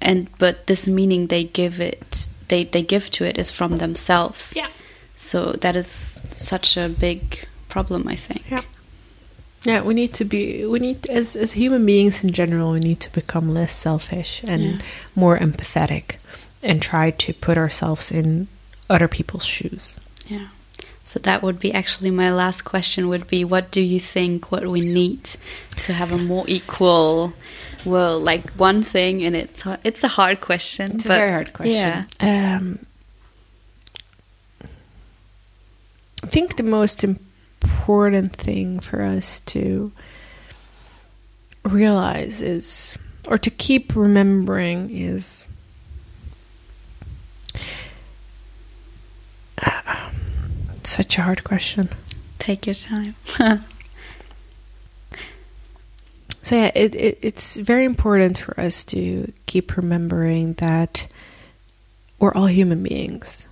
and 0.00 0.28
but 0.38 0.66
this 0.66 0.86
meaning 0.86 1.26
they 1.28 1.44
give 1.44 1.80
it 1.80 2.28
they 2.48 2.64
they 2.64 2.82
give 2.82 3.10
to 3.10 3.24
it 3.24 3.38
is 3.38 3.50
from 3.50 3.76
themselves 3.76 4.54
yeah 4.56 4.68
so 5.16 5.52
that 5.52 5.76
is 5.76 6.20
such 6.36 6.76
a 6.76 6.88
big 6.88 7.46
problem 7.68 8.06
i 8.06 8.14
think 8.14 8.42
yeah 8.50 8.60
yeah 9.64 9.82
we 9.82 9.94
need 9.94 10.12
to 10.12 10.24
be 10.24 10.64
we 10.66 10.78
need 10.78 11.06
as 11.08 11.34
as 11.36 11.52
human 11.52 11.84
beings 11.84 12.22
in 12.22 12.30
general 12.32 12.72
we 12.72 12.80
need 12.80 13.00
to 13.00 13.12
become 13.12 13.52
less 13.52 13.72
selfish 13.72 14.42
and 14.44 14.62
yeah. 14.62 14.78
more 15.14 15.38
empathetic 15.38 16.16
and 16.62 16.82
try 16.82 17.10
to 17.10 17.32
put 17.32 17.58
ourselves 17.58 18.10
in 18.10 18.48
other 18.88 19.08
people's 19.08 19.44
shoes 19.44 19.98
yeah 20.26 20.48
so 21.04 21.20
that 21.20 21.42
would 21.42 21.60
be 21.60 21.72
actually 21.72 22.10
my 22.10 22.32
last 22.32 22.62
question 22.62 23.08
would 23.08 23.28
be 23.28 23.44
what 23.44 23.70
do 23.70 23.80
you 23.80 24.00
think 24.00 24.50
what 24.50 24.66
we 24.66 24.80
need 24.80 25.22
to 25.80 25.92
have 25.92 26.10
a 26.10 26.18
more 26.18 26.44
equal 26.48 27.32
world 27.86 28.22
like 28.22 28.50
one 28.50 28.82
thing, 28.82 29.24
and 29.24 29.34
it's 29.34 29.64
it's 29.84 30.04
a 30.04 30.08
hard 30.08 30.40
question. 30.40 30.92
It's 30.96 31.04
a 31.04 31.08
very 31.08 31.30
hard 31.30 31.52
question. 31.52 32.06
Yeah. 32.20 32.56
Um, 32.58 32.84
I 36.22 36.26
think 36.26 36.56
the 36.56 36.64
most 36.64 37.04
important 37.04 38.34
thing 38.34 38.80
for 38.80 39.02
us 39.02 39.40
to 39.40 39.92
realize 41.64 42.42
is, 42.42 42.98
or 43.28 43.38
to 43.38 43.50
keep 43.50 43.94
remembering, 43.94 44.90
is. 44.90 45.46
Uh, 49.62 50.10
such 50.82 51.18
a 51.18 51.22
hard 51.22 51.44
question. 51.44 51.88
Take 52.38 52.66
your 52.66 52.74
time. 52.74 53.14
So 56.46 56.54
yeah, 56.54 56.70
it, 56.76 56.94
it, 56.94 57.18
it's 57.22 57.56
very 57.56 57.84
important 57.84 58.38
for 58.38 58.60
us 58.60 58.84
to 58.84 59.32
keep 59.46 59.76
remembering 59.76 60.52
that 60.62 61.08
we're 62.20 62.32
all 62.34 62.46
human 62.46 62.84
beings. 62.84 63.48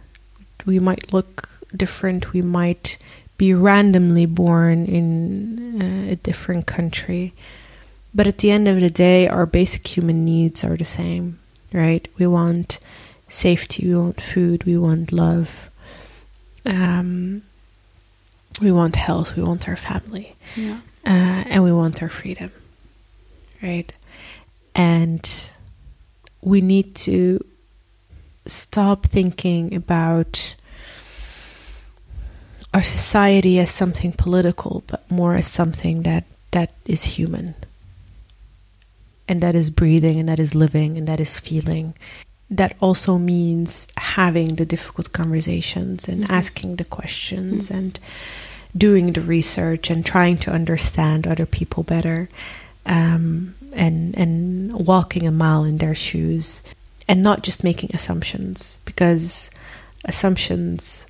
We 0.64 0.78
might 0.78 1.12
look 1.12 1.48
different. 1.76 2.32
We 2.32 2.40
might 2.40 2.96
be 3.36 3.52
randomly 3.52 4.26
born 4.26 4.86
in 4.86 5.82
uh, 5.82 6.12
a 6.12 6.14
different 6.14 6.68
country, 6.68 7.32
but 8.14 8.28
at 8.28 8.38
the 8.38 8.52
end 8.52 8.68
of 8.68 8.78
the 8.80 8.90
day, 8.90 9.26
our 9.26 9.44
basic 9.44 9.88
human 9.88 10.24
needs 10.24 10.62
are 10.62 10.76
the 10.76 10.84
same, 10.84 11.40
right? 11.72 12.06
We 12.16 12.28
want 12.28 12.78
safety. 13.26 13.88
We 13.88 13.96
want 13.96 14.20
food. 14.20 14.62
We 14.62 14.78
want 14.78 15.10
love. 15.10 15.68
Um, 16.66 17.42
we 18.60 18.72
want 18.72 18.96
health. 18.96 19.36
We 19.36 19.42
want 19.42 19.68
our 19.68 19.76
family, 19.76 20.36
yeah. 20.56 20.80
uh, 21.06 21.44
and 21.46 21.64
we 21.64 21.72
want 21.72 22.02
our 22.02 22.08
freedom 22.08 22.50
right? 23.64 23.92
And 24.74 25.50
we 26.42 26.60
need 26.60 26.94
to 26.96 27.44
stop 28.46 29.06
thinking 29.06 29.74
about 29.74 30.54
our 32.74 32.82
society 32.82 33.58
as 33.58 33.70
something 33.70 34.12
political, 34.12 34.84
but 34.86 35.10
more 35.10 35.34
as 35.34 35.46
something 35.46 36.02
that, 36.02 36.24
that 36.50 36.72
is 36.84 37.04
human. 37.04 37.54
And 39.26 39.40
that 39.40 39.54
is 39.54 39.70
breathing, 39.70 40.18
and 40.20 40.28
that 40.28 40.38
is 40.38 40.54
living, 40.54 40.98
and 40.98 41.08
that 41.08 41.20
is 41.20 41.38
feeling. 41.38 41.94
That 42.50 42.76
also 42.80 43.16
means 43.16 43.88
having 44.14 44.54
the 44.54 44.64
difficult 44.64 45.12
conversations 45.12 46.08
and 46.08 46.22
mm-hmm. 46.22 46.32
asking 46.32 46.76
the 46.76 46.84
questions 46.84 47.68
mm-hmm. 47.68 47.78
and 47.78 48.00
doing 48.76 49.12
the 49.12 49.20
research 49.20 49.90
and 49.90 50.06
trying 50.06 50.36
to 50.36 50.50
understand 50.50 51.26
other 51.26 51.46
people 51.46 51.82
better 51.82 52.28
um, 52.86 53.54
and 53.72 54.16
and 54.16 54.86
walking 54.86 55.26
a 55.26 55.32
mile 55.32 55.64
in 55.64 55.78
their 55.78 55.94
shoes 55.94 56.62
and 57.08 57.22
not 57.22 57.42
just 57.42 57.64
making 57.64 57.90
assumptions 57.92 58.78
because 58.84 59.50
assumptions 60.04 61.06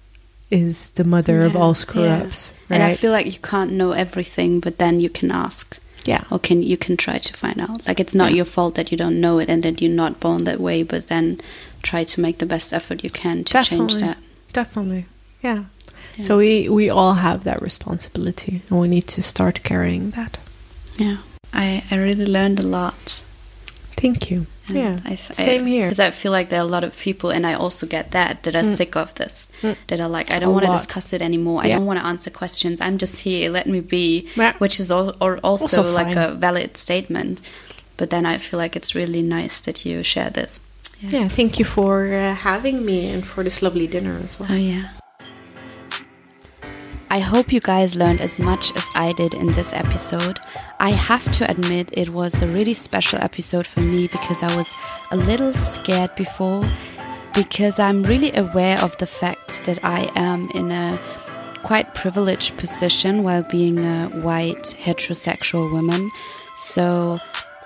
is 0.51 0.91
the 0.91 1.05
mother 1.05 1.41
yeah, 1.41 1.47
of 1.47 1.57
all 1.57 1.75
screw 1.75 2.05
ups. 2.05 2.55
Right? 2.69 2.77
And 2.77 2.83
I 2.83 2.95
feel 2.95 3.13
like 3.13 3.27
you 3.27 3.41
can't 3.41 3.73
know 3.73 3.93
everything, 3.93 4.61
but 4.61 4.79
then 4.79 5.01
you 5.01 5.11
can 5.11 5.31
ask. 5.31 5.77
Yeah. 6.05 6.25
Or 6.31 6.39
can 6.39 6.63
you 6.63 6.77
can 6.77 6.97
try 6.97 7.19
to 7.19 7.33
find 7.33 7.61
out. 7.61 7.87
Like 7.87 7.99
it's 8.01 8.15
not 8.15 8.31
yeah. 8.31 8.37
your 8.37 8.45
fault 8.45 8.75
that 8.75 8.91
you 8.91 8.97
don't 8.97 9.21
know 9.21 9.39
it 9.39 9.49
and 9.49 9.63
that 9.63 9.81
you're 9.81 9.91
not 9.91 10.21
born 10.21 10.45
that 10.45 10.61
way, 10.61 10.83
but 10.83 11.09
then 11.09 11.41
try 11.85 12.05
to 12.05 12.21
make 12.21 12.39
the 12.39 12.47
best 12.47 12.73
effort 12.73 13.05
you 13.05 13.11
can 13.11 13.45
to 13.45 13.53
Definitely. 13.53 13.89
change 13.89 14.01
that. 14.03 14.19
Definitely. 14.53 15.07
Yeah. 15.43 15.65
yeah. 16.17 16.23
So 16.25 16.39
we 16.39 16.69
we 16.69 16.91
all 16.91 17.15
have 17.15 17.45
that 17.45 17.61
responsibility 17.63 18.63
and 18.71 18.81
we 18.81 18.89
need 18.89 19.07
to 19.09 19.23
start 19.23 19.63
carrying 19.63 20.11
that. 20.13 20.39
Yeah. 20.99 21.17
I, 21.53 21.83
I 21.91 21.97
really 21.97 22.27
learned 22.27 22.59
a 22.61 22.63
lot. 22.67 23.23
Thank 23.97 24.31
you. 24.31 24.47
And 24.67 24.77
yeah, 24.77 24.99
I, 25.05 25.17
same 25.17 25.67
here. 25.67 25.85
Because 25.87 26.01
I 26.01 26.11
feel 26.11 26.33
like 26.33 26.49
there 26.49 26.59
are 26.61 26.67
a 26.67 26.71
lot 26.77 26.85
of 26.85 26.97
people, 26.99 27.31
and 27.31 27.47
I 27.47 27.53
also 27.55 27.87
get 27.87 28.11
that 28.13 28.43
that 28.45 28.57
are 28.57 28.63
Mm. 28.65 28.77
sick 28.77 28.97
of 28.97 29.15
this. 29.15 29.51
Mm. 29.63 29.77
That 29.89 30.01
are 30.01 30.09
like, 30.09 30.31
I 30.31 30.39
don't 30.39 30.55
want 30.55 30.65
to 30.67 30.73
discuss 30.73 31.13
it 31.13 31.21
anymore. 31.23 31.63
I 31.63 31.69
don't 31.69 31.85
want 31.87 32.01
to 32.01 32.07
answer 32.07 32.31
questions. 32.31 32.81
I'm 32.81 32.97
just 32.99 33.21
here. 33.21 33.51
Let 33.51 33.67
me 33.67 33.81
be. 33.81 34.29
Yeah. 34.37 34.55
Which 34.59 34.81
is 34.81 34.91
or 34.91 35.39
also, 35.45 35.65
Also 35.65 35.83
like 35.93 36.17
a 36.17 36.33
valid 36.35 36.77
statement. 36.77 37.41
But 37.97 38.09
then 38.11 38.25
I 38.27 38.39
feel 38.39 38.59
like 38.59 38.75
it's 38.75 38.95
really 38.95 39.23
nice 39.23 39.61
that 39.61 39.85
you 39.87 40.03
share 40.03 40.31
this. 40.31 40.61
Yeah, 41.11 41.29
thank 41.29 41.59
you 41.59 41.65
for 41.65 42.13
uh, 42.13 42.35
having 42.35 42.85
me 42.85 43.11
and 43.11 43.27
for 43.27 43.45
this 43.45 43.63
lovely 43.63 43.87
dinner 43.87 44.19
as 44.23 44.39
well. 44.39 44.49
Oh 44.51 44.57
yeah. 44.57 44.89
I 47.11 47.21
hope 47.21 47.53
you 47.53 47.61
guys 47.61 47.95
learned 47.95 48.21
as 48.21 48.41
much 48.41 48.75
as 48.77 48.89
I 48.95 49.13
did 49.13 49.35
in 49.35 49.53
this 49.53 49.73
episode. 49.73 50.41
I 50.81 50.91
have 50.91 51.31
to 51.33 51.49
admit 51.49 51.91
it 51.93 52.09
was 52.09 52.43
a 52.43 52.49
really 52.49 52.75
special 52.75 53.21
episode 53.21 53.67
for 53.67 53.81
me 53.81 54.09
because 54.09 54.43
I 54.43 54.57
was 54.57 54.75
a 55.13 55.17
little 55.17 55.53
scared 55.55 56.15
before 56.17 56.69
because 57.35 57.79
I'm 57.79 58.03
really 58.03 58.33
aware 58.35 58.81
of 58.81 58.97
the 58.99 59.07
fact 59.07 59.65
that 59.65 59.79
I 59.85 60.11
am 60.17 60.51
in 60.55 60.73
a 60.73 61.01
quite 61.63 61.95
privileged 61.95 62.57
position 62.57 63.23
while 63.23 63.43
being 63.45 63.85
a 63.85 64.09
white 64.09 64.75
heterosexual 64.83 65.71
woman. 65.71 66.11
So 66.57 67.19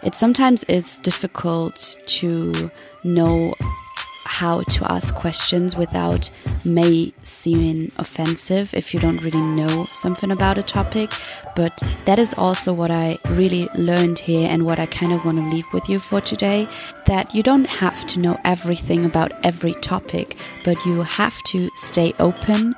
it 0.02 0.14
sometimes 0.14 0.64
is 0.64 0.98
difficult 0.98 1.98
to 2.06 2.70
know 3.04 3.54
how 4.24 4.62
to 4.62 4.92
ask 4.92 5.14
questions 5.14 5.74
without 5.74 6.30
may 6.64 7.12
seeming 7.22 7.90
offensive 7.96 8.74
if 8.74 8.92
you 8.92 9.00
don't 9.00 9.22
really 9.22 9.40
know 9.40 9.86
something 9.92 10.30
about 10.30 10.58
a 10.58 10.62
topic 10.62 11.10
but 11.56 11.82
that 12.04 12.18
is 12.18 12.34
also 12.34 12.72
what 12.72 12.90
i 12.90 13.18
really 13.30 13.68
learned 13.74 14.18
here 14.18 14.46
and 14.48 14.66
what 14.66 14.78
i 14.78 14.86
kind 14.86 15.12
of 15.12 15.24
want 15.24 15.38
to 15.38 15.44
leave 15.44 15.66
with 15.72 15.88
you 15.88 15.98
for 15.98 16.20
today 16.20 16.68
that 17.06 17.34
you 17.34 17.42
don't 17.42 17.66
have 17.66 18.06
to 18.06 18.18
know 18.20 18.38
everything 18.44 19.04
about 19.06 19.32
every 19.44 19.72
topic 19.74 20.36
but 20.62 20.76
you 20.84 21.00
have 21.02 21.42
to 21.44 21.70
stay 21.74 22.12
open 22.20 22.76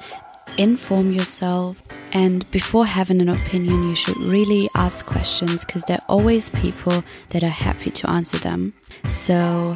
inform 0.57 1.13
yourself 1.13 1.83
and 2.13 2.51
before 2.51 2.87
having 2.87 3.21
an 3.21 3.29
opinion 3.29 3.89
you 3.89 3.95
should 3.95 4.17
really 4.19 4.69
ask 4.75 5.07
questions 5.07 5.65
because 5.65 5.85
there 5.85 5.99
are 5.99 6.05
always 6.09 6.49
people 6.51 7.05
that 7.31 7.45
are 7.45 7.49
happy 7.49 7.91
to 7.91 8.11
answer 8.11 8.39
them. 8.39 8.73
So 9.09 9.75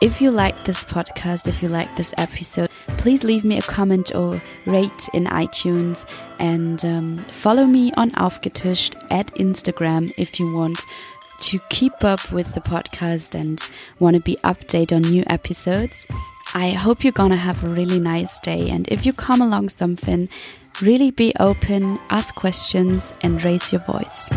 if 0.00 0.20
you 0.20 0.30
like 0.30 0.64
this 0.64 0.84
podcast, 0.84 1.48
if 1.48 1.62
you 1.62 1.68
like 1.68 1.94
this 1.96 2.12
episode, 2.18 2.68
please 2.98 3.24
leave 3.24 3.44
me 3.44 3.58
a 3.58 3.62
comment 3.62 4.14
or 4.14 4.42
rate 4.66 5.08
in 5.14 5.24
iTunes 5.24 6.04
and 6.38 6.84
um, 6.84 7.18
follow 7.30 7.64
me 7.64 7.92
on 7.96 8.10
Aufgetischt 8.12 8.94
at 9.10 9.28
Instagram 9.34 10.12
if 10.18 10.38
you 10.38 10.52
want 10.52 10.84
to 11.40 11.58
keep 11.70 12.04
up 12.04 12.30
with 12.30 12.54
the 12.54 12.60
podcast 12.60 13.34
and 13.34 13.60
want 13.98 14.14
to 14.14 14.20
be 14.20 14.36
updated 14.44 14.96
on 14.96 15.02
new 15.02 15.24
episodes. 15.28 16.06
I 16.54 16.70
hope 16.70 17.02
you're 17.02 17.12
gonna 17.12 17.36
have 17.36 17.64
a 17.64 17.68
really 17.68 18.00
nice 18.00 18.38
day 18.38 18.68
and 18.70 18.86
if 18.88 19.06
you 19.06 19.12
come 19.12 19.40
along 19.40 19.70
something, 19.70 20.28
really 20.82 21.10
be 21.10 21.32
open, 21.40 21.98
ask 22.10 22.34
questions 22.34 23.12
and 23.22 23.42
raise 23.42 23.72
your 23.72 23.82
voice. 23.82 24.30